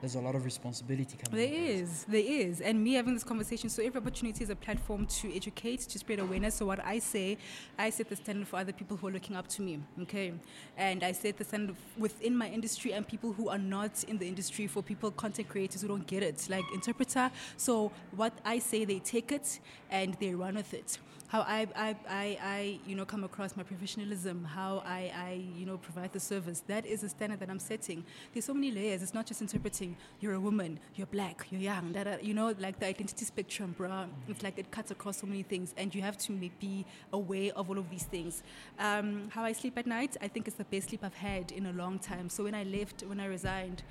there's 0.00 0.14
a 0.14 0.20
lot 0.20 0.34
of 0.34 0.44
responsibility 0.44 1.16
coming. 1.16 1.38
There 1.38 1.60
is, 1.60 2.04
there 2.04 2.24
is, 2.24 2.60
And 2.60 2.82
me 2.82 2.94
having 2.94 3.14
this 3.14 3.24
conversation, 3.24 3.68
so 3.68 3.82
every 3.82 4.00
opportunity 4.00 4.44
is 4.44 4.50
a 4.50 4.56
platform 4.56 5.06
to 5.06 5.34
educate, 5.34 5.80
to 5.80 5.98
spread 5.98 6.20
awareness. 6.20 6.54
So 6.56 6.66
what 6.66 6.84
I 6.84 6.98
say, 6.98 7.38
I 7.78 7.90
set 7.90 8.08
the 8.08 8.16
standard 8.16 8.46
for 8.46 8.58
other 8.58 8.72
people 8.72 8.96
who 8.96 9.08
are 9.08 9.10
looking 9.10 9.36
up 9.36 9.48
to 9.48 9.62
me, 9.62 9.80
okay? 10.02 10.32
And 10.76 11.02
I 11.02 11.12
set 11.12 11.36
the 11.36 11.44
standard 11.44 11.76
within 11.96 12.36
my 12.36 12.48
industry 12.48 12.92
and 12.92 13.06
people 13.06 13.32
who 13.32 13.48
are 13.48 13.58
not 13.58 14.04
in 14.04 14.18
the 14.18 14.28
industry 14.28 14.66
for 14.66 14.82
people, 14.82 15.10
content 15.10 15.48
creators 15.48 15.82
who 15.82 15.88
don't 15.88 16.06
get 16.06 16.22
it, 16.22 16.46
like 16.48 16.64
interpreter. 16.72 17.30
So 17.56 17.90
what 18.14 18.32
I 18.44 18.60
say, 18.60 18.84
they 18.84 19.00
take 19.00 19.32
it 19.32 19.58
and 19.90 20.14
they 20.14 20.34
run 20.34 20.54
with 20.54 20.74
it 20.74 20.98
how 21.28 21.40
I, 21.42 21.66
I, 21.76 21.96
I, 22.08 22.38
I, 22.42 22.78
you 22.86 22.96
know, 22.96 23.04
come 23.04 23.22
across 23.22 23.54
my 23.54 23.62
professionalism, 23.62 24.44
how 24.44 24.82
I, 24.86 25.12
I, 25.14 25.44
you 25.54 25.66
know, 25.66 25.76
provide 25.76 26.12
the 26.12 26.20
service. 26.20 26.62
That 26.66 26.86
is 26.86 27.04
a 27.04 27.08
standard 27.08 27.40
that 27.40 27.50
I'm 27.50 27.58
setting. 27.58 28.02
There's 28.32 28.46
so 28.46 28.54
many 28.54 28.70
layers. 28.70 29.02
It's 29.02 29.12
not 29.12 29.26
just 29.26 29.42
interpreting. 29.42 29.87
You're 30.20 30.34
a 30.34 30.40
woman. 30.40 30.78
You're 30.94 31.06
black. 31.06 31.46
You're 31.50 31.60
young. 31.60 31.92
That, 31.92 32.24
you 32.24 32.34
know, 32.34 32.54
like 32.58 32.78
the 32.78 32.86
identity 32.86 33.24
spectrum, 33.24 33.74
bruh. 33.78 34.08
It's 34.28 34.42
like 34.42 34.58
it 34.58 34.70
cuts 34.70 34.90
across 34.90 35.18
so 35.18 35.26
many 35.26 35.42
things, 35.42 35.74
and 35.76 35.94
you 35.94 36.02
have 36.02 36.18
to 36.18 36.32
be 36.32 36.84
aware 37.12 37.52
of 37.54 37.68
all 37.68 37.78
of 37.78 37.90
these 37.90 38.04
things. 38.04 38.42
Um, 38.78 39.28
how 39.30 39.44
I 39.44 39.52
sleep 39.52 39.78
at 39.78 39.86
night, 39.86 40.16
I 40.20 40.28
think 40.28 40.46
it's 40.48 40.56
the 40.56 40.64
best 40.64 40.88
sleep 40.88 41.00
I've 41.02 41.14
had 41.14 41.52
in 41.52 41.66
a 41.66 41.72
long 41.72 41.98
time. 41.98 42.28
So 42.28 42.44
when 42.44 42.54
I 42.54 42.64
left, 42.64 43.02
when 43.02 43.20
I 43.20 43.26
resigned. 43.26 43.82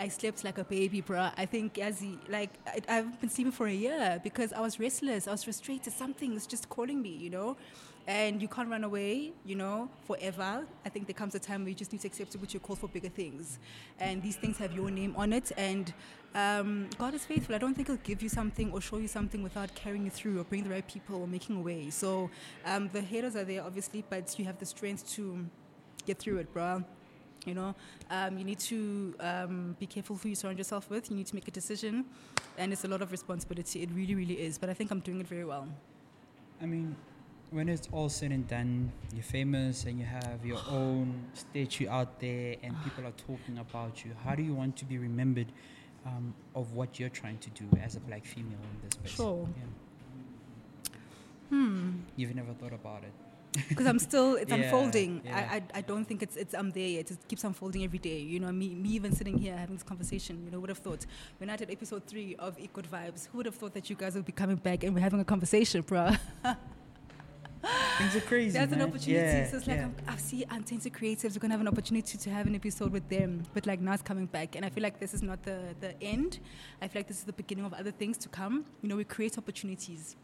I 0.00 0.06
slept 0.06 0.44
like 0.44 0.58
a 0.58 0.64
baby, 0.64 1.02
bruh. 1.02 1.32
I 1.36 1.44
think 1.44 1.76
as 1.78 1.98
he, 1.98 2.20
like 2.28 2.50
I, 2.66 2.80
I've 2.88 3.20
been 3.20 3.30
sleeping 3.30 3.50
for 3.50 3.66
a 3.66 3.72
year 3.72 4.20
because 4.22 4.52
I 4.52 4.60
was 4.60 4.78
restless. 4.78 5.26
I 5.26 5.32
was 5.32 5.42
frustrated. 5.42 5.92
Something 5.92 6.34
is 6.34 6.46
just 6.46 6.68
calling 6.68 7.02
me, 7.02 7.10
you 7.10 7.30
know. 7.30 7.56
And 8.08 8.40
you 8.40 8.48
can't 8.48 8.70
run 8.70 8.84
away, 8.84 9.32
you 9.44 9.54
know, 9.54 9.90
forever. 10.06 10.66
I 10.82 10.88
think 10.88 11.06
there 11.06 11.14
comes 11.14 11.34
a 11.34 11.38
time 11.38 11.60
where 11.60 11.68
you 11.68 11.74
just 11.74 11.92
need 11.92 12.00
to 12.00 12.08
accept 12.08 12.34
it, 12.34 12.40
which 12.40 12.54
you're 12.54 12.60
called 12.60 12.78
for 12.78 12.88
bigger 12.88 13.10
things. 13.10 13.58
And 14.00 14.22
these 14.22 14.36
things 14.36 14.56
have 14.56 14.72
your 14.72 14.90
name 14.90 15.14
on 15.14 15.34
it. 15.34 15.52
And 15.58 15.92
um, 16.34 16.88
God 16.96 17.12
is 17.12 17.26
faithful. 17.26 17.54
I 17.54 17.58
don't 17.58 17.74
think 17.74 17.88
He'll 17.88 17.98
give 17.98 18.22
you 18.22 18.30
something 18.30 18.72
or 18.72 18.80
show 18.80 18.96
you 18.96 19.08
something 19.08 19.42
without 19.42 19.74
carrying 19.74 20.06
you 20.06 20.10
through 20.10 20.40
or 20.40 20.44
bringing 20.44 20.66
the 20.66 20.74
right 20.74 20.88
people 20.88 21.20
or 21.20 21.26
making 21.26 21.56
a 21.56 21.60
way. 21.60 21.90
So 21.90 22.30
um, 22.64 22.88
the 22.94 23.02
haters 23.02 23.36
are 23.36 23.44
there, 23.44 23.62
obviously, 23.62 24.02
but 24.08 24.38
you 24.38 24.46
have 24.46 24.58
the 24.58 24.64
strength 24.64 25.06
to 25.16 25.44
get 26.06 26.18
through 26.18 26.38
it, 26.38 26.54
bruh. 26.54 26.82
You 27.44 27.54
know, 27.54 27.74
um, 28.10 28.38
you 28.38 28.44
need 28.44 28.58
to 28.60 29.14
um, 29.20 29.76
be 29.78 29.86
careful 29.86 30.16
who 30.16 30.30
you 30.30 30.34
surround 30.34 30.56
yourself 30.56 30.88
with. 30.88 31.10
You 31.10 31.16
need 31.16 31.26
to 31.26 31.34
make 31.34 31.46
a 31.46 31.50
decision, 31.50 32.06
and 32.56 32.72
it's 32.72 32.84
a 32.84 32.88
lot 32.88 33.02
of 33.02 33.12
responsibility. 33.12 33.82
It 33.82 33.90
really, 33.92 34.14
really 34.14 34.40
is. 34.40 34.56
But 34.56 34.70
I 34.70 34.74
think 34.74 34.90
I'm 34.90 35.00
doing 35.00 35.20
it 35.20 35.28
very 35.28 35.44
well. 35.44 35.68
I 36.60 36.66
mean, 36.66 36.96
when 37.50 37.68
it's 37.68 37.88
all 37.92 38.08
said 38.08 38.30
and 38.32 38.46
done, 38.46 38.92
you're 39.14 39.22
famous 39.22 39.84
and 39.84 39.98
you 39.98 40.04
have 40.04 40.44
your 40.44 40.58
own 40.70 41.24
statue 41.34 41.88
out 41.88 42.20
there 42.20 42.56
and 42.62 42.74
people 42.84 43.06
are 43.06 43.12
talking 43.12 43.58
about 43.58 44.04
you. 44.04 44.12
How 44.24 44.34
do 44.34 44.42
you 44.42 44.54
want 44.54 44.76
to 44.76 44.84
be 44.84 44.98
remembered 44.98 45.50
um, 46.06 46.34
of 46.54 46.72
what 46.74 46.98
you're 47.00 47.08
trying 47.08 47.38
to 47.38 47.50
do 47.50 47.64
as 47.82 47.96
a 47.96 48.00
black 48.00 48.24
female 48.24 48.58
in 48.72 48.80
this 48.88 48.94
space? 48.94 49.10
Sure. 49.12 49.48
Yeah. 49.56 50.92
Hmm. 51.50 51.90
You've 52.16 52.34
never 52.34 52.52
thought 52.52 52.74
about 52.74 53.02
it. 53.04 53.12
because 53.70 53.86
I'm 53.86 53.98
still 53.98 54.34
it's 54.36 54.50
Yeah, 54.54 54.56
unfolding. 54.58 55.22
yeah. 55.24 55.48
I, 55.50 55.56
I 55.56 55.62
I 55.76 55.80
don't 55.80 56.04
think 56.04 56.22
it's 56.22 56.36
it's 56.36 56.54
I'm 56.54 56.70
there 56.70 56.86
yet. 56.86 57.10
It 57.10 57.18
keeps 57.26 57.44
unfolding 57.44 57.82
every 57.82 57.98
day. 57.98 58.18
You 58.18 58.40
know, 58.40 58.52
me 58.52 58.74
me 58.74 58.90
even 58.90 59.12
sitting 59.12 59.38
here 59.38 59.56
having 59.56 59.76
this 59.76 59.82
conversation. 59.82 60.44
You 60.44 60.50
know, 60.50 60.60
would 60.60 60.68
have 60.68 60.78
thought 60.78 61.06
when 61.38 61.48
I 61.48 61.56
did 61.56 61.70
episode 61.70 62.04
three 62.04 62.36
of 62.38 62.58
Equal 62.60 62.82
Vibes, 62.84 63.26
who 63.28 63.38
would 63.38 63.46
have 63.46 63.54
thought 63.54 63.72
that 63.72 63.88
you 63.88 63.96
guys 63.96 64.14
would 64.16 64.26
be 64.26 64.32
coming 64.32 64.56
back 64.56 64.84
and 64.84 64.94
we're 64.94 65.00
having 65.00 65.20
a 65.20 65.24
conversation, 65.24 65.80
bro? 65.80 66.10
Things 67.98 68.14
are 68.14 68.20
crazy. 68.20 68.56
That's 68.56 68.72
an 68.72 68.80
opportunity. 68.82 69.12
Yeah, 69.12 69.50
so 69.50 69.56
it's 69.56 69.66
like 69.66 69.76
yeah. 69.78 69.86
I'm, 69.86 69.96
I 70.06 70.16
see 70.16 70.44
Untainted 70.48 70.92
Creatives. 70.92 71.34
We're 71.34 71.40
gonna 71.40 71.54
have 71.54 71.60
an 71.60 71.66
opportunity 71.66 72.16
to 72.16 72.30
have 72.30 72.46
an 72.46 72.54
episode 72.54 72.92
with 72.92 73.08
them, 73.08 73.42
but 73.54 73.66
like 73.66 73.80
now 73.80 73.92
it's 73.92 74.02
coming 74.02 74.26
back, 74.26 74.54
and 74.54 74.64
I 74.64 74.70
feel 74.70 74.84
like 74.84 75.00
this 75.00 75.14
is 75.14 75.20
not 75.20 75.42
the 75.42 75.74
the 75.80 76.00
end. 76.00 76.38
I 76.80 76.86
feel 76.86 77.00
like 77.00 77.08
this 77.08 77.18
is 77.18 77.24
the 77.24 77.32
beginning 77.32 77.64
of 77.64 77.72
other 77.72 77.90
things 77.90 78.16
to 78.18 78.28
come. 78.28 78.66
You 78.82 78.88
know, 78.88 78.94
we 78.96 79.02
create 79.02 79.36
opportunities. 79.36 80.14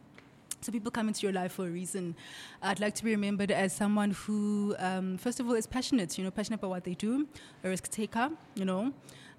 So 0.60 0.70
people 0.70 0.92
come 0.92 1.08
into 1.08 1.22
your 1.26 1.32
life 1.32 1.52
for 1.52 1.66
a 1.66 1.70
reason. 1.70 2.14
I'd 2.62 2.78
like 2.78 2.94
to 2.94 3.04
be 3.04 3.10
remembered 3.10 3.50
as 3.50 3.72
someone 3.74 4.12
who, 4.12 4.76
um, 4.78 5.18
first 5.18 5.40
of 5.40 5.48
all, 5.48 5.54
is 5.54 5.66
passionate. 5.66 6.16
You 6.16 6.22
know, 6.22 6.30
passionate 6.30 6.60
about 6.60 6.70
what 6.70 6.84
they 6.84 6.94
do, 6.94 7.26
a 7.64 7.68
risk 7.68 7.90
taker. 7.90 8.30
You 8.54 8.66
know, 8.66 8.92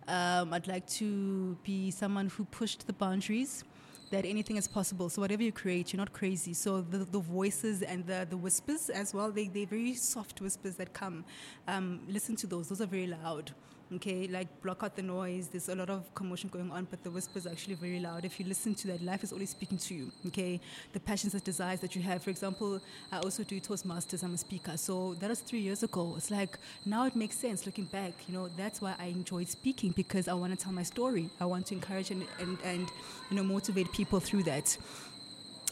um, 0.10 0.54
I'd 0.54 0.68
like 0.68 0.88
to 1.00 1.58
be 1.64 1.90
someone 1.90 2.28
who 2.28 2.44
pushed 2.44 2.86
the 2.86 2.94
boundaries 2.94 3.64
that 4.12 4.26
anything 4.26 4.58
is 4.58 4.68
possible. 4.68 5.10
So 5.10 5.22
whatever 5.22 5.44
you 5.44 5.52
create, 5.52 5.94
you're 5.94 5.98
not 5.98 6.14
crazy. 6.14 6.54
So 6.54 6.82
the, 6.82 7.00
the 7.00 7.20
voices 7.20 7.82
and 7.82 8.06
the, 8.06 8.28
the 8.30 8.38
whispers 8.38 8.90
as 8.90 9.14
well, 9.14 9.32
they, 9.32 9.48
they're 9.48 9.66
very 9.66 9.96
soft 9.96 10.42
whispers 10.42 10.76
that 10.76 10.94
come. 10.94 11.26
Um, 11.68 12.02
listen 12.08 12.36
to 12.38 12.48
those. 12.48 12.70
Those 12.70 12.82
are 12.82 12.86
very 12.86 13.08
loud. 13.08 13.52
Okay, 13.94 14.28
like 14.28 14.48
block 14.64 14.82
out 14.82 14.96
the 14.96 15.04
noise. 15.04 15.48
There's 15.48 15.70
a 15.70 15.76
lot 15.76 15.92
of 15.92 16.12
commotion 16.16 16.50
going 16.50 16.72
on, 16.72 16.88
but 16.90 17.04
the 17.04 17.12
whispers 17.12 17.46
are 17.46 17.52
actually 17.52 17.76
very 17.76 18.00
loud. 18.00 18.26
If 18.26 18.40
you 18.40 18.46
listen 18.48 18.74
to 18.74 18.88
that, 18.88 19.04
life 19.04 19.24
is 19.24 19.32
always 19.32 19.52
speaking 19.52 19.78
to 19.78 19.94
you. 19.94 20.12
Okay, 20.26 20.60
the 20.94 21.00
passions 21.00 21.36
and 21.36 21.44
desires 21.44 21.82
that 21.82 21.96
you 21.96 22.02
have. 22.02 22.24
For 22.24 22.32
example, 22.32 22.82
I 23.12 23.20
also 23.20 23.44
do 23.44 23.60
Toastmasters. 23.60 24.24
I'm 24.24 24.34
a 24.34 24.38
speaker. 24.40 24.76
So 24.76 25.14
that 25.20 25.30
was 25.30 25.40
three 25.40 25.60
years 25.60 25.84
ago. 25.84 26.16
It's 26.18 26.32
like 26.32 26.58
now 26.84 27.06
it 27.06 27.16
makes 27.16 27.38
sense 27.38 27.68
looking 27.68 27.86
back. 27.86 28.14
You 28.28 28.34
know, 28.34 28.48
that's 28.58 28.82
why 28.82 28.96
I 29.00 29.06
enjoyed 29.06 29.50
speaking 29.50 29.92
because 29.92 30.28
I 30.28 30.34
want 30.34 30.58
to 30.58 30.64
tell 30.64 30.74
my 30.74 30.84
story. 30.84 31.30
I 31.40 31.46
want 31.46 31.68
to 31.68 31.76
encourage 31.76 32.10
and, 32.10 32.26
and, 32.40 32.58
and 32.64 32.90
you 33.30 33.38
know 33.38 33.44
motivate 33.44 33.92
people 33.92 34.20
through 34.20 34.44
that. 34.44 34.76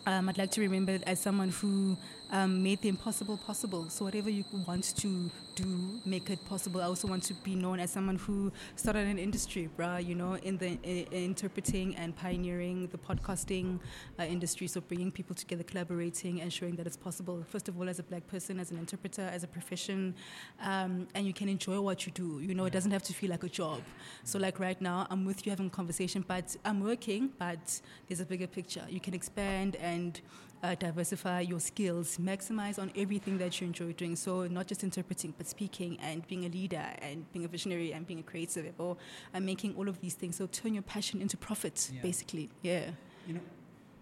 Um, 0.05 0.27
I'd 0.27 0.37
like 0.37 0.51
to 0.51 0.61
remember 0.61 0.99
as 1.07 1.19
someone 1.19 1.49
who 1.49 1.97
um, 2.33 2.63
made 2.63 2.81
the 2.81 2.89
impossible 2.89 3.37
possible. 3.37 3.89
So 3.89 4.03
whatever 4.05 4.29
you 4.29 4.43
want 4.67 4.95
to 4.97 5.29
do, 5.53 6.01
make 6.03 6.31
it 6.31 6.43
possible. 6.45 6.81
I 6.81 6.85
also 6.85 7.07
want 7.07 7.21
to 7.23 7.35
be 7.35 7.53
known 7.53 7.79
as 7.79 7.91
someone 7.91 8.15
who 8.15 8.51
started 8.75 9.07
an 9.07 9.19
industry, 9.19 9.69
bruh, 9.77 10.03
you 10.03 10.15
know, 10.15 10.33
in 10.37 10.57
the 10.57 10.79
i 10.83 11.07
interpreting 11.11 11.95
and 11.95 12.15
pioneering 12.15 12.87
the 12.87 12.97
podcasting 12.97 13.79
uh, 14.19 14.23
industry. 14.23 14.65
So 14.65 14.81
bringing 14.81 15.11
people 15.11 15.35
together, 15.35 15.61
collaborating, 15.63 16.41
and 16.41 16.51
showing 16.51 16.75
that 16.77 16.87
it's 16.87 16.97
possible. 16.97 17.45
First 17.47 17.69
of 17.69 17.79
all, 17.79 17.87
as 17.87 17.99
a 17.99 18.03
black 18.03 18.25
person, 18.25 18.59
as 18.59 18.71
an 18.71 18.79
interpreter, 18.79 19.29
as 19.31 19.43
a 19.43 19.47
profession, 19.47 20.15
um, 20.63 21.07
and 21.13 21.27
you 21.27 21.33
can 21.33 21.47
enjoy 21.47 21.79
what 21.79 22.07
you 22.07 22.11
do. 22.13 22.39
You 22.41 22.55
know, 22.55 22.65
it 22.65 22.73
doesn't 22.73 22.91
have 22.91 23.03
to 23.03 23.13
feel 23.13 23.29
like 23.29 23.43
a 23.43 23.49
job. 23.49 23.81
So 24.23 24.39
like 24.39 24.59
right 24.59 24.81
now, 24.81 25.05
I'm 25.11 25.23
with 25.23 25.45
you 25.45 25.51
having 25.51 25.67
a 25.67 25.69
conversation, 25.69 26.25
but 26.27 26.57
I'm 26.65 26.81
working, 26.81 27.29
but 27.37 27.79
there's 28.07 28.21
a 28.21 28.25
bigger 28.25 28.47
picture. 28.47 28.85
You 28.89 28.99
can 28.99 29.13
expand 29.13 29.75
and 29.75 30.19
uh, 30.63 30.75
diversify 30.75 31.41
your 31.41 31.59
skills, 31.59 32.17
maximize 32.17 32.79
on 32.79 32.91
everything 32.95 33.37
that 33.37 33.59
you 33.59 33.67
enjoy 33.67 33.91
doing. 33.93 34.15
So 34.15 34.47
not 34.47 34.65
just 34.67 34.83
interpreting, 34.83 35.33
but 35.37 35.45
speaking 35.47 35.97
and 36.01 36.25
being 36.27 36.45
a 36.45 36.49
leader 36.49 36.85
and 37.01 37.31
being 37.33 37.45
a 37.45 37.47
visionary 37.49 37.91
and 37.91 38.07
being 38.07 38.19
a 38.21 38.23
creative 38.23 38.73
or 38.77 38.95
and 39.33 39.45
making 39.45 39.75
all 39.75 39.89
of 39.89 39.99
these 39.99 40.13
things. 40.13 40.37
So 40.37 40.47
turn 40.47 40.73
your 40.73 40.83
passion 40.83 41.21
into 41.21 41.35
profit, 41.37 41.89
Yeah. 41.93 42.01
basically. 42.01 42.49
Yeah. 42.61 42.91
You 43.27 43.33
know, 43.35 43.41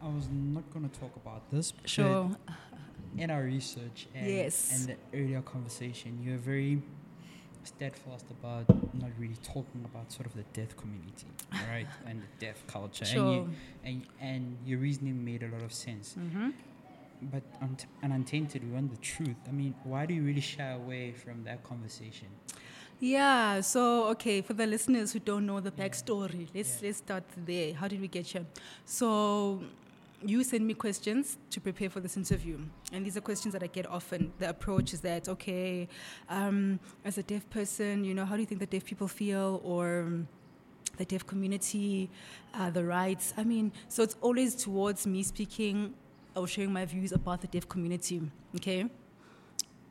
I 0.01 0.07
was 0.07 0.27
not 0.31 0.71
going 0.73 0.87
to 0.89 0.99
talk 0.99 1.15
about 1.15 1.49
this. 1.51 1.71
but 1.71 1.89
Sure. 1.89 2.31
In 3.17 3.29
our 3.29 3.43
research 3.43 4.07
and, 4.15 4.27
Yes. 4.27 4.71
and 4.87 4.89
the 5.11 5.17
earlier 5.17 5.41
conversation, 5.41 6.19
you're 6.23 6.37
very 6.37 6.81
steadfast 7.63 8.25
about 8.31 8.65
not 8.93 9.09
really 9.19 9.37
talking 9.43 9.83
about 9.85 10.11
sort 10.11 10.25
of 10.25 10.33
the 10.33 10.43
deaf 10.53 10.75
community, 10.77 11.27
right, 11.69 11.87
and 12.07 12.21
the 12.21 12.45
deaf 12.45 12.65
culture. 12.67 13.05
Sure. 13.05 13.23
And, 13.23 13.35
you, 13.35 13.49
and 13.83 14.05
and 14.19 14.57
your 14.65 14.79
reasoning 14.79 15.23
made 15.23 15.43
a 15.43 15.47
lot 15.49 15.61
of 15.63 15.73
sense. 15.73 16.15
Mm-hmm. 16.19 16.49
But 17.23 17.43
unt- 17.61 17.85
and 18.01 18.11
untainted, 18.13 18.63
we 18.63 18.71
want 18.71 18.89
the 18.89 18.97
truth. 18.97 19.35
I 19.47 19.51
mean, 19.51 19.75
why 19.83 20.07
do 20.07 20.13
you 20.13 20.23
really 20.23 20.41
shy 20.41 20.69
away 20.71 21.11
from 21.11 21.43
that 21.43 21.63
conversation? 21.63 22.27
Yeah. 22.99 23.61
So, 23.61 24.05
okay, 24.09 24.41
for 24.41 24.53
the 24.53 24.65
listeners 24.65 25.13
who 25.13 25.19
don't 25.19 25.45
know 25.45 25.59
the 25.59 25.71
backstory, 25.71 26.47
let's 26.53 26.81
Yeah. 26.81 26.87
let's 26.87 26.97
start 26.99 27.23
there. 27.45 27.73
How 27.75 27.87
did 27.87 28.01
we 28.01 28.07
get 28.07 28.25
here? 28.27 28.45
So, 28.85 29.61
you 30.23 30.43
send 30.43 30.65
me 30.65 30.73
questions 30.73 31.37
to 31.49 31.59
prepare 31.59 31.89
for 31.89 31.99
this 31.99 32.17
interview, 32.17 32.59
and 32.91 33.05
these 33.05 33.17
are 33.17 33.21
questions 33.21 33.53
that 33.53 33.63
I 33.63 33.67
get 33.67 33.87
often. 33.87 34.31
The 34.39 34.49
approach 34.49 34.93
is 34.93 35.01
that 35.01 35.27
okay, 35.29 35.87
um, 36.29 36.79
as 37.05 37.17
a 37.17 37.23
deaf 37.23 37.49
person, 37.49 38.03
you 38.03 38.13
know, 38.13 38.25
how 38.25 38.35
do 38.35 38.41
you 38.41 38.45
think 38.45 38.59
the 38.59 38.67
deaf 38.67 38.85
people 38.85 39.07
feel, 39.07 39.61
or 39.63 40.01
um, 40.01 40.27
the 40.97 41.05
deaf 41.05 41.25
community, 41.25 42.09
uh, 42.53 42.69
the 42.69 42.83
rights? 42.83 43.33
I 43.37 43.43
mean, 43.43 43.71
so 43.87 44.03
it's 44.03 44.15
always 44.21 44.55
towards 44.55 45.07
me 45.07 45.23
speaking 45.23 45.93
or 46.35 46.47
sharing 46.47 46.71
my 46.71 46.85
views 46.85 47.11
about 47.11 47.41
the 47.41 47.47
deaf 47.47 47.67
community. 47.67 48.21
Okay. 48.55 48.89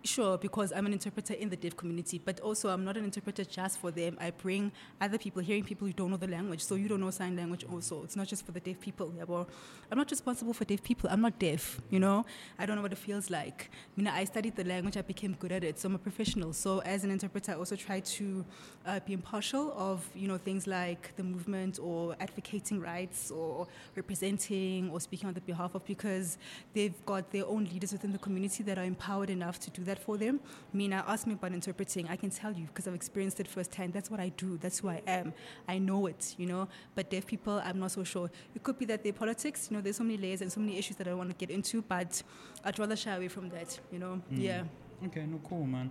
Sure, 0.02 0.38
because 0.38 0.72
I'm 0.72 0.86
an 0.86 0.94
interpreter 0.94 1.34
in 1.34 1.50
the 1.50 1.56
deaf 1.56 1.76
community, 1.76 2.18
but 2.24 2.40
also 2.40 2.70
I'm 2.70 2.86
not 2.86 2.96
an 2.96 3.04
interpreter 3.04 3.44
just 3.44 3.78
for 3.78 3.90
them. 3.90 4.16
I 4.18 4.30
bring 4.30 4.72
other 4.98 5.18
people, 5.18 5.42
hearing 5.42 5.62
people 5.62 5.86
who 5.86 5.92
don't 5.92 6.10
know 6.10 6.16
the 6.16 6.26
language. 6.26 6.62
So 6.64 6.74
you 6.74 6.88
don't 6.88 7.00
know 7.00 7.10
sign 7.10 7.36
language 7.36 7.66
also. 7.70 8.04
It's 8.04 8.16
not 8.16 8.26
just 8.26 8.46
for 8.46 8.52
the 8.52 8.60
deaf 8.60 8.80
people. 8.80 9.12
Well, 9.26 9.46
I'm 9.90 9.98
not 9.98 10.10
responsible 10.10 10.54
for 10.54 10.64
deaf 10.64 10.82
people. 10.82 11.10
I'm 11.12 11.20
not 11.20 11.38
deaf, 11.38 11.82
you 11.90 12.00
know? 12.00 12.24
I 12.58 12.64
don't 12.64 12.76
know 12.76 12.82
what 12.82 12.92
it 12.92 12.98
feels 12.98 13.28
like. 13.28 13.68
I 13.72 14.00
mean, 14.00 14.06
I 14.06 14.24
studied 14.24 14.56
the 14.56 14.64
language, 14.64 14.96
I 14.96 15.02
became 15.02 15.34
good 15.38 15.52
at 15.52 15.64
it. 15.64 15.78
So 15.78 15.88
I'm 15.88 15.96
a 15.96 15.98
professional. 15.98 16.54
So 16.54 16.78
as 16.78 17.04
an 17.04 17.10
interpreter, 17.10 17.52
I 17.52 17.56
also 17.56 17.76
try 17.76 18.00
to 18.00 18.44
uh, 18.86 19.00
be 19.00 19.12
impartial 19.12 19.74
of, 19.76 20.08
you 20.14 20.28
know, 20.28 20.38
things 20.38 20.66
like 20.66 21.14
the 21.16 21.22
movement 21.22 21.78
or 21.78 22.16
advocating 22.20 22.80
rights 22.80 23.30
or 23.30 23.66
representing 23.94 24.88
or 24.90 24.98
speaking 24.98 25.28
on 25.28 25.34
the 25.34 25.42
behalf 25.42 25.74
of 25.74 25.84
because 25.84 26.38
they've 26.72 27.04
got 27.04 27.30
their 27.32 27.44
own 27.44 27.64
leaders 27.64 27.92
within 27.92 28.12
the 28.12 28.18
community 28.18 28.62
that 28.62 28.78
are 28.78 28.84
empowered 28.84 29.28
enough 29.28 29.60
to 29.60 29.70
do 29.70 29.84
that 29.84 29.89
for 29.98 30.16
them. 30.16 30.40
I 30.72 30.76
mean, 30.76 30.92
I 30.92 30.98
ask 30.98 31.26
me 31.26 31.34
about 31.34 31.52
interpreting. 31.52 32.08
I 32.08 32.16
can 32.16 32.30
tell 32.30 32.52
you 32.52 32.66
because 32.66 32.86
I've 32.86 32.94
experienced 32.94 33.40
it 33.40 33.48
firsthand. 33.48 33.92
That's 33.92 34.10
what 34.10 34.20
I 34.20 34.28
do. 34.30 34.56
That's 34.58 34.78
who 34.78 34.88
I 34.88 35.02
am. 35.06 35.32
I 35.68 35.78
know 35.78 36.06
it, 36.06 36.34
you 36.38 36.46
know. 36.46 36.68
But 36.94 37.10
deaf 37.10 37.26
people, 37.26 37.60
I'm 37.64 37.78
not 37.78 37.90
so 37.92 38.04
sure. 38.04 38.30
It 38.54 38.62
could 38.62 38.78
be 38.78 38.84
that 38.86 39.02
their 39.02 39.12
politics, 39.12 39.68
you 39.70 39.76
know, 39.76 39.82
there's 39.82 39.96
so 39.96 40.04
many 40.04 40.18
layers 40.18 40.40
and 40.42 40.52
so 40.52 40.60
many 40.60 40.78
issues 40.78 40.96
that 40.96 41.08
I 41.08 41.14
want 41.14 41.30
to 41.30 41.36
get 41.36 41.50
into, 41.50 41.82
but 41.82 42.22
I'd 42.64 42.78
rather 42.78 42.96
shy 42.96 43.14
away 43.14 43.28
from 43.28 43.48
that, 43.50 43.78
you 43.90 43.98
know. 43.98 44.20
Mm. 44.32 44.40
Yeah. 44.42 44.62
Okay, 45.06 45.24
no, 45.26 45.40
cool, 45.48 45.64
man. 45.66 45.90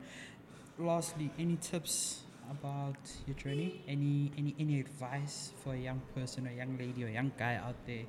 Lastly, 0.78 1.30
any 1.38 1.58
tips 1.58 2.22
about 2.50 2.96
your 3.28 3.36
journey? 3.36 3.82
Any 3.88 4.32
any 4.38 4.56
any 4.60 4.80
advice 4.80 5.52
for 5.64 5.74
a 5.74 5.78
young 5.78 6.02
person, 6.16 6.48
a 6.48 6.52
young 6.56 6.78
lady, 6.78 7.04
or 7.04 7.08
a 7.08 7.12
young 7.12 7.32
guy 7.38 7.56
out 7.56 7.76
there 7.86 8.06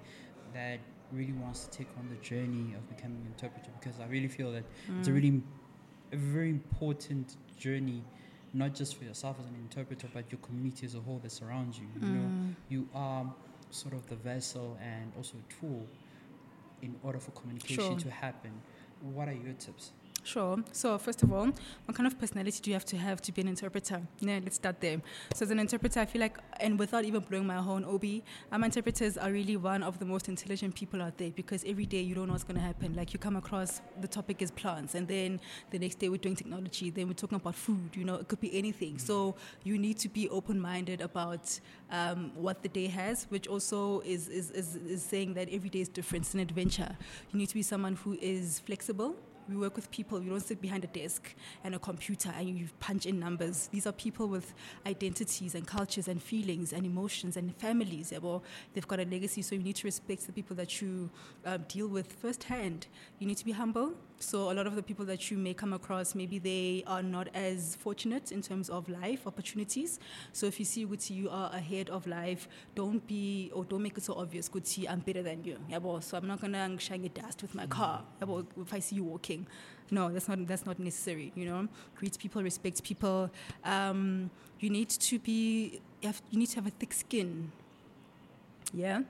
that 0.54 0.78
really 1.12 1.32
wants 1.32 1.66
to 1.66 1.70
take 1.78 1.88
on 1.98 2.08
the 2.08 2.16
journey 2.16 2.74
of 2.74 2.88
becoming 2.88 3.18
an 3.22 3.26
interpreter? 3.36 3.70
Because 3.80 3.98
I 3.98 4.06
really 4.06 4.28
feel 4.28 4.52
that 4.52 4.64
it's 4.98 5.08
a 5.08 5.10
Mm. 5.10 5.14
really 5.14 5.42
a 6.12 6.16
very 6.16 6.50
important 6.50 7.36
journey, 7.58 8.02
not 8.52 8.74
just 8.74 8.96
for 8.96 9.04
yourself 9.04 9.36
as 9.40 9.46
an 9.46 9.54
interpreter, 9.54 10.08
but 10.12 10.30
your 10.32 10.40
community 10.40 10.86
as 10.86 10.94
a 10.94 11.00
whole 11.00 11.18
that 11.22 11.30
surrounds 11.32 11.78
you. 11.78 11.86
You 12.00 12.08
know, 12.08 12.28
Mm. 12.28 12.54
you 12.68 12.88
are 12.94 13.32
sort 13.70 13.94
of 13.94 14.06
the 14.08 14.16
vessel 14.16 14.76
and 14.82 15.12
also 15.16 15.36
a 15.38 15.52
tool 15.60 15.86
in 16.82 16.96
order 17.02 17.18
for 17.20 17.30
communication 17.32 17.84
Sure. 17.84 17.98
to 17.98 18.10
happen. 18.10 18.50
What 19.00 19.28
are 19.28 19.32
your 19.34 19.52
tips? 19.54 19.92
Sure. 20.22 20.58
So 20.72 20.98
first 20.98 21.22
of 21.22 21.32
all, 21.32 21.46
what 21.86 21.94
kind 21.94 22.06
of 22.06 22.18
personality 22.18 22.60
do 22.62 22.70
you 22.70 22.74
have 22.74 22.84
to 22.86 22.96
have 22.96 23.22
to 23.22 23.32
be 23.32 23.40
an 23.40 23.48
interpreter? 23.48 24.02
Yeah, 24.20 24.38
let's 24.42 24.56
start 24.56 24.80
there. 24.80 25.00
So 25.34 25.44
as 25.44 25.50
an 25.50 25.58
interpreter, 25.58 26.00
I 26.00 26.06
feel 26.06 26.20
like, 26.20 26.38
and 26.60 26.78
without 26.78 27.04
even 27.04 27.22
blowing 27.22 27.46
my 27.46 27.56
own 27.56 27.84
Obi, 27.84 28.22
um, 28.52 28.62
interpreters 28.62 29.16
are 29.16 29.32
really 29.32 29.56
one 29.56 29.82
of 29.82 29.98
the 29.98 30.04
most 30.04 30.28
intelligent 30.28 30.74
people 30.74 31.00
out 31.02 31.16
there 31.16 31.30
because 31.30 31.64
every 31.66 31.86
day 31.86 32.00
you 32.00 32.14
don't 32.14 32.26
know 32.26 32.34
what's 32.34 32.44
going 32.44 32.56
to 32.56 32.62
happen. 32.62 32.94
Like 32.94 33.12
you 33.12 33.18
come 33.18 33.36
across 33.36 33.80
the 34.00 34.08
topic 34.08 34.42
is 34.42 34.50
plants, 34.50 34.94
and 34.94 35.08
then 35.08 35.40
the 35.70 35.78
next 35.78 35.98
day 35.98 36.08
we're 36.08 36.18
doing 36.18 36.36
technology, 36.36 36.90
then 36.90 37.08
we're 37.08 37.14
talking 37.14 37.36
about 37.36 37.54
food. 37.54 37.90
You 37.94 38.04
know, 38.04 38.16
it 38.16 38.28
could 38.28 38.40
be 38.40 38.56
anything. 38.56 38.98
So 38.98 39.34
you 39.64 39.78
need 39.78 39.98
to 39.98 40.08
be 40.08 40.28
open-minded 40.28 41.00
about 41.00 41.58
um, 41.90 42.30
what 42.34 42.62
the 42.62 42.68
day 42.68 42.88
has, 42.88 43.26
which 43.30 43.48
also 43.48 44.00
is, 44.00 44.28
is, 44.28 44.50
is, 44.50 44.76
is 44.76 45.02
saying 45.02 45.34
that 45.34 45.48
every 45.50 45.70
day 45.70 45.80
is 45.80 45.88
different. 45.88 46.26
It's 46.26 46.34
an 46.34 46.40
adventure. 46.40 46.94
You 47.32 47.38
need 47.38 47.48
to 47.48 47.54
be 47.54 47.62
someone 47.62 47.96
who 47.96 48.18
is 48.20 48.60
flexible. 48.60 49.16
We 49.50 49.56
work 49.56 49.74
with 49.74 49.90
people. 49.90 50.22
You 50.22 50.30
don't 50.30 50.40
sit 50.40 50.60
behind 50.60 50.84
a 50.84 50.86
desk 50.86 51.34
and 51.64 51.74
a 51.74 51.78
computer 51.78 52.32
and 52.36 52.48
you 52.48 52.68
punch 52.78 53.04
in 53.04 53.18
numbers. 53.18 53.68
These 53.72 53.86
are 53.86 53.92
people 53.92 54.28
with 54.28 54.54
identities 54.86 55.56
and 55.56 55.66
cultures 55.66 56.06
and 56.06 56.22
feelings 56.22 56.72
and 56.72 56.86
emotions 56.86 57.36
and 57.36 57.54
families. 57.56 58.12
Well, 58.22 58.44
they've 58.72 58.86
got 58.86 59.00
a 59.00 59.04
legacy, 59.04 59.42
so 59.42 59.56
you 59.56 59.62
need 59.62 59.76
to 59.76 59.86
respect 59.86 60.26
the 60.26 60.32
people 60.32 60.54
that 60.56 60.80
you 60.80 61.10
um, 61.44 61.64
deal 61.68 61.88
with 61.88 62.12
firsthand. 62.12 62.86
You 63.18 63.26
need 63.26 63.38
to 63.38 63.44
be 63.44 63.52
humble. 63.52 63.94
So 64.22 64.50
a 64.50 64.54
lot 64.54 64.66
of 64.66 64.76
the 64.76 64.82
people 64.82 65.06
that 65.06 65.30
you 65.30 65.38
may 65.38 65.54
come 65.54 65.72
across, 65.72 66.14
maybe 66.14 66.38
they 66.38 66.84
are 66.86 67.02
not 67.02 67.28
as 67.34 67.76
fortunate 67.76 68.30
in 68.30 68.42
terms 68.42 68.68
of 68.68 68.86
life 68.86 69.26
opportunities. 69.26 69.98
So 70.34 70.46
if 70.46 70.58
you 70.58 70.66
see 70.66 70.84
Guti, 70.84 71.16
you 71.16 71.30
are 71.30 71.50
ahead 71.54 71.88
of 71.88 72.06
life, 72.06 72.46
don't 72.74 73.04
be 73.06 73.50
or 73.54 73.64
don't 73.64 73.82
make 73.82 73.96
it 73.96 74.04
so 74.04 74.12
obvious, 74.12 74.46
Guti, 74.46 74.86
I'm 74.88 75.00
better 75.00 75.22
than 75.22 75.42
you. 75.42 75.56
Yeah, 75.70 75.78
well, 75.78 76.02
so 76.02 76.18
I'm 76.18 76.26
not 76.26 76.42
gonna 76.42 76.78
shine 76.78 77.02
your 77.02 77.14
dust 77.14 77.40
with 77.40 77.54
my 77.54 77.66
car. 77.66 78.04
Yeah, 78.20 78.26
well, 78.26 78.46
if 78.60 78.74
I 78.74 78.80
see 78.80 78.96
you 78.96 79.04
walking. 79.04 79.46
No, 79.90 80.10
that's 80.10 80.28
not 80.28 80.46
that's 80.46 80.66
not 80.66 80.78
necessary. 80.78 81.32
You 81.34 81.46
know, 81.46 81.68
greet 81.96 82.18
people, 82.18 82.42
respect 82.42 82.82
people. 82.84 83.30
Um, 83.64 84.30
you 84.60 84.68
need 84.68 84.90
to 84.90 85.18
be 85.18 85.80
you, 86.02 86.08
have, 86.08 86.20
you 86.30 86.38
need 86.38 86.48
to 86.50 86.56
have 86.56 86.66
a 86.66 86.70
thick 86.70 86.92
skin. 86.92 87.52
Yeah, 88.72 89.00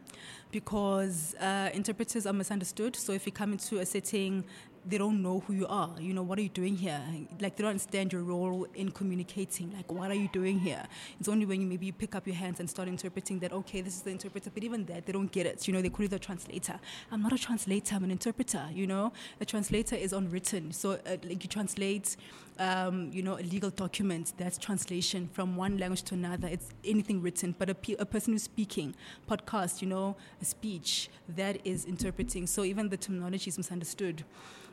because 0.51 1.35
uh, 1.35 1.69
interpreters 1.75 2.27
are 2.27 2.33
misunderstood. 2.33 2.97
So 2.97 3.13
if 3.13 3.27
you 3.27 3.33
come 3.33 3.53
into 3.53 3.79
a 3.81 3.85
setting 3.85 4.45
they 4.87 4.99
don't 4.99 5.23
know 5.23 5.41
who 5.41 5.53
you 5.53 5.67
are. 5.67 5.91
You 5.99 6.15
know, 6.15 6.23
what 6.23 6.39
are 6.39 6.43
you 6.43 6.49
doing 6.49 6.77
here? 6.77 7.01
Like 7.41 7.57
they 7.57 7.63
don't 7.63 7.71
understand 7.71 8.13
your 8.13 8.23
role 8.23 8.67
in 8.75 8.91
communicating. 8.91 9.73
Like, 9.77 9.91
what 9.93 10.11
are 10.11 10.15
you 10.15 10.29
doing 10.29 10.59
here? 10.59 10.87
It's 11.19 11.29
only 11.29 11.47
when 11.47 11.61
you 11.61 11.67
maybe 11.67 11.87
you 11.87 11.93
pick 11.93 12.15
up 12.15 12.27
your 12.27 12.37
hands 12.37 12.61
and 12.61 12.69
start 12.69 12.89
interpreting 12.89 13.39
that, 13.41 13.53
okay, 13.53 13.81
this 13.81 13.97
is 13.97 14.03
the 14.03 14.11
interpreter. 14.11 14.51
But 14.53 14.65
even 14.65 14.87
that, 14.87 15.07
they 15.07 15.13
don't 15.13 15.31
get 15.31 15.47
it. 15.47 15.67
You 15.67 15.75
know, 15.75 15.83
they 15.83 15.89
call 15.89 16.05
you 16.05 16.09
the 16.09 16.19
translator. 16.19 16.81
I'm 17.13 17.23
not 17.23 17.33
a 17.33 17.39
translator, 17.39 17.95
I'm 17.95 18.05
an 18.05 18.11
interpreter, 18.11 18.67
you 18.73 18.87
know? 18.87 19.13
A 19.41 19.45
translator 19.45 19.97
is 19.97 20.13
unwritten. 20.13 20.73
So, 20.73 20.93
uh, 20.93 21.17
like, 21.25 21.43
you 21.43 21.49
translate, 21.49 22.17
um, 22.61 23.11
you 23.11 23.23
know, 23.23 23.39
a 23.39 23.43
legal 23.43 23.71
document, 23.71 24.35
that's 24.37 24.59
translation 24.59 25.29
from 25.33 25.57
one 25.57 25.79
language 25.79 26.03
to 26.03 26.15
another. 26.15 26.47
It's 26.47 26.69
anything 26.85 27.23
written. 27.23 27.55
But 27.59 27.71
a, 27.71 27.75
pe- 27.75 27.97
a 27.99 28.05
person 28.05 28.35
who's 28.35 28.43
speaking, 28.43 28.95
podcast, 29.29 29.81
you 29.81 29.89
know, 29.89 30.15
a 30.41 30.45
speech, 30.45 31.09
that 31.37 31.59
is 31.65 31.87
interpreting. 31.87 32.47
So 32.47 32.63
even 32.65 32.91
the 32.91 32.99
terminology 32.99 33.49
is 33.49 33.57
misunderstood. 33.57 34.25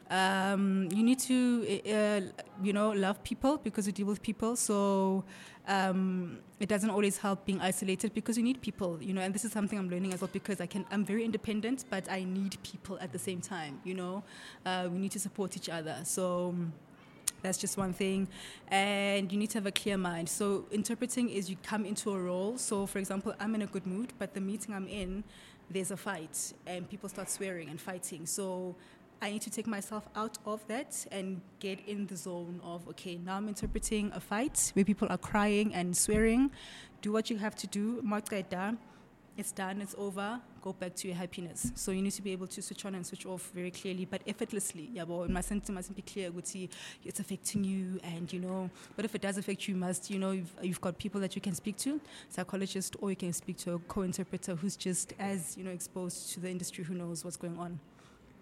Um, 0.10 0.90
you 0.94 1.02
need 1.02 1.20
to, 1.20 1.82
uh, 1.90 2.22
you 2.62 2.74
know, 2.74 2.92
love 2.92 3.24
people 3.24 3.58
because 3.58 3.88
you 3.88 3.94
deal 3.94 4.08
with 4.08 4.22
people. 4.22 4.58
So 4.58 5.24
um, 5.66 6.40
it 6.60 6.68
doesn't 6.68 6.90
always 6.90 7.18
help 7.18 7.46
being 7.46 7.62
isolated 7.62 8.14
because 8.14 8.38
you 8.38 8.44
need 8.44 8.62
people, 8.62 8.98
you 9.02 9.14
know. 9.14 9.22
And 9.22 9.34
this 9.34 9.46
is 9.46 9.54
something 9.54 9.80
I'm 9.80 9.90
learning 9.90 10.14
as 10.14 10.20
well 10.20 10.30
because 10.32 10.60
I 10.60 10.66
can. 10.66 10.86
I'm 10.92 11.06
very 11.06 11.24
independent, 11.24 11.86
but 11.90 12.10
I 12.12 12.26
need 12.26 12.58
people 12.64 12.98
at 13.00 13.14
the 13.14 13.20
same 13.20 13.40
time. 13.40 13.80
You 13.86 13.96
know, 13.96 14.24
uh, 14.66 14.90
we 14.92 15.00
need 15.00 15.12
to 15.12 15.20
support 15.20 15.56
each 15.56 15.70
other. 15.70 15.98
So. 16.04 16.54
That's 17.42 17.58
just 17.58 17.78
one 17.78 17.94
thing. 17.94 18.28
And 18.70 19.32
you 19.32 19.38
need 19.38 19.50
to 19.52 19.58
have 19.60 19.66
a 19.66 19.72
clear 19.72 19.98
mind. 19.98 20.30
So, 20.30 20.66
interpreting 20.72 21.30
is 21.30 21.50
you 21.50 21.58
come 21.64 21.86
into 21.86 22.12
a 22.12 22.20
role. 22.20 22.58
So, 22.58 22.86
for 22.86 23.00
example, 23.00 23.34
I'm 23.40 23.56
in 23.56 23.62
a 23.62 23.68
good 23.68 23.86
mood, 23.86 24.14
but 24.18 24.34
the 24.34 24.42
meeting 24.42 24.74
I'm 24.74 24.88
in, 24.88 25.24
there's 25.70 25.92
a 25.92 25.98
fight, 25.98 26.54
and 26.66 26.90
people 26.90 27.10
start 27.10 27.30
swearing 27.30 27.70
and 27.70 27.80
fighting. 27.80 28.26
So, 28.26 28.76
I 29.22 29.32
need 29.32 29.42
to 29.42 29.50
take 29.50 29.66
myself 29.66 30.08
out 30.16 30.38
of 30.46 30.66
that 30.68 31.06
and 31.12 31.42
get 31.60 31.80
in 31.88 32.06
the 32.06 32.16
zone 32.16 32.62
of 32.64 32.88
okay, 32.90 33.18
now 33.18 33.38
I'm 33.38 33.48
interpreting 33.48 34.12
a 34.14 34.20
fight 34.20 34.72
where 34.76 34.86
people 34.86 35.08
are 35.10 35.18
crying 35.18 35.74
and 35.74 35.98
swearing. 35.98 36.52
Do 37.02 37.12
what 37.12 37.30
you 37.30 37.38
have 37.38 37.56
to 37.56 37.68
do. 37.68 38.00
It's 39.38 39.52
done, 39.52 39.82
it's 39.82 39.94
over. 40.00 40.40
Go 40.64 40.74
back 40.74 40.96
to 40.96 41.08
your 41.08 41.16
happiness. 41.16 41.72
So 41.76 41.92
you 41.92 42.02
need 42.02 42.14
to 42.14 42.24
be 42.24 42.32
able 42.32 42.48
to 42.48 42.60
switch 42.60 42.86
on 42.86 42.96
and 42.96 43.06
switch 43.06 43.28
off 43.28 43.52
very 43.54 43.70
clearly, 43.70 44.06
but 44.06 44.24
effortlessly. 44.26 44.90
Yeah, 44.92 45.06
but 45.06 45.30
my 45.30 45.42
sentence 45.42 45.70
must 45.70 45.96
be 45.96 46.02
clear. 46.02 46.32
Would 46.32 46.48
see 46.48 46.70
it's 47.06 47.20
affecting 47.20 47.64
you, 47.64 48.00
and 48.04 48.34
you 48.34 48.40
know. 48.40 48.72
But 48.96 49.06
if 49.06 49.14
it 49.14 49.22
does 49.22 49.38
affect 49.38 49.68
you, 49.68 49.76
you 49.76 49.80
must 49.80 50.10
you 50.10 50.18
know 50.18 50.32
you've, 50.32 50.52
you've 50.64 50.82
got 50.82 50.98
people 50.98 51.22
that 51.22 51.36
you 51.36 51.42
can 51.42 51.54
speak 51.54 51.78
to, 51.78 52.02
psychologist, 52.30 52.96
or 53.00 53.12
you 53.12 53.16
can 53.16 53.32
speak 53.32 53.58
to 53.58 53.74
a 53.74 53.80
co-interpreter 53.80 54.56
who's 54.56 54.76
just 54.76 55.14
as 55.20 55.56
you 55.56 55.64
know 55.64 55.72
exposed 55.72 56.34
to 56.34 56.40
the 56.40 56.50
industry, 56.50 56.84
who 56.84 56.96
knows 56.96 57.24
what's 57.24 57.38
going 57.38 57.60
on. 57.60 57.80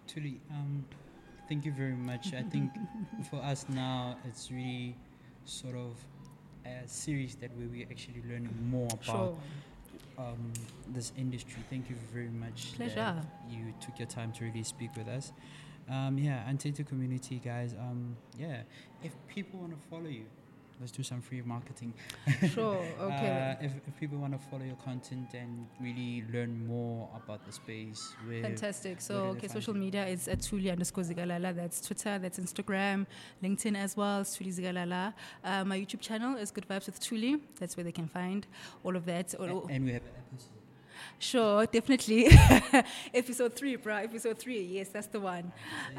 Thuli, 0.08 0.38
um, 0.50 0.82
thank 1.46 1.66
you 1.66 1.72
very 1.72 1.94
much. 1.94 2.32
I 2.32 2.42
think 2.42 2.70
for 3.30 3.36
us 3.36 3.66
now, 3.68 4.16
it's 4.26 4.50
really 4.50 4.96
sort 5.44 5.74
of 5.74 5.94
a 6.64 6.88
series 6.88 7.34
that 7.36 7.50
we 7.58 7.66
we 7.66 7.82
actually 7.82 8.22
learning 8.26 8.56
more 8.70 8.86
about 8.86 9.04
Sure. 9.04 9.36
Um, 10.18 10.52
this 10.88 11.12
industry. 11.16 11.62
Thank 11.68 11.90
you 11.90 11.96
very 12.12 12.28
much. 12.28 12.74
Pleasure. 12.74 12.94
that 12.94 13.26
you 13.50 13.74
took 13.80 13.98
your 13.98 14.08
time 14.08 14.32
to 14.32 14.44
really 14.44 14.62
speak 14.62 14.90
with 14.96 15.08
us. 15.08 15.32
Um, 15.90 16.18
yeah, 16.18 16.48
Untainted 16.48 16.86
community 16.88 17.40
guys. 17.44 17.74
Um, 17.74 18.16
yeah, 18.38 18.62
if 19.02 19.12
people 19.28 19.60
want 19.60 19.72
to 19.72 19.78
follow 19.88 20.08
you, 20.08 20.24
let's 20.80 20.92
do 20.92 21.02
some 21.02 21.20
free 21.20 21.42
marketing. 21.42 21.94
Sure. 22.52 22.84
Okay. 23.00 23.56
Uh, 23.60 23.64
if, 23.64 23.72
if 23.88 23.98
people 23.98 24.18
want 24.18 24.32
to 24.32 24.38
follow 24.50 24.64
your 24.64 24.76
content 24.76 25.28
and 25.34 25.66
really 25.80 26.24
learn 26.32 26.66
more 26.66 27.08
about 27.16 27.44
the 27.46 27.52
space, 27.52 28.14
where 28.26 28.42
Fantastic. 28.42 29.00
So, 29.00 29.14
okay, 29.36 29.48
social 29.48 29.74
you? 29.74 29.80
media 29.80 30.06
is 30.06 30.28
at 30.28 30.38
Thuli 30.40 30.70
underscore 30.70 31.04
Zikalala. 31.04 31.54
That's 31.54 31.80
Twitter, 31.80 32.18
that's 32.18 32.38
Instagram, 32.38 33.06
LinkedIn 33.42 33.76
as 33.76 33.96
well, 33.96 34.20
it's 34.20 34.36
Thuli 34.36 34.52
Zikalala. 34.58 35.14
Uh, 35.44 35.64
my 35.64 35.78
YouTube 35.78 36.00
channel 36.00 36.36
is 36.36 36.50
Good 36.50 36.68
Vibes 36.68 36.86
with 36.86 37.00
Thuli. 37.00 37.40
That's 37.58 37.76
where 37.76 37.84
they 37.84 37.92
can 37.92 38.08
find 38.08 38.46
all 38.84 38.96
of 38.96 39.04
that. 39.06 39.34
All- 39.34 39.66
A- 39.68 39.72
and 39.72 39.84
we 39.84 39.92
have 39.92 40.02
an 40.02 40.08
episode. 40.32 40.50
Sure, 41.18 41.66
definitely. 41.66 42.26
episode 43.14 43.54
three, 43.54 43.76
bro. 43.76 43.96
Episode 43.96 44.38
three. 44.38 44.62
Yes, 44.62 44.88
that's 44.88 45.06
the 45.08 45.20
one. 45.20 45.52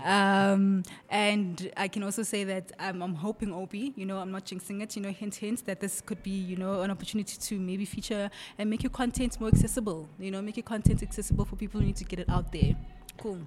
Um, 0.03 0.83
and 1.09 1.71
I 1.77 1.87
can 1.87 2.03
also 2.03 2.23
say 2.23 2.43
that 2.45 2.71
I'm, 2.79 3.01
I'm 3.01 3.15
hoping, 3.15 3.53
Obi, 3.53 3.93
you 3.95 4.05
know, 4.05 4.17
I'm 4.19 4.31
not 4.31 4.45
jinxing 4.45 4.81
it, 4.81 4.95
you 4.95 5.01
know, 5.01 5.09
hint, 5.09 5.35
hint, 5.35 5.65
that 5.65 5.79
this 5.79 6.01
could 6.01 6.21
be, 6.23 6.31
you 6.31 6.55
know, 6.55 6.81
an 6.81 6.91
opportunity 6.91 7.37
to 7.37 7.59
maybe 7.59 7.85
feature 7.85 8.29
and 8.57 8.69
make 8.69 8.83
your 8.83 8.89
content 8.91 9.39
more 9.39 9.49
accessible, 9.49 10.07
you 10.19 10.31
know, 10.31 10.41
make 10.41 10.57
your 10.57 10.63
content 10.63 11.01
accessible 11.03 11.45
for 11.45 11.55
people 11.55 11.79
who 11.79 11.87
need 11.87 11.95
to 11.97 12.03
get 12.05 12.19
it 12.19 12.29
out 12.29 12.51
there. 12.51 12.75
Cool. 13.17 13.39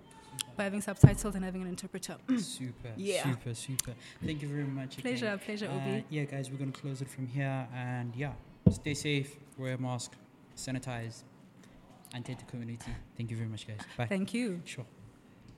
By 0.56 0.64
having 0.64 0.80
subtitles 0.80 1.34
and 1.34 1.44
having 1.44 1.62
an 1.62 1.68
interpreter. 1.68 2.16
Super. 2.38 2.88
Yeah. 2.96 3.22
super, 3.22 3.54
super. 3.54 3.92
Thank 4.24 4.42
you 4.42 4.48
very 4.48 4.64
much. 4.64 4.98
again. 4.98 5.12
Pleasure, 5.16 5.40
pleasure, 5.44 5.66
Uh, 5.68 5.76
Obi. 5.76 6.04
yeah, 6.10 6.24
guys, 6.24 6.50
we're 6.50 6.58
gonna 6.58 6.72
close 6.72 7.00
it 7.00 7.08
from 7.08 7.26
here, 7.26 7.66
and 7.74 8.14
yeah, 8.16 8.32
stay 8.70 8.94
safe, 8.94 9.36
wear 9.56 9.74
a 9.74 9.78
mask, 9.78 10.12
sanitize, 10.56 11.22
and 12.14 12.24
take 12.24 12.38
the 12.38 12.44
community. 12.44 12.92
Thank 13.16 13.30
you 13.30 13.36
very 13.36 13.48
much, 13.48 13.66
guys. 13.66 13.80
Bye. 13.96 14.06
Thank 14.06 14.34
you. 14.34 14.62
Sure. 14.64 14.86